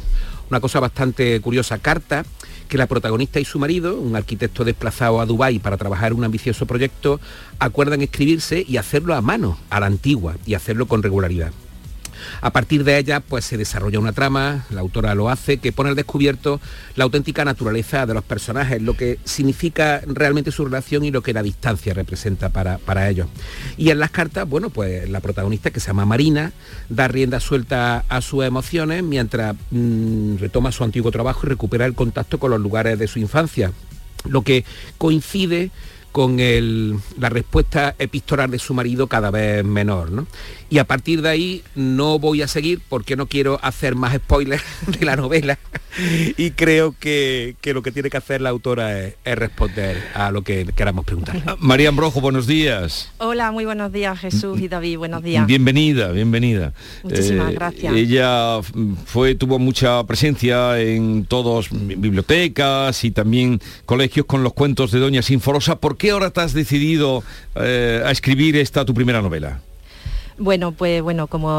Una 0.51 0.61
cosa 0.61 0.79
bastante 0.79 1.41
curiosa, 1.41 1.79
carta 1.79 2.25
que 2.69 2.79
la 2.79 2.87
protagonista 2.87 3.41
y 3.41 3.45
su 3.45 3.59
marido, 3.59 3.99
un 3.99 4.17
arquitecto 4.17 4.65
desplazado 4.65 5.21
a 5.21 5.27
Dubái 5.27 5.59
para 5.59 5.77
trabajar 5.77 6.13
un 6.13 6.25
ambicioso 6.25 6.67
proyecto, 6.67 7.21
acuerdan 7.59 8.03
escribirse 8.03 8.65
y 8.67 8.77
hacerlo 8.77 9.15
a 9.15 9.21
mano, 9.21 9.59
a 9.71 9.81
la 9.81 9.87
antigua, 9.87 10.37
y 10.47 10.55
hacerlo 10.55 10.87
con 10.87 11.03
regularidad. 11.03 11.53
A 12.41 12.51
partir 12.53 12.85
de 12.85 12.99
ella, 12.99 13.21
pues 13.21 13.45
se 13.45 13.57
desarrolla 13.57 13.99
una 13.99 14.13
trama, 14.13 14.67
la 14.71 14.81
autora 14.81 15.15
lo 15.15 15.31
hace, 15.31 15.59
que 15.59 15.73
pone 15.73 15.91
al 15.91 15.97
descubierto 15.97 16.61
la 16.95 17.05
auténtica 17.05 17.45
naturaleza 17.45 18.07
de 18.07 18.15
los 18.15 18.25
personajes, 18.25 18.83
lo 18.83 18.97
que 18.97 19.19
significa 19.25 20.03
realmente 20.07 20.51
su 20.51 20.65
relación 20.65 21.05
y 21.05 21.11
lo 21.11 21.23
que 21.23 21.33
la 21.33 21.43
distancia 21.43 21.95
representa 21.95 22.49
para, 22.49 22.79
para 22.79 23.09
ellos. 23.09 23.29
Y 23.77 23.91
en 23.91 23.99
las 23.99 24.11
cartas, 24.11 24.49
bueno, 24.49 24.71
pues 24.71 25.09
la 25.09 25.21
protagonista, 25.21 25.71
que 25.71 25.81
se 25.81 25.89
llama 25.89 26.07
Marina, 26.07 26.53
da 26.89 27.09
rienda 27.09 27.41
suelta 27.41 28.05
a 28.09 28.21
sus 28.21 28.45
emociones 28.45 29.03
mientras 29.03 29.57
mm, 29.71 30.37
retoma 30.37 30.73
su 30.73 30.85
antiguo 30.85 31.11
trabajo 31.11 31.41
y 31.45 31.49
recupera 31.51 31.87
el 31.87 31.95
contacto 31.95 32.39
con 32.39 32.51
los 32.51 32.61
lugares 32.61 32.99
de 32.99 33.09
su 33.09 33.19
infancia, 33.19 33.73
lo 34.25 34.43
que 34.43 34.65
coincide 34.99 35.71
con 36.17 36.39
la 37.19 37.29
respuesta 37.29 37.95
epistolar 37.99 38.49
de 38.49 38.59
su 38.59 38.73
marido 38.73 39.07
cada 39.07 39.31
vez 39.31 39.63
menor. 39.63 40.11
¿no? 40.11 40.27
Y 40.69 40.79
a 40.79 40.85
partir 40.85 41.23
de 41.23 41.29
ahí 41.29 41.63
no 41.75 42.19
voy 42.19 42.43
a 42.43 42.49
seguir 42.49 42.81
porque 42.89 43.17
no 43.17 43.27
quiero 43.27 43.59
hacer 43.63 43.95
más 43.95 44.15
spoilers 44.17 44.63
de 44.99 45.05
la 45.05 45.17
novela 45.17 45.59
y 46.37 46.51
creo 46.51 46.95
que, 46.99 47.57
que 47.61 47.73
lo 47.73 47.83
que 47.83 47.91
tiene 47.93 48.11
que 48.11 48.17
hacer 48.17 48.41
la 48.41 48.51
autora 48.51 49.01
es, 49.01 49.15
es 49.25 49.37
responder 49.37 49.97
a 50.15 50.31
lo 50.31 50.43
que 50.43 50.67
queramos 50.77 51.05
preguntar. 51.05 51.57
María 51.59 51.89
Ambrojo, 51.89 52.21
buenos 52.21 52.47
días. 52.47 53.11
Hola, 53.19 53.51
muy 53.53 53.65
buenos 53.65 53.93
días 53.93 54.19
Jesús 54.19 54.61
y 54.61 54.69
David, 54.69 54.99
buenos 54.99 55.23
días. 55.23 55.47
Bienvenida, 55.47 56.13
bienvenida. 56.13 56.73
Muchísimas 57.03 57.51
Eh, 57.51 57.55
gracias. 57.55 57.95
Ella 57.95 58.61
fue, 59.07 59.35
tuvo 59.35 59.59
mucha 59.59 60.05
presencia 60.05 60.79
en 60.81 61.25
todos 61.25 61.69
bibliotecas 61.71 63.05
y 63.05 63.11
también 63.11 63.61
colegios 63.85 64.27
con 64.27 64.43
los 64.43 64.53
cuentos 64.53 64.91
de 64.91 64.99
Doña 64.99 65.23
Sinforosa. 65.23 65.81
¿Por 65.81 65.97
qué 65.97 66.11
ahora 66.11 66.31
te 66.31 66.41
has 66.41 66.53
decidido 66.53 67.23
eh, 67.55 68.03
a 68.05 68.11
escribir 68.11 68.57
esta 68.57 68.85
tu 68.85 68.95
primera 68.95 69.23
novela? 69.23 69.61
Bueno, 70.39 70.73
pues 70.73 71.03
bueno, 71.03 71.27
como 71.27 71.51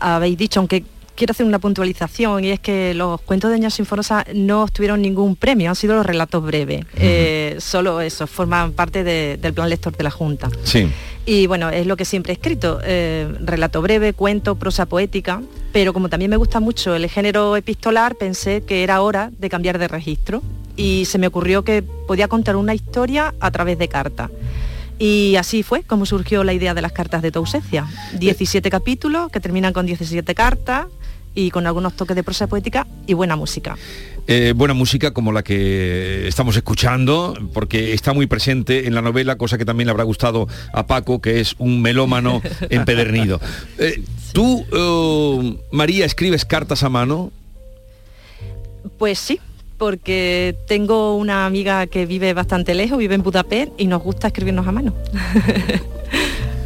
habéis 0.00 0.36
dicho, 0.38 0.60
aunque 0.60 0.84
quiero 1.14 1.30
hacer 1.32 1.46
una 1.46 1.58
puntualización 1.58 2.44
y 2.44 2.50
es 2.50 2.60
que 2.60 2.92
los 2.92 3.20
cuentos 3.22 3.50
de 3.50 3.56
Doña 3.56 3.70
Sinforosa 3.70 4.26
no 4.34 4.64
obtuvieron 4.64 5.00
ningún 5.00 5.34
premio, 5.34 5.70
han 5.70 5.76
sido 5.76 5.94
los 5.96 6.04
relatos 6.04 6.44
breves. 6.44 6.84
Eh, 6.96 7.56
solo 7.58 8.02
eso, 8.02 8.26
forman 8.26 8.72
parte 8.72 9.02
de- 9.02 9.38
del 9.40 9.54
plan 9.54 9.70
lector 9.70 9.96
de 9.96 10.04
la 10.04 10.10
Junta. 10.10 10.50
Sí. 10.64 10.86
Y 11.24 11.46
bueno, 11.46 11.70
es 11.70 11.86
lo 11.86 11.96
que 11.96 12.04
siempre 12.04 12.32
he 12.32 12.34
escrito, 12.34 12.80
eh, 12.84 13.26
relato 13.40 13.80
breve, 13.80 14.12
cuento, 14.12 14.56
prosa 14.56 14.84
poética, 14.84 15.40
pero 15.72 15.92
como 15.94 16.08
también 16.10 16.30
me 16.30 16.36
gusta 16.36 16.60
mucho 16.60 16.94
el 16.94 17.08
género 17.08 17.56
epistolar, 17.56 18.14
pensé 18.16 18.62
que 18.62 18.82
era 18.82 19.00
hora 19.00 19.30
de 19.38 19.48
cambiar 19.48 19.78
de 19.78 19.88
registro 19.88 20.42
y 20.76 21.06
se 21.06 21.16
me 21.18 21.26
ocurrió 21.26 21.64
que 21.64 21.82
podía 21.82 22.28
contar 22.28 22.56
una 22.56 22.74
historia 22.74 23.34
a 23.40 23.50
través 23.50 23.78
de 23.78 23.88
cartas. 23.88 24.30
Y 24.98 25.36
así 25.36 25.62
fue 25.62 25.82
como 25.82 26.06
surgió 26.06 26.42
la 26.44 26.52
idea 26.54 26.74
de 26.74 26.82
las 26.82 26.92
cartas 26.92 27.22
de 27.22 27.30
tu 27.30 27.40
ausencia. 27.40 27.86
17 28.18 28.70
capítulos 28.70 29.30
que 29.30 29.40
terminan 29.40 29.72
con 29.72 29.86
17 29.86 30.34
cartas 30.34 30.86
y 31.34 31.50
con 31.50 31.66
algunos 31.66 31.94
toques 31.94 32.16
de 32.16 32.24
prosa 32.24 32.46
poética 32.46 32.86
y 33.06 33.12
buena 33.12 33.36
música. 33.36 33.76
Eh, 34.26 34.54
buena 34.56 34.74
música 34.74 35.12
como 35.12 35.30
la 35.32 35.44
que 35.44 36.26
estamos 36.26 36.56
escuchando, 36.56 37.34
porque 37.52 37.92
está 37.92 38.12
muy 38.12 38.26
presente 38.26 38.88
en 38.88 38.94
la 38.94 39.02
novela, 39.02 39.36
cosa 39.36 39.58
que 39.58 39.64
también 39.64 39.86
le 39.86 39.92
habrá 39.92 40.04
gustado 40.04 40.48
a 40.72 40.86
Paco, 40.86 41.20
que 41.20 41.38
es 41.38 41.54
un 41.58 41.82
melómano 41.82 42.42
empedernido. 42.70 43.40
Eh, 43.78 44.02
¿Tú, 44.32 44.64
eh, 44.72 45.58
María, 45.70 46.06
escribes 46.06 46.44
cartas 46.44 46.82
a 46.82 46.88
mano? 46.88 47.30
Pues 48.98 49.18
sí, 49.18 49.38
porque 49.78 50.56
tengo 50.66 51.16
una 51.16 51.46
amiga 51.46 51.86
que 51.86 52.06
vive 52.06 52.32
bastante 52.34 52.74
lejos, 52.74 52.98
vive 52.98 53.14
en 53.14 53.22
Budapest 53.22 53.72
y 53.78 53.86
nos 53.86 54.02
gusta 54.02 54.28
escribirnos 54.28 54.66
a 54.66 54.72
mano. 54.72 54.94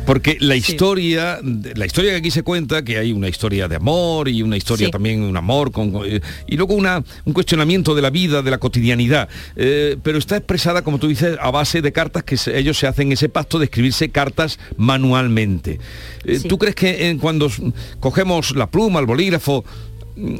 Porque 0.06 0.38
la 0.40 0.56
historia, 0.56 1.38
la 1.76 1.86
historia 1.86 2.10
que 2.10 2.16
aquí 2.16 2.30
se 2.32 2.42
cuenta, 2.42 2.82
que 2.82 2.98
hay 2.98 3.12
una 3.12 3.28
historia 3.28 3.68
de 3.68 3.76
amor 3.76 4.28
y 4.28 4.42
una 4.42 4.56
historia 4.56 4.86
Sí. 4.86 4.90
también, 4.90 5.22
un 5.22 5.36
amor, 5.36 5.70
con, 5.70 5.92
eh, 6.04 6.20
y 6.48 6.56
luego 6.56 6.74
una, 6.74 7.04
un 7.24 7.32
cuestionamiento 7.32 7.94
de 7.94 8.02
la 8.02 8.10
vida, 8.10 8.42
de 8.42 8.50
la 8.50 8.58
cotidianidad, 8.58 9.28
eh, 9.54 9.98
pero 10.02 10.18
está 10.18 10.36
expresada, 10.36 10.82
como 10.82 10.98
tú 10.98 11.06
dices, 11.06 11.36
a 11.40 11.52
base 11.52 11.80
de 11.80 11.92
cartas 11.92 12.24
que 12.24 12.36
se- 12.36 12.58
ellos 12.58 12.76
se 12.76 12.88
hacen 12.88 13.12
ese 13.12 13.28
pacto 13.28 13.60
de 13.60 13.66
escribirse 13.66 14.08
cartas 14.08 14.58
manualmente. 14.76 15.78
Eh, 16.24 16.40
¿Tú 16.40 16.58
crees 16.58 16.74
que 16.74 17.16
cuando 17.20 17.48
cogemos 18.00 18.56
la 18.56 18.68
pluma, 18.68 18.98
el 18.98 19.06
bolígrafo, 19.06 19.64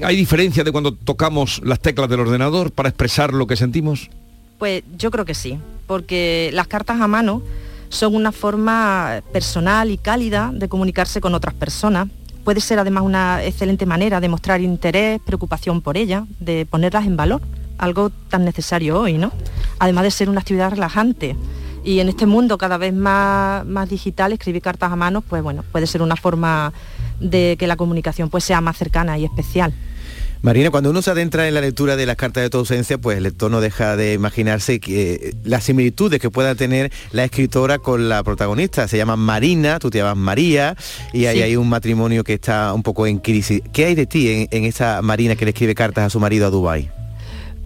hay 0.03 0.17
diferencia 0.17 0.65
de 0.65 0.73
cuando 0.73 0.93
tocamos 0.93 1.61
las 1.65 1.81
teclas 1.81 2.09
del 2.09 2.21
ordenador 2.21 2.73
para 2.73 2.89
expresar 2.89 3.33
lo 3.33 3.47
que 3.47 3.57
sentimos? 3.57 4.11
Pues 4.59 4.83
yo 4.99 5.11
creo 5.11 5.25
que 5.25 5.35
sí, 5.35 5.59
porque 5.87 6.51
las 6.53 6.67
cartas 6.67 7.01
a 7.01 7.07
mano 7.07 7.43
son 7.89 8.15
una 8.15 8.33
forma 8.33 9.21
personal 9.33 9.91
y 9.91 9.99
cálida 9.99 10.51
de 10.55 10.69
comunicarse 10.69 11.21
con 11.21 11.35
otras 11.35 11.55
personas. 11.55 12.09
Puede 12.45 12.61
ser 12.61 12.79
además 12.79 13.05
una 13.05 13.45
excelente 13.45 13.85
manera 13.87 14.21
de 14.21 14.29
mostrar 14.29 14.61
interés, 14.61 15.21
preocupación 15.25 15.83
por 15.83 15.97
ellas, 15.97 16.25
de 16.39 16.67
ponerlas 16.67 17.07
en 17.07 17.17
valor, 17.17 17.43
algo 17.79 18.11
tan 18.29 18.45
necesario 18.45 18.99
hoy, 18.99 19.19
¿no? 19.19 19.33
Además 19.79 20.05
de 20.05 20.11
ser 20.11 20.31
una 20.31 20.41
actividad 20.41 20.71
relajante. 20.71 21.37
Y 21.83 22.01
en 22.01 22.09
este 22.09 22.27
mundo 22.27 22.59
cada 22.59 22.77
vez 22.77 22.95
más, 22.95 23.65
más 23.67 23.89
digital, 23.89 24.33
escribir 24.33 24.63
cartas 24.63 24.93
a 24.93 24.97
mano, 24.97 25.23
pues 25.23 25.43
bueno, 25.43 25.65
puede 25.73 25.87
ser 25.87 26.03
una 26.03 26.17
forma 26.17 26.73
de 27.21 27.57
que 27.59 27.67
la 27.67 27.77
comunicación 27.77 28.31
pues 28.31 28.45
sea 28.45 28.61
más 28.61 28.77
cercana 28.77 29.19
y 29.19 29.25
especial. 29.25 29.73
Marina, 30.43 30.71
cuando 30.71 30.89
uno 30.89 31.03
se 31.03 31.11
adentra 31.11 31.47
en 31.47 31.53
la 31.53 31.61
lectura 31.61 31.97
de 31.97 32.07
las 32.07 32.17
cartas 32.17 32.43
de 32.43 32.49
tu 32.49 32.57
ausencia, 32.57 32.97
pues 32.97 33.19
el 33.19 33.25
lector 33.25 33.51
no 33.51 33.61
deja 33.61 33.95
de 33.97 34.15
imaginarse 34.15 34.81
que 34.81 35.13
eh, 35.13 35.35
las 35.45 35.65
similitudes 35.65 36.19
que 36.19 36.31
pueda 36.31 36.55
tener 36.55 36.91
la 37.13 37.25
escritora 37.25 37.79
con 37.79 38.09
la 38.09 38.23
protagonista. 38.23 38.89
Se 38.89 38.97
llama 38.97 39.17
Marina, 39.17 39.79
tú 39.79 39.91
te 39.91 39.99
llamas 39.99 40.17
María, 40.17 40.77
y 41.13 41.27
ahí 41.27 41.37
Sí. 41.37 41.43
hay 41.43 41.57
un 41.57 41.69
matrimonio 41.69 42.25
que 42.25 42.33
está 42.33 42.73
un 42.73 42.83
poco 42.83 43.07
en 43.07 43.19
crisis. 43.19 43.61
¿Qué 43.75 43.85
hay 43.85 43.95
de 43.95 44.07
ti 44.07 44.31
en, 44.31 44.49
en 44.51 44.65
esa 44.65 45.03
Marina 45.03 45.37
que 45.37 45.45
le 45.45 45.51
escribe 45.51 45.75
cartas 45.75 46.07
a 46.07 46.11
su 46.11 46.19
marido 46.21 46.47
a 46.47 46.51
Dubái? 46.51 46.89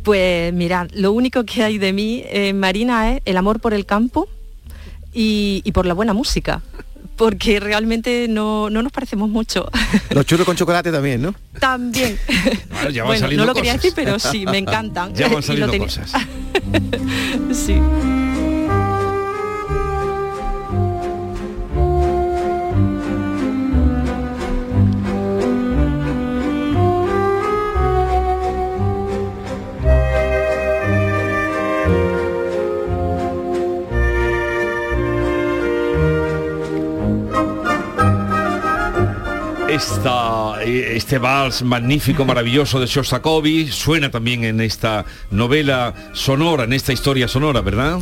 Pues 0.02 0.52
mirad, 0.52 0.88
lo 0.94 1.12
único 1.12 1.44
que 1.44 1.62
hay 1.62 1.78
de 1.78 1.92
mí, 1.92 2.24
eh, 2.26 2.52
Marina, 2.54 3.12
es 3.14 3.22
el 3.24 3.36
amor 3.36 3.60
por 3.60 3.72
el 3.72 3.86
campo 3.86 4.26
y, 5.12 5.62
y 5.64 5.70
por 5.70 5.86
la 5.86 5.94
buena 5.94 6.12
música, 6.12 6.60
porque 7.16 7.60
realmente 7.60 8.26
no, 8.28 8.70
no 8.70 8.82
nos 8.82 8.92
parecemos 8.92 9.28
mucho. 9.28 9.68
Los 10.10 10.26
churros 10.26 10.46
con 10.46 10.56
chocolate 10.56 10.90
también, 10.90 11.22
¿no? 11.22 11.34
También. 11.58 12.18
Bueno, 12.70 12.90
ya 12.90 13.02
van 13.02 13.08
bueno, 13.08 13.20
saliendo 13.20 13.46
no 13.46 13.52
lo 13.52 13.54
quería 13.54 13.74
decir, 13.74 13.92
pero 13.94 14.18
sí, 14.18 14.44
me 14.46 14.58
encantan. 14.58 15.14
Ya 15.14 15.28
van 15.28 15.42
saliendo 15.42 15.76
cosas. 15.78 16.12
sí. 17.52 17.80
Esta, 39.74 40.62
eh, 40.62 40.92
este 40.94 41.18
vals 41.18 41.64
magnífico, 41.64 42.24
maravilloso 42.24 42.78
de 42.78 42.86
Shostakovich 42.86 43.72
suena 43.72 44.08
también 44.08 44.44
en 44.44 44.60
esta 44.60 45.04
novela 45.32 45.92
sonora, 46.12 46.62
en 46.62 46.72
esta 46.74 46.92
historia 46.92 47.26
sonora, 47.26 47.60
¿verdad? 47.60 47.98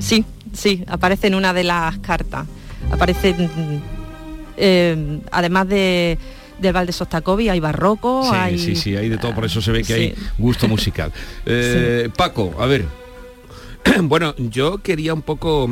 Sí, 0.00 0.22
sí, 0.52 0.84
aparece 0.86 1.28
en 1.28 1.34
una 1.34 1.54
de 1.54 1.64
las 1.64 1.96
cartas. 2.00 2.46
Aparece, 2.90 3.32
mm, 3.32 3.78
eh, 4.58 5.20
además 5.32 5.66
de, 5.68 6.18
del 6.60 6.74
Val 6.74 6.86
de 6.86 6.92
Sostakovich, 6.92 7.48
hay 7.48 7.60
barroco, 7.60 8.22
Sí, 8.24 8.36
hay... 8.36 8.58
sí, 8.58 8.76
sí, 8.76 8.94
hay 8.94 9.08
de 9.08 9.16
todo, 9.16 9.34
por 9.34 9.46
eso 9.46 9.62
se 9.62 9.72
ve 9.72 9.78
que 9.84 9.94
Sí. 9.94 10.00
hay 10.00 10.14
gusto 10.36 10.68
musical. 10.68 11.10
Eh, 11.46 12.10
Paco, 12.14 12.54
a 12.60 12.66
ver. 12.66 12.84
bueno, 14.02 14.34
yo 14.36 14.76
quería 14.82 15.14
un 15.14 15.22
poco 15.22 15.70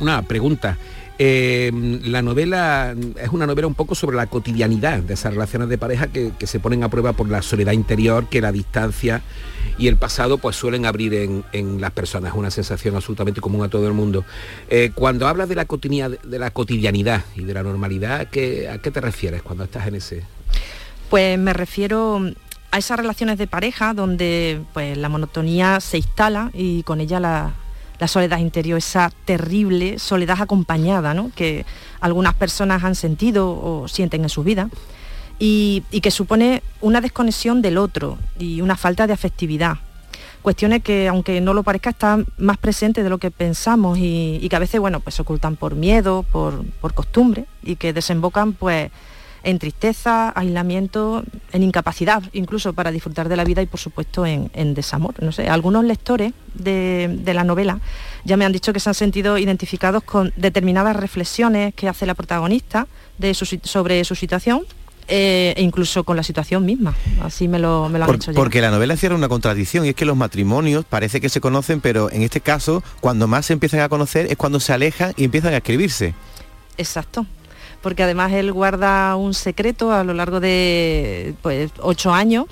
una 0.00 0.20
pregunta. 0.20 0.76
Eh, 1.18 1.72
la 2.04 2.20
novela 2.20 2.94
es 3.16 3.30
una 3.30 3.46
novela 3.46 3.66
un 3.66 3.74
poco 3.74 3.94
sobre 3.94 4.16
la 4.16 4.26
cotidianidad 4.26 4.98
de 4.98 5.14
esas 5.14 5.32
relaciones 5.32 5.68
de 5.68 5.78
pareja 5.78 6.08
que, 6.08 6.32
se 6.46 6.60
ponen 6.60 6.84
a 6.84 6.90
prueba 6.90 7.14
por 7.14 7.28
la 7.28 7.42
soledad 7.42 7.72
interior, 7.72 8.26
que 8.28 8.40
la 8.40 8.52
distancia 8.52 9.22
y 9.78 9.88
el 9.88 9.96
pasado 9.96 10.38
pues 10.38 10.56
suelen 10.56 10.86
abrir 10.86 11.14
en, 11.14 11.80
las 11.80 11.90
personas, 11.90 12.34
una 12.34 12.50
sensación 12.50 12.94
absolutamente 12.96 13.40
común 13.40 13.64
a 13.64 13.68
todo 13.68 13.86
el 13.86 13.94
mundo. 13.94 14.24
Eh, 14.68 14.92
cuando 14.94 15.26
hablas 15.26 15.48
de 15.48 15.54
la, 15.54 15.64
de 15.64 16.38
la 16.38 16.50
cotidianidad 16.50 17.24
y 17.34 17.44
de 17.44 17.54
la 17.54 17.62
normalidad, 17.62 18.20
¿a 18.20 18.24
qué, 18.26 18.68
¿a 18.68 18.78
qué 18.78 18.90
te 18.90 19.00
refieres 19.00 19.42
cuando 19.42 19.64
estás 19.64 19.86
en 19.86 19.96
ese? 19.96 20.22
Pues 21.08 21.38
me 21.38 21.52
refiero 21.52 22.20
a 22.70 22.78
esas 22.78 22.98
relaciones 22.98 23.38
de 23.38 23.46
pareja 23.46 23.94
donde 23.94 24.60
pues, 24.72 24.96
la 24.98 25.08
monotonía 25.08 25.80
se 25.80 25.98
instala 25.98 26.50
y 26.52 26.82
con 26.82 27.00
ella 27.00 27.20
la, 27.20 27.54
la 27.98 28.08
soledad 28.08 28.38
interior, 28.38 28.78
esa 28.78 29.10
terrible 29.24 29.98
soledad 29.98 30.40
acompañada 30.40 31.14
¿no? 31.14 31.30
que 31.34 31.64
algunas 32.00 32.34
personas 32.34 32.84
han 32.84 32.94
sentido 32.94 33.50
o 33.50 33.88
sienten 33.88 34.22
en 34.22 34.28
su 34.28 34.44
vida 34.44 34.68
y, 35.38 35.82
que 36.02 36.10
supone 36.10 36.62
una 36.80 37.00
desconexión 37.00 37.62
del 37.62 37.78
otro 37.78 38.18
y 38.38 38.60
una 38.60 38.76
falta 38.76 39.06
de 39.06 39.12
afectividad. 39.12 39.78
Cuestiones 40.42 40.82
que, 40.82 41.08
aunque 41.08 41.40
no 41.40 41.54
lo 41.54 41.62
parezca, 41.64 41.90
están 41.90 42.26
más 42.38 42.56
presentes 42.58 43.02
de 43.02 43.10
lo 43.10 43.18
que 43.18 43.30
pensamos 43.30 43.98
y, 43.98 44.38
y 44.40 44.48
que 44.48 44.56
a 44.56 44.60
veces, 44.60 44.80
bueno, 44.80 45.00
pues 45.00 45.16
se 45.16 45.22
ocultan 45.22 45.56
por 45.56 45.74
miedo, 45.74 46.24
por, 46.30 46.64
por 46.80 46.94
costumbre 46.94 47.46
y 47.62 47.76
que 47.76 47.92
desembocan, 47.92 48.52
pues, 48.52 48.90
en 49.46 49.58
tristeza, 49.58 50.32
aislamiento, 50.38 51.22
en 51.52 51.62
incapacidad, 51.62 52.22
incluso 52.32 52.72
para 52.72 52.90
disfrutar 52.90 53.28
de 53.28 53.36
la 53.36 53.44
vida 53.44 53.62
y 53.62 53.66
por 53.66 53.78
supuesto 53.80 54.26
en, 54.26 54.50
en 54.54 54.74
desamor. 54.74 55.14
No 55.22 55.30
sé, 55.32 55.48
algunos 55.48 55.84
lectores 55.84 56.32
de, 56.54 57.08
de 57.22 57.32
la 57.32 57.44
novela 57.44 57.78
ya 58.24 58.36
me 58.36 58.44
han 58.44 58.52
dicho 58.52 58.72
que 58.72 58.80
se 58.80 58.88
han 58.90 58.94
sentido 58.94 59.38
identificados 59.38 60.02
con 60.02 60.32
determinadas 60.36 60.96
reflexiones 60.96 61.74
que 61.74 61.88
hace 61.88 62.06
la 62.06 62.14
protagonista 62.14 62.88
de 63.18 63.32
su 63.34 63.46
sobre 63.62 64.04
su 64.04 64.14
situación 64.16 64.62
eh, 65.08 65.54
e 65.56 65.62
incluso 65.62 66.02
con 66.02 66.16
la 66.16 66.24
situación 66.24 66.64
misma. 66.66 66.92
Así 67.22 67.46
me 67.46 67.60
lo, 67.60 67.88
me 67.88 67.98
lo 68.00 68.04
han 68.04 68.08
Por- 68.08 68.18
dicho 68.18 68.32
ya. 68.32 68.36
porque 68.36 68.60
la 68.60 68.72
novela 68.72 68.94
encierra 68.94 69.14
una 69.14 69.28
contradicción 69.28 69.86
y 69.86 69.90
es 69.90 69.94
que 69.94 70.04
los 70.04 70.16
matrimonios 70.16 70.84
parece 70.84 71.20
que 71.20 71.28
se 71.28 71.40
conocen, 71.40 71.80
pero 71.80 72.10
en 72.10 72.22
este 72.22 72.40
caso, 72.40 72.82
cuando 73.00 73.28
más 73.28 73.46
se 73.46 73.52
empiezan 73.52 73.78
a 73.78 73.88
conocer 73.88 74.26
es 74.28 74.36
cuando 74.36 74.58
se 74.58 74.72
alejan 74.72 75.12
y 75.16 75.22
empiezan 75.22 75.54
a 75.54 75.58
escribirse. 75.58 76.14
Exacto. 76.78 77.24
Porque 77.86 78.02
además 78.02 78.32
él 78.32 78.52
guarda 78.52 79.14
un 79.14 79.32
secreto 79.32 79.92
a 79.92 80.02
lo 80.02 80.12
largo 80.12 80.40
de 80.40 81.36
pues, 81.40 81.70
ocho 81.78 82.12
años, 82.12 82.46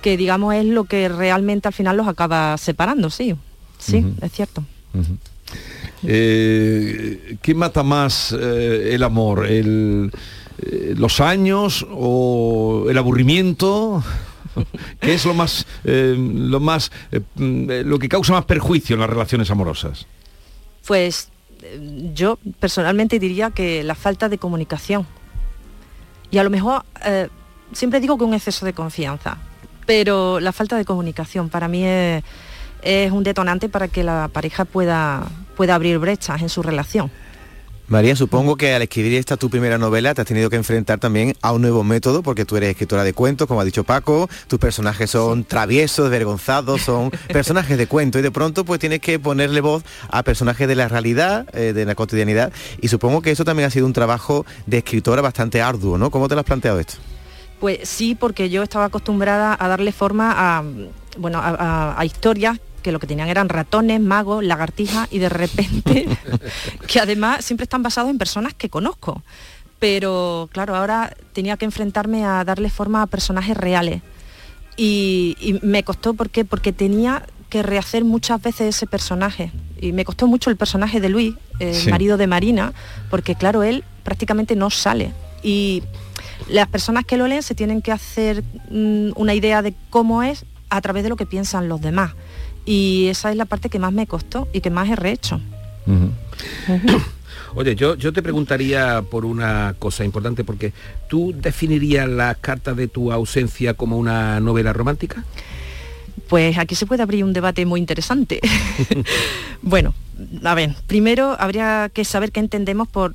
que 0.00 0.16
digamos 0.16 0.54
es 0.54 0.64
lo 0.64 0.84
que 0.84 1.10
realmente 1.10 1.68
al 1.68 1.74
final 1.74 1.98
los 1.98 2.08
acaba 2.08 2.56
separando, 2.56 3.10
sí, 3.10 3.34
sí, 3.78 4.02
es 4.22 4.32
cierto. 4.32 4.64
Eh, 6.04 7.36
¿Qué 7.42 7.54
mata 7.54 7.82
más 7.82 8.32
eh, 8.32 8.94
el 8.94 9.02
amor? 9.02 9.44
El, 9.44 10.10
eh, 10.62 10.94
¿Los 10.96 11.20
años 11.20 11.86
o 11.90 12.86
el 12.88 12.96
aburrimiento? 12.96 14.02
¿Qué 15.02 15.12
es 15.12 15.26
lo 15.26 15.34
más, 15.34 15.66
lo 15.84 16.60
más, 16.60 16.90
mm, 17.34 17.82
lo 17.84 17.98
que 17.98 18.08
causa 18.08 18.32
más 18.32 18.46
perjuicio 18.46 18.94
en 18.94 19.00
las 19.00 19.10
relaciones 19.10 19.50
amorosas? 19.50 20.06
Pues 20.86 21.28
yo 22.14 22.38
personalmente 22.60 23.18
diría 23.18 23.50
que 23.50 23.82
la 23.82 23.94
falta 23.94 24.28
de 24.28 24.38
comunicación. 24.38 25.06
Y 26.30 26.38
a 26.38 26.44
lo 26.44 26.50
mejor 26.50 26.84
eh, 27.04 27.28
siempre 27.72 28.00
digo 28.00 28.16
que 28.18 28.24
un 28.24 28.34
exceso 28.34 28.64
de 28.64 28.72
confianza, 28.72 29.38
pero 29.86 30.40
la 30.40 30.52
falta 30.52 30.76
de 30.76 30.84
comunicación 30.84 31.48
para 31.48 31.68
mí 31.68 31.84
es, 31.84 32.24
es 32.82 33.12
un 33.12 33.22
detonante 33.22 33.68
para 33.68 33.88
que 33.88 34.02
la 34.02 34.28
pareja 34.28 34.64
pueda, 34.64 35.26
pueda 35.56 35.74
abrir 35.74 35.98
brechas 35.98 36.42
en 36.42 36.48
su 36.48 36.62
relación. 36.62 37.10
María, 37.92 38.16
supongo 38.16 38.56
que 38.56 38.74
al 38.74 38.80
escribir 38.80 39.12
esta 39.18 39.36
tu 39.36 39.50
primera 39.50 39.76
novela 39.76 40.14
te 40.14 40.22
has 40.22 40.26
tenido 40.26 40.48
que 40.48 40.56
enfrentar 40.56 40.98
también 40.98 41.34
a 41.42 41.52
un 41.52 41.60
nuevo 41.60 41.84
método, 41.84 42.22
porque 42.22 42.46
tú 42.46 42.56
eres 42.56 42.70
escritora 42.70 43.04
de 43.04 43.12
cuentos, 43.12 43.46
como 43.46 43.60
ha 43.60 43.66
dicho 43.66 43.84
Paco, 43.84 44.30
tus 44.48 44.58
personajes 44.58 45.10
son 45.10 45.44
traviesos, 45.44 46.08
vergonzados, 46.08 46.80
son 46.80 47.10
personajes 47.28 47.76
de 47.76 47.86
cuento 47.86 48.18
y 48.18 48.22
de 48.22 48.30
pronto 48.30 48.64
pues 48.64 48.80
tienes 48.80 49.00
que 49.00 49.18
ponerle 49.18 49.60
voz 49.60 49.84
a 50.08 50.22
personajes 50.22 50.66
de 50.68 50.74
la 50.74 50.88
realidad, 50.88 51.46
eh, 51.54 51.74
de 51.74 51.84
la 51.84 51.94
cotidianidad 51.94 52.50
y 52.80 52.88
supongo 52.88 53.20
que 53.20 53.30
eso 53.30 53.44
también 53.44 53.66
ha 53.66 53.70
sido 53.70 53.84
un 53.84 53.92
trabajo 53.92 54.46
de 54.64 54.78
escritora 54.78 55.20
bastante 55.20 55.60
arduo, 55.60 55.98
¿no? 55.98 56.10
¿Cómo 56.10 56.28
te 56.28 56.34
lo 56.34 56.40
has 56.40 56.46
planteado 56.46 56.80
esto? 56.80 56.94
Pues 57.60 57.86
sí, 57.86 58.14
porque 58.14 58.48
yo 58.48 58.62
estaba 58.62 58.86
acostumbrada 58.86 59.54
a 59.60 59.68
darle 59.68 59.92
forma 59.92 60.32
a, 60.34 60.64
bueno, 61.18 61.40
a, 61.40 61.50
a- 61.50 62.00
a 62.00 62.04
historias 62.06 62.58
que 62.82 62.92
lo 62.92 62.98
que 63.00 63.06
tenían 63.06 63.28
eran 63.28 63.48
ratones, 63.48 64.00
magos, 64.00 64.44
lagartijas 64.44 65.08
y 65.10 65.18
de 65.18 65.28
repente, 65.28 66.06
que 66.86 67.00
además 67.00 67.44
siempre 67.44 67.64
están 67.64 67.82
basados 67.82 68.10
en 68.10 68.18
personas 68.18 68.52
que 68.54 68.68
conozco. 68.68 69.22
Pero 69.78 70.48
claro, 70.52 70.76
ahora 70.76 71.14
tenía 71.32 71.56
que 71.56 71.64
enfrentarme 71.64 72.24
a 72.24 72.44
darle 72.44 72.70
forma 72.70 73.02
a 73.02 73.06
personajes 73.06 73.56
reales. 73.56 74.02
Y, 74.76 75.36
y 75.40 75.54
me 75.62 75.82
costó, 75.82 76.14
¿por 76.14 76.30
qué? 76.30 76.44
Porque 76.44 76.72
tenía 76.72 77.24
que 77.50 77.62
rehacer 77.62 78.04
muchas 78.04 78.40
veces 78.40 78.74
ese 78.76 78.86
personaje. 78.86 79.52
Y 79.80 79.92
me 79.92 80.04
costó 80.04 80.26
mucho 80.26 80.50
el 80.50 80.56
personaje 80.56 81.00
de 81.00 81.08
Luis, 81.08 81.34
el 81.58 81.74
Sí. 81.74 81.90
marido 81.90 82.16
de 82.16 82.26
Marina, 82.26 82.72
porque 83.10 83.34
claro, 83.34 83.62
él 83.62 83.84
prácticamente 84.04 84.56
no 84.56 84.70
sale. 84.70 85.12
Y 85.42 85.82
las 86.48 86.68
personas 86.68 87.04
que 87.04 87.16
lo 87.16 87.26
leen 87.26 87.42
se 87.42 87.54
tienen 87.54 87.82
que 87.82 87.92
hacer 87.92 88.42
mm, 88.70 89.10
una 89.16 89.34
idea 89.34 89.60
de 89.62 89.74
cómo 89.90 90.22
es 90.22 90.46
a 90.70 90.80
través 90.80 91.02
de 91.02 91.08
lo 91.10 91.16
que 91.16 91.26
piensan 91.26 91.68
los 91.68 91.80
demás. 91.82 92.12
Y 92.64 93.06
esa 93.08 93.30
es 93.30 93.36
la 93.36 93.44
parte 93.44 93.68
que 93.68 93.78
más 93.78 93.92
me 93.92 94.06
costó 94.06 94.48
y 94.52 94.60
que 94.60 94.70
más 94.70 94.88
he 94.88 94.96
rehecho. 94.96 95.40
Oye, 97.54 97.74
yo, 97.74 97.96
yo 97.96 98.12
te 98.12 98.22
preguntaría 98.22 99.02
por 99.02 99.24
una 99.24 99.74
cosa 99.78 100.04
importante, 100.04 100.44
porque 100.44 100.72
¿tú 101.08 101.34
definirías 101.36 102.08
las 102.08 102.36
cartas 102.38 102.76
de 102.76 102.88
tu 102.88 103.12
ausencia 103.12 103.74
como 103.74 103.98
una 103.98 104.40
novela 104.40 104.72
romántica? 104.72 105.24
Pues 106.28 106.56
aquí 106.56 106.74
se 106.74 106.86
puede 106.86 107.02
abrir 107.02 107.24
un 107.24 107.32
debate 107.32 107.66
muy 107.66 107.80
interesante. 107.80 108.40
bueno, 109.62 109.92
a 110.44 110.54
ver, 110.54 110.74
primero 110.86 111.36
habría 111.38 111.90
que 111.92 112.04
saber 112.04 112.32
qué 112.32 112.40
entendemos 112.40 112.88
por, 112.88 113.14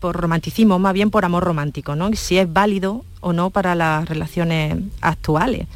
por 0.00 0.16
romanticismo, 0.16 0.78
más 0.78 0.94
bien 0.94 1.10
por 1.10 1.24
amor 1.24 1.44
romántico, 1.44 1.94
¿no? 1.94 2.08
Y 2.08 2.16
si 2.16 2.38
es 2.38 2.52
válido 2.52 3.04
o 3.20 3.32
no 3.32 3.50
para 3.50 3.74
las 3.74 4.08
relaciones 4.08 4.76
actuales. 5.00 5.66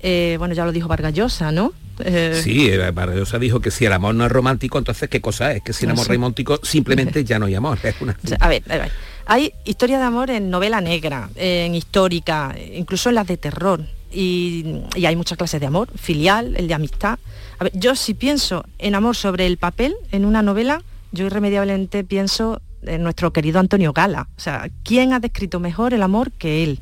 Eh, 0.00 0.36
bueno, 0.38 0.54
ya 0.54 0.64
lo 0.64 0.72
dijo 0.72 0.88
Vargas 0.88 1.14
Llosa, 1.14 1.52
¿no? 1.52 1.72
Eh, 2.00 2.40
Sí, 2.42 2.68
eh, 2.68 2.90
Barrosa 2.90 3.38
dijo 3.38 3.60
que 3.60 3.70
si 3.70 3.84
el 3.84 3.92
amor 3.92 4.14
no 4.14 4.26
es 4.26 4.32
romántico, 4.32 4.78
entonces 4.78 5.08
¿qué 5.08 5.20
cosa 5.20 5.52
es? 5.52 5.62
Que 5.62 5.72
si 5.72 5.84
el 5.84 5.88
No 5.88 5.92
amor 5.94 6.06
sé. 6.06 6.12
romántico 6.14 6.60
simplemente 6.62 7.24
ya 7.24 7.38
no 7.38 7.46
hay 7.46 7.54
amor. 7.54 7.78
Es 7.82 7.94
una... 8.00 8.16
O 8.22 8.28
sea, 8.28 8.38
a 8.40 8.48
ver, 8.48 8.62
a 8.68 8.76
ver, 8.76 8.92
hay 9.26 9.52
historias 9.64 10.00
de 10.00 10.06
amor 10.06 10.30
en 10.30 10.50
novela 10.50 10.80
negra, 10.80 11.30
en 11.36 11.74
histórica, 11.74 12.54
incluso 12.74 13.08
en 13.08 13.14
las 13.16 13.26
de 13.26 13.36
terror. 13.36 13.84
Y, 14.12 14.82
y 14.94 15.04
hay 15.06 15.16
muchas 15.16 15.36
clases 15.36 15.60
de 15.60 15.66
amor, 15.66 15.88
filial, 15.96 16.54
el 16.56 16.68
de 16.68 16.74
amistad. 16.74 17.18
A 17.58 17.64
ver, 17.64 17.72
yo 17.74 17.94
si 17.96 18.14
pienso 18.14 18.64
en 18.78 18.94
amor 18.94 19.16
sobre 19.16 19.46
el 19.46 19.56
papel 19.56 19.94
en 20.12 20.24
una 20.24 20.42
novela, 20.42 20.82
yo 21.12 21.26
irremediablemente 21.26 22.04
pienso 22.04 22.60
en 22.82 23.02
nuestro 23.02 23.32
querido 23.32 23.58
Antonio 23.58 23.92
Gala. 23.92 24.28
O 24.36 24.40
sea, 24.40 24.68
¿quién 24.84 25.12
ha 25.12 25.18
descrito 25.20 25.58
mejor 25.60 25.92
el 25.92 26.02
amor 26.02 26.30
que 26.32 26.62
él? 26.62 26.78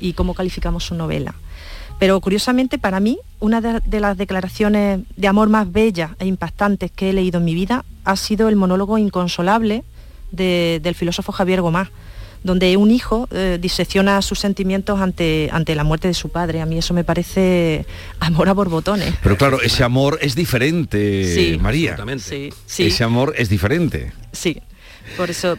Y 0.00 0.12
cómo 0.12 0.34
calificamos 0.34 0.84
su 0.84 0.94
novela. 0.94 1.34
Pero 2.00 2.20
curiosamente 2.20 2.78
para 2.78 2.98
mí, 2.98 3.18
una 3.38 3.60
de, 3.60 3.78
de 3.84 4.00
las 4.00 4.16
declaraciones 4.16 5.00
de 5.16 5.28
amor 5.28 5.48
más 5.48 5.70
bellas 5.70 6.10
e 6.18 6.26
impactantes 6.26 6.90
que 6.90 7.10
he 7.10 7.12
leído 7.12 7.38
en 7.38 7.44
mi 7.44 7.54
vida 7.54 7.84
ha 8.04 8.16
sido 8.16 8.48
el 8.48 8.56
monólogo 8.56 8.98
inconsolable 8.98 9.84
de- 10.32 10.80
del 10.82 10.94
filósofo 10.96 11.30
Javier 11.30 11.60
Gomás, 11.60 11.90
donde 12.42 12.74
un 12.78 12.90
hijo 12.90 13.28
eh, 13.32 13.58
disecciona 13.60 14.22
sus 14.22 14.38
sentimientos 14.38 14.98
ante, 14.98 15.50
ante 15.52 15.74
la 15.74 15.84
muerte 15.84 16.08
de 16.08 16.14
su 16.14 16.30
padre. 16.30 16.62
A 16.62 16.66
mí 16.66 16.78
eso 16.78 16.94
me 16.94 17.04
parece 17.04 17.84
amor 18.18 18.48
a 18.48 18.54
borbotones. 18.54 19.14
Pero 19.22 19.36
claro, 19.36 19.60
ese 19.60 19.84
amor 19.84 20.18
es 20.22 20.34
diferente, 20.34 21.24
Sí, 21.34 21.58
María. 21.60 21.98
Sí, 22.18 22.50
sí. 22.64 22.84
Ese 22.86 23.04
amor 23.04 23.34
es 23.36 23.50
diferente. 23.50 24.12
Sí, 24.32 24.58
por 25.18 25.28
eso, 25.28 25.58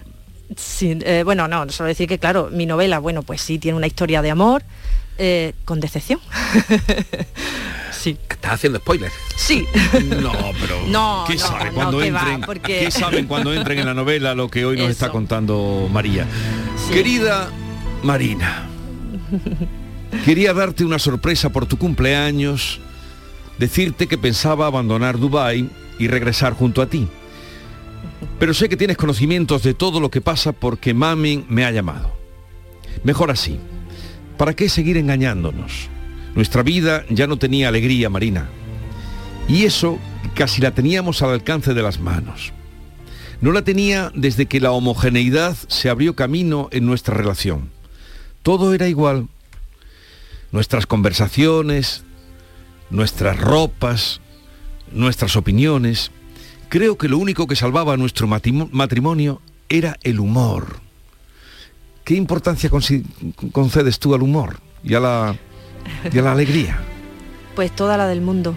sí, 0.57 0.97
eh, 1.05 1.21
bueno, 1.23 1.47
no, 1.47 1.69
solo 1.69 1.87
decir 1.87 2.07
que 2.07 2.17
claro, 2.17 2.49
mi 2.51 2.65
novela, 2.65 2.97
bueno, 2.97 3.21
pues 3.21 3.41
sí, 3.41 3.59
tiene 3.59 3.77
una 3.77 3.85
historia 3.85 4.23
de 4.23 4.31
amor 4.31 4.63
eh, 5.23 5.53
con 5.65 5.79
decepción. 5.79 6.19
sí. 7.91 8.17
Estás 8.27 8.53
haciendo 8.53 8.79
spoilers. 8.79 9.13
Sí. 9.35 9.65
No, 10.21 10.33
pero 10.59 10.81
No, 10.87 11.25
¿qué 11.27 11.35
no, 11.35 11.39
sabe 11.39 11.65
no, 11.65 11.71
cuando 11.73 11.97
va, 11.99 12.05
entren? 12.07 12.41
porque- 12.41 12.79
¿Qué 12.79 12.91
saben 12.91 13.27
cuando 13.27 13.53
entren 13.53 13.77
en 13.77 13.85
la 13.85 13.93
novela 13.93 14.33
lo 14.33 14.49
que 14.49 14.65
hoy 14.65 14.77
nos 14.77 14.89
está 14.89 15.09
contando 15.09 15.87
María? 15.91 16.25
Querida 16.91 17.49
Marina, 18.01 18.67
quería 20.25 20.53
darte 20.55 20.83
una 20.83 20.97
sorpresa 20.97 21.49
por 21.51 21.67
tu 21.67 21.77
cumpleaños, 21.77 22.79
decirte 23.59 24.07
que 24.07 24.17
pensaba 24.17 24.65
abandonar 24.65 25.19
Dubai 25.19 25.69
y 25.99 26.07
regresar 26.07 26.53
junto 26.53 26.81
a 26.81 26.87
ti. 26.87 27.07
Pero 28.39 28.55
sé 28.55 28.67
que 28.69 28.77
tienes 28.77 28.97
conocimientos 28.97 29.61
de 29.61 29.75
todo 29.75 29.99
lo 29.99 30.09
que 30.09 30.19
pasa 30.21 30.51
porque 30.51 30.95
Mami 30.95 31.45
me 31.47 31.63
ha 31.63 31.69
llamado. 31.71 32.11
Mejor 33.03 33.29
así. 33.29 33.59
¿Para 34.41 34.55
qué 34.55 34.69
seguir 34.69 34.97
engañándonos? 34.97 35.87
Nuestra 36.33 36.63
vida 36.63 37.05
ya 37.11 37.27
no 37.27 37.37
tenía 37.37 37.67
alegría, 37.67 38.09
Marina. 38.09 38.49
Y 39.47 39.65
eso 39.65 39.99
casi 40.33 40.61
la 40.61 40.71
teníamos 40.71 41.21
al 41.21 41.29
alcance 41.29 41.75
de 41.75 41.83
las 41.83 41.99
manos. 41.99 42.51
No 43.39 43.51
la 43.51 43.61
tenía 43.61 44.11
desde 44.15 44.47
que 44.47 44.59
la 44.59 44.71
homogeneidad 44.71 45.55
se 45.67 45.89
abrió 45.89 46.15
camino 46.15 46.69
en 46.71 46.87
nuestra 46.87 47.13
relación. 47.15 47.69
Todo 48.41 48.73
era 48.73 48.87
igual. 48.87 49.27
Nuestras 50.51 50.87
conversaciones, 50.87 52.03
nuestras 52.89 53.39
ropas, 53.39 54.21
nuestras 54.91 55.35
opiniones. 55.35 56.09
Creo 56.67 56.97
que 56.97 57.09
lo 57.09 57.19
único 57.19 57.45
que 57.45 57.55
salvaba 57.55 57.95
nuestro 57.95 58.25
matrimonio 58.25 59.39
era 59.69 59.99
el 60.01 60.19
humor. 60.19 60.81
¿Qué 62.03 62.15
importancia 62.15 62.69
concedes 63.51 63.99
tú 63.99 64.13
al 64.15 64.21
humor 64.21 64.59
y 64.83 64.93
a 64.95 64.99
la, 64.99 65.35
y 66.11 66.17
a 66.17 66.21
la 66.21 66.31
alegría? 66.33 66.79
Pues 67.55 67.69
toda 67.75 67.97
la 67.97 68.07
del 68.07 68.21
mundo. 68.21 68.55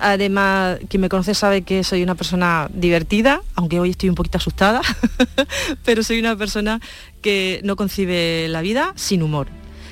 Además, 0.00 0.78
quien 0.88 1.02
me 1.02 1.10
conoce 1.10 1.34
sabe 1.34 1.60
que 1.60 1.84
soy 1.84 2.02
una 2.02 2.14
persona 2.14 2.70
divertida, 2.72 3.42
aunque 3.54 3.78
hoy 3.78 3.90
estoy 3.90 4.08
un 4.08 4.14
poquito 4.14 4.38
asustada, 4.38 4.80
pero 5.84 6.02
soy 6.02 6.18
una 6.20 6.34
persona 6.36 6.80
que 7.20 7.60
no 7.64 7.76
concibe 7.76 8.48
la 8.48 8.62
vida 8.62 8.94
sin 8.96 9.22
humor. 9.22 9.48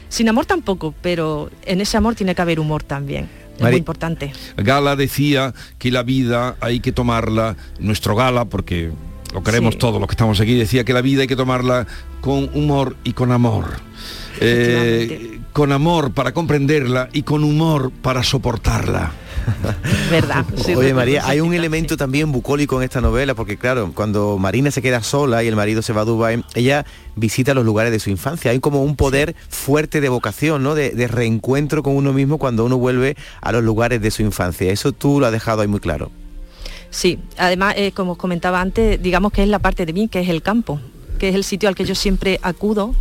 Sin 0.09 0.31
amor 0.31 0.47
tampoco, 0.47 0.95
pero 1.03 1.51
en 1.67 1.83
ese 1.83 1.99
amor 1.99 2.15
tiene 2.15 2.35
que 2.35 2.41
haber 2.41 2.59
humor 2.59 2.83
también. 2.85 3.29
Es 3.57 3.61
Mari- 3.61 3.73
muy 3.75 3.79
importante. 3.81 4.33
Gala 4.57 4.97
decía 4.97 5.53
que 5.79 5.91
la 5.91 6.03
vida 6.03 6.57
hay 6.61 6.81
que 6.81 6.91
tomarla, 6.93 7.55
nuestro 7.81 8.17
Gala, 8.17 8.47
porque 8.47 8.91
lo 9.35 9.43
queremos 9.43 9.75
Sí. 9.75 9.79
todos 9.79 10.01
los 10.01 10.09
que 10.09 10.13
estamos 10.13 10.41
aquí, 10.41 10.55
decía 10.57 10.85
que 10.85 10.93
la 10.93 11.03
vida 11.03 11.23
hay 11.23 11.29
que 11.29 11.37
tomarla 11.37 11.87
con 12.21 12.51
humor 12.55 12.97
y 13.05 13.13
con 13.13 13.33
amor. 13.33 13.67
Eh, 14.41 15.41
con 15.53 15.73
amor 15.73 16.13
para 16.13 16.33
comprenderla 16.33 17.09
y 17.13 17.23
con 17.23 17.43
humor 17.43 17.91
para 18.03 18.23
soportarla. 18.23 19.13
¿Verdad? 20.11 20.45
Sí, 20.57 20.75
Oye 20.75 20.95
María, 20.95 21.27
hay 21.27 21.41
un 21.41 21.55
elemento 21.55 21.97
también 21.97 22.31
bucólico 22.31 22.77
en 22.79 22.85
esta 22.85 23.01
novela, 23.01 23.35
porque 23.35 23.57
claro, 23.57 23.91
cuando 23.95 24.39
Marina 24.39 24.71
se 24.71 24.83
queda 24.83 25.03
sola 25.03 25.43
y 25.43 25.49
el 25.49 25.57
marido 25.57 25.83
se 25.83 25.93
va 25.93 26.03
a 26.03 26.05
Dubái, 26.05 26.45
ella 26.55 26.85
visita 27.17 27.55
los 27.55 27.65
lugares 27.65 27.91
de 27.91 27.99
su 27.99 28.11
infancia. 28.11 28.51
Hay 28.51 28.61
como 28.61 28.83
un 28.83 28.95
poder 28.95 29.35
fuerte 29.49 30.01
de 30.01 30.09
vocación, 30.09 30.63
¿no? 30.63 30.75
De, 30.75 30.91
de 30.91 31.09
reencuentro 31.09 31.83
con 31.83 31.97
uno 31.97 32.13
mismo 32.13 32.39
cuando 32.39 32.65
uno 32.65 32.77
vuelve 32.79 33.17
a 33.41 33.53
los 33.53 33.65
lugares 33.65 34.01
de 34.01 34.11
su 34.11 34.23
infancia. 34.23 34.71
Eso 34.71 34.93
tú 34.93 35.19
lo 35.19 35.27
has 35.27 35.33
dejado 35.33 35.63
ahí 35.63 35.69
muy 35.69 35.81
claro. 35.81 36.11
Sí, 36.91 37.19
además, 37.37 37.75
eh, 37.77 37.93
como 37.93 38.13
os 38.13 38.19
comentaba 38.19 38.61
antes, 38.61 39.03
digamos 39.03 39.33
que 39.33 39.43
es 39.43 39.49
la 39.49 39.59
parte 39.59 39.85
de 39.87 39.93
mí, 39.93 40.09
que 40.09 40.21
es 40.21 40.29
el 40.29 40.43
campo. 40.43 40.81
que 41.19 41.31
es 41.31 41.35
el 41.35 41.43
sitio 41.43 41.69
al 41.69 41.75
que 41.75 41.85
yo 41.85 41.97
siempre 41.97 42.39
acudo 42.43 42.95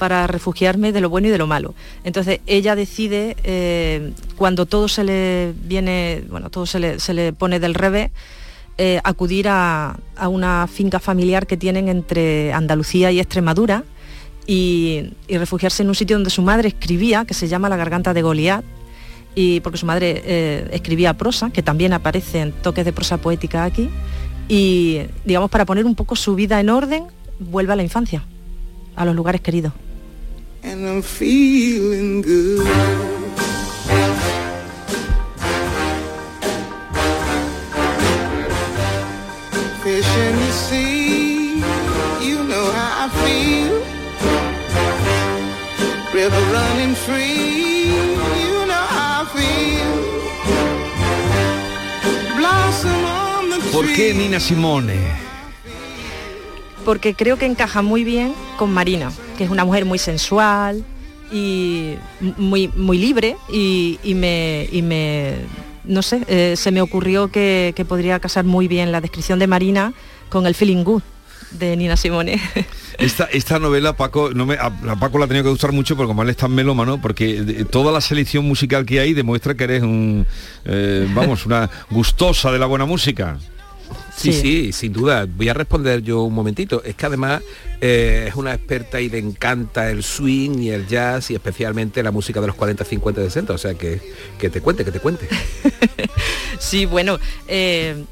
para 0.00 0.26
refugiarme 0.26 0.92
de 0.92 1.00
lo 1.00 1.10
bueno 1.10 1.28
y 1.28 1.30
de 1.30 1.38
lo 1.38 1.46
malo. 1.46 1.74
Entonces 2.02 2.40
ella 2.46 2.74
decide, 2.74 3.36
eh, 3.44 4.12
cuando 4.34 4.64
todo 4.66 4.88
se 4.88 5.04
le 5.04 5.52
viene, 5.62 6.24
bueno, 6.30 6.48
todo 6.50 6.64
se 6.66 6.80
le, 6.80 7.32
pone 7.34 7.60
del 7.60 7.74
revés, 7.74 8.10
eh, 8.78 8.98
acudir 9.04 9.46
a, 9.48 10.00
una 10.26 10.66
finca 10.66 10.98
familiar 10.98 11.46
que 11.46 11.58
tienen 11.58 11.88
entre 11.88 12.52
Andalucía 12.54 13.12
y 13.12 13.20
Extremadura 13.20 13.84
y, 14.46 15.12
refugiarse 15.28 15.82
en 15.82 15.90
un 15.90 15.94
sitio 15.94 16.16
donde 16.16 16.30
su 16.30 16.40
madre 16.40 16.68
escribía, 16.68 17.26
que 17.26 17.34
se 17.34 17.46
llama 17.46 17.68
La 17.68 17.76
Garganta 17.76 18.14
de 18.14 18.22
Goliat, 18.22 18.64
y 19.34 19.60
porque 19.60 19.78
su 19.78 19.86
madre 19.86 20.22
eh, 20.24 20.68
escribía 20.72 21.14
prosa, 21.14 21.50
que 21.50 21.62
también 21.62 21.92
aparece 21.92 22.40
en 22.40 22.52
toques 22.52 22.84
de 22.84 22.92
prosa 22.92 23.18
poética 23.18 23.64
aquí, 23.64 23.88
y 24.48 25.02
digamos 25.24 25.50
para 25.50 25.64
poner 25.64 25.86
un 25.86 25.94
poco 25.94 26.16
su 26.16 26.34
vida 26.34 26.60
en 26.60 26.70
orden, 26.70 27.04
vuelve 27.38 27.72
a 27.72 27.76
la 27.76 27.82
infancia, 27.82 28.24
a 28.96 29.04
los 29.04 29.14
lugares 29.14 29.40
queridos. 29.40 29.72
¿Por 53.80 53.92
qué 53.94 54.12
Nina 54.12 54.38
Simone? 54.38 55.30
porque 56.84 57.14
creo 57.14 57.38
que 57.38 57.46
encaja 57.46 57.80
muy 57.80 58.04
bien 58.04 58.34
con 58.58 58.72
Marina, 58.72 59.10
que 59.38 59.44
es 59.44 59.50
una 59.50 59.64
mujer 59.64 59.84
muy 59.84 59.98
sensual 59.98 60.84
y 61.32 61.94
muy, 62.36 62.68
muy 62.68 62.98
libre 62.98 63.36
y, 63.50 63.98
me, 64.14 64.68
me, 64.82 65.36
no 65.84 66.02
sé, 66.02 66.22
eh, 66.28 66.54
se 66.56 66.70
me 66.72 66.82
ocurrió 66.82 67.28
que, 67.28 67.74
podría 67.88 68.18
casar 68.20 68.44
muy 68.44 68.68
bien 68.68 68.92
la 68.92 69.00
descripción 69.00 69.38
de 69.38 69.46
Marina 69.46 69.94
con 70.28 70.46
el 70.46 70.54
feeling 70.54 70.84
good 70.84 71.02
de 71.52 71.76
Nina 71.76 71.96
Simone. 71.96 72.40
Esta, 72.98 73.24
esta 73.32 73.58
novela, 73.58 73.96
Paco, 73.96 74.30
no 74.34 74.44
me, 74.44 74.56
a, 74.56 74.70
Paco 75.00 75.18
la 75.18 75.24
ha 75.24 75.28
tenido 75.28 75.44
que 75.44 75.50
gustar 75.50 75.72
mucho 75.72 75.96
porque 75.96 76.08
como 76.08 76.22
él 76.22 76.28
es 76.28 76.36
tan 76.36 76.54
melómano, 76.54 77.00
porque 77.00 77.64
toda 77.70 77.92
la 77.92 78.02
selección 78.02 78.44
musical 78.44 78.84
que 78.84 79.00
hay 79.00 79.14
demuestra 79.14 79.54
que 79.54 79.64
eres 79.64 79.82
un, 79.82 80.26
eh, 80.66 81.08
vamos, 81.14 81.46
una 81.46 81.70
gustosa 81.88 82.52
de 82.52 82.58
la 82.58 82.66
buena 82.66 82.84
música. 82.84 83.38
Sí, 84.20 84.32
sí, 84.32 84.72
sin 84.72 84.92
duda. 84.92 85.26
Voy 85.26 85.48
a 85.48 85.54
responder 85.54 86.02
yo 86.02 86.22
un 86.22 86.34
momentito. 86.34 86.82
Es 86.84 86.94
que 86.94 87.06
además 87.06 87.42
eh, 87.80 88.26
es 88.28 88.34
una 88.34 88.54
experta 88.54 89.00
y 89.00 89.08
le 89.08 89.18
encanta 89.18 89.90
el 89.90 90.02
swing 90.02 90.58
y 90.58 90.70
el 90.70 90.86
jazz 90.86 91.30
y 91.30 91.34
especialmente 91.34 92.02
la 92.02 92.10
música 92.10 92.40
de 92.40 92.48
los 92.48 92.56
40, 92.56 92.84
50, 92.84 93.22
60. 93.22 93.52
O 93.52 93.58
sea, 93.58 93.74
que, 93.74 94.00
que 94.38 94.50
te 94.50 94.60
cuente, 94.60 94.84
que 94.84 94.92
te 94.92 95.00
cuente. 95.00 95.28
sí, 96.58 96.86
bueno. 96.86 97.18
Eh, 97.48 98.04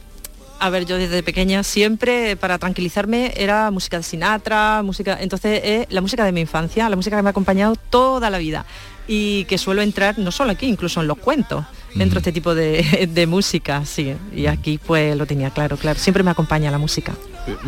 a 0.61 0.71
ver, 0.71 0.87
yo 0.87 0.97
desde 0.97 1.23
pequeña 1.23 1.63
siempre 1.63 2.35
para 2.37 2.59
tranquilizarme 2.59 3.33
era 3.37 3.71
música 3.71 3.99
de 3.99 4.03
Sinatra, 4.03 4.83
música, 4.83 5.17
entonces 5.21 5.61
es 5.63 5.87
la 5.89 6.01
música 6.01 6.25
de 6.25 6.33
mi 6.33 6.41
infancia, 6.41 6.89
la 6.89 6.97
música 6.97 7.17
que 7.17 7.23
me 7.23 7.29
ha 7.29 7.31
acompañado 7.31 7.77
toda 7.77 8.29
la 8.29 8.39
vida 8.39 8.67
y 9.07 9.45
que 9.45 9.57
suelo 9.57 9.83
entrar 9.83 10.19
no 10.19 10.33
solo 10.33 10.51
aquí, 10.51 10.67
incluso 10.67 11.01
en 11.01 11.07
los 11.07 11.19
cuentos 11.19 11.65
dentro 11.95 12.21
de 12.21 12.21
este 12.21 12.33
tipo 12.33 12.55
de, 12.55 13.27
música, 13.27 13.85
sí. 13.85 14.15
Y 14.35 14.47
aquí 14.47 14.79
pues 14.79 15.17
lo 15.17 15.27
tenía 15.27 15.51
claro, 15.51 15.77
claro. 15.77 15.99
Siempre 15.99 16.23
me 16.23 16.31
acompaña 16.31 16.71
la 16.71 16.79
música. 16.79 17.15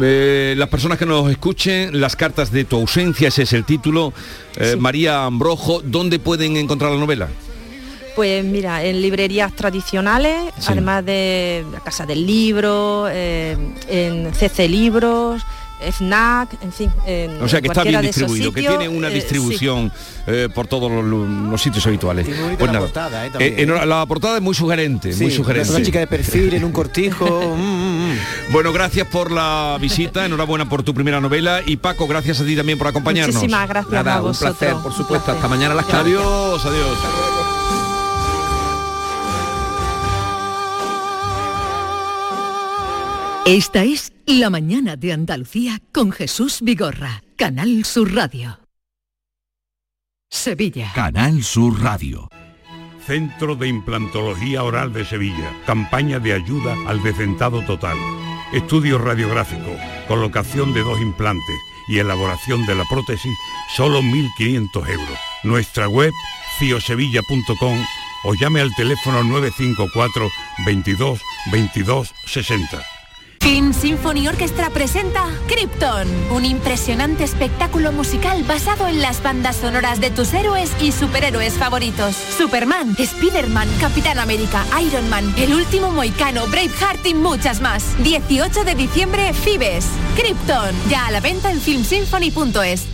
Eh, 0.00 0.54
las 0.56 0.68
personas 0.68 0.98
que 0.98 1.06
nos 1.06 1.30
escuchen, 1.30 2.00
las 2.00 2.16
cartas 2.16 2.52
de 2.52 2.64
tu 2.64 2.76
ausencia, 2.76 3.28
ese 3.28 3.42
es 3.42 3.52
el 3.52 3.64
título. 3.64 4.12
Eh, 4.56 4.76
María 4.78 5.24
Ambrojo, 5.24 5.80
¿dónde 5.82 6.18
pueden 6.18 6.56
encontrar 6.56 6.92
la 6.92 6.98
novela? 6.98 7.28
Pues 8.16 8.44
mira, 8.44 8.84
en 8.84 9.00
librerías 9.00 9.54
tradicionales, 9.54 10.52
además 10.66 11.04
de 11.04 11.64
la 11.72 11.80
Casa 11.80 12.04
del 12.04 12.26
Libro, 12.26 13.06
eh, 13.08 13.56
en 13.88 14.34
CC 14.34 14.68
Libros, 14.68 15.42
FNAC, 15.80 16.62
en 16.62 16.72
fin. 16.72 16.90
o 17.40 17.48
sea 17.48 17.60
que 17.60 17.68
está 17.68 17.82
bien 17.84 18.00
distribuido, 18.02 18.52
que 18.52 18.60
tiene 18.60 18.88
una 18.88 19.08
eh, 19.08 19.14
distribución 19.14 19.92
eh, 20.26 20.48
por 20.54 20.66
todos 20.66 20.90
los, 20.90 21.60
sitios 21.60 21.86
habituales. 21.86 22.26
Pues 22.58 22.72
la, 22.72 22.78
portada, 22.78 23.26
eh, 23.38 23.66
la 23.66 24.06
portada 24.06 24.36
es 24.36 24.42
muy 24.42 24.54
sugerente, 24.54 25.14
muy 25.16 25.30
sugerente. 25.30 25.70
Una 25.70 25.82
chica 25.82 25.98
de 25.98 26.06
perfil 26.06 26.54
en 26.54 26.64
un 26.64 26.72
cortijo. 26.72 27.28
Mm, 27.60 27.62
mm, 27.62 28.12
mm. 28.12 28.52
Bueno, 28.52 28.72
gracias 28.72 29.06
por 29.08 29.30
la 29.30 29.76
visita, 29.80 30.24
enhorabuena 30.24 30.68
por 30.68 30.82
tu 30.82 30.94
primera 30.94 31.20
novela 31.20 31.60
y 31.64 31.76
Paco, 31.76 32.06
gracias 32.06 32.40
a 32.40 32.44
ti 32.44 32.56
también 32.56 32.78
por 32.78 32.86
acompañarnos. 32.86 33.34
Muchísimas 33.34 33.68
gracias 33.68 34.06
a 34.06 34.22
Un 34.22 34.34
placer, 34.34 34.74
por 34.82 34.92
supuesto. 34.92 35.32
Hasta 35.32 35.48
mañana 35.48 35.72
a 35.72 35.76
las 35.76 35.86
Adiós, 35.92 36.64
adiós. 36.64 36.98
Esta 43.46 43.82
es 43.84 44.12
La 44.38 44.48
Mañana 44.48 44.94
de 44.94 45.12
Andalucía 45.12 45.82
con 45.90 46.12
Jesús 46.12 46.58
Vigorra, 46.62 47.24
Canal 47.36 47.84
Sur 47.84 48.14
Radio. 48.14 48.60
Sevilla. 50.30 50.92
Canal 50.94 51.42
Sur 51.42 51.82
Radio. 51.82 52.28
Centro 53.04 53.56
de 53.56 53.66
Implantología 53.66 54.62
Oral 54.62 54.92
de 54.92 55.04
Sevilla. 55.04 55.52
Campaña 55.66 56.20
de 56.20 56.34
ayuda 56.34 56.76
al 56.86 57.02
decentado 57.02 57.62
total. 57.62 57.96
Estudio 58.52 58.98
radiográfico, 58.98 59.76
colocación 60.06 60.72
de 60.74 60.84
dos 60.84 61.00
implantes 61.00 61.56
y 61.88 61.98
elaboración 61.98 62.64
de 62.66 62.76
la 62.76 62.84
prótesis, 62.84 63.36
solo 63.74 64.00
1.500 64.00 64.90
euros. 64.90 65.18
Nuestra 65.42 65.88
web, 65.88 66.12
ciosevilla.com 66.60 67.84
o 68.22 68.34
llame 68.34 68.60
al 68.60 68.72
teléfono 68.76 69.24
954 69.24 70.30
22 70.64 71.20
22 71.50 72.14
60. 72.26 72.99
Film 73.40 73.72
Symphony 73.72 74.28
Orchestra 74.28 74.68
presenta 74.70 75.24
Krypton, 75.48 76.06
un 76.30 76.44
impresionante 76.44 77.24
espectáculo 77.24 77.90
musical 77.90 78.44
basado 78.44 78.86
en 78.86 79.00
las 79.00 79.22
bandas 79.22 79.56
sonoras 79.56 79.98
de 80.00 80.10
tus 80.10 80.34
héroes 80.34 80.70
y 80.80 80.92
superhéroes 80.92 81.54
favoritos. 81.54 82.14
Superman, 82.14 82.94
Spider-Man, 82.98 83.68
Capitán 83.80 84.18
América, 84.18 84.64
Iron 84.82 85.08
Man, 85.08 85.34
El 85.38 85.54
Último 85.54 85.90
Moicano, 85.90 86.46
Braveheart 86.48 87.04
y 87.06 87.14
muchas 87.14 87.60
más. 87.62 87.96
18 88.04 88.64
de 88.64 88.74
diciembre, 88.74 89.32
Fibes. 89.32 89.86
Krypton, 90.16 90.74
ya 90.88 91.06
a 91.06 91.10
la 91.10 91.20
venta 91.20 91.50
en 91.50 91.60
filmsymphony.es. 91.60 92.86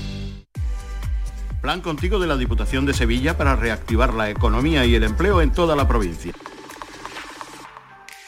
Plan 1.61 1.81
contigo 1.81 2.21
de 2.21 2.29
la 2.29 2.37
Diputación 2.37 2.87
de 2.87 2.95
Sevilla 2.95 3.37
para 3.37 3.57
reactivar 3.57 4.15
la 4.15 4.31
economía 4.31 4.87
y 4.87 4.95
el 4.95 5.03
empleo 5.03 5.43
en 5.43 5.51
toda 5.51 5.75
la 5.75 5.89
provincia. 5.89 6.33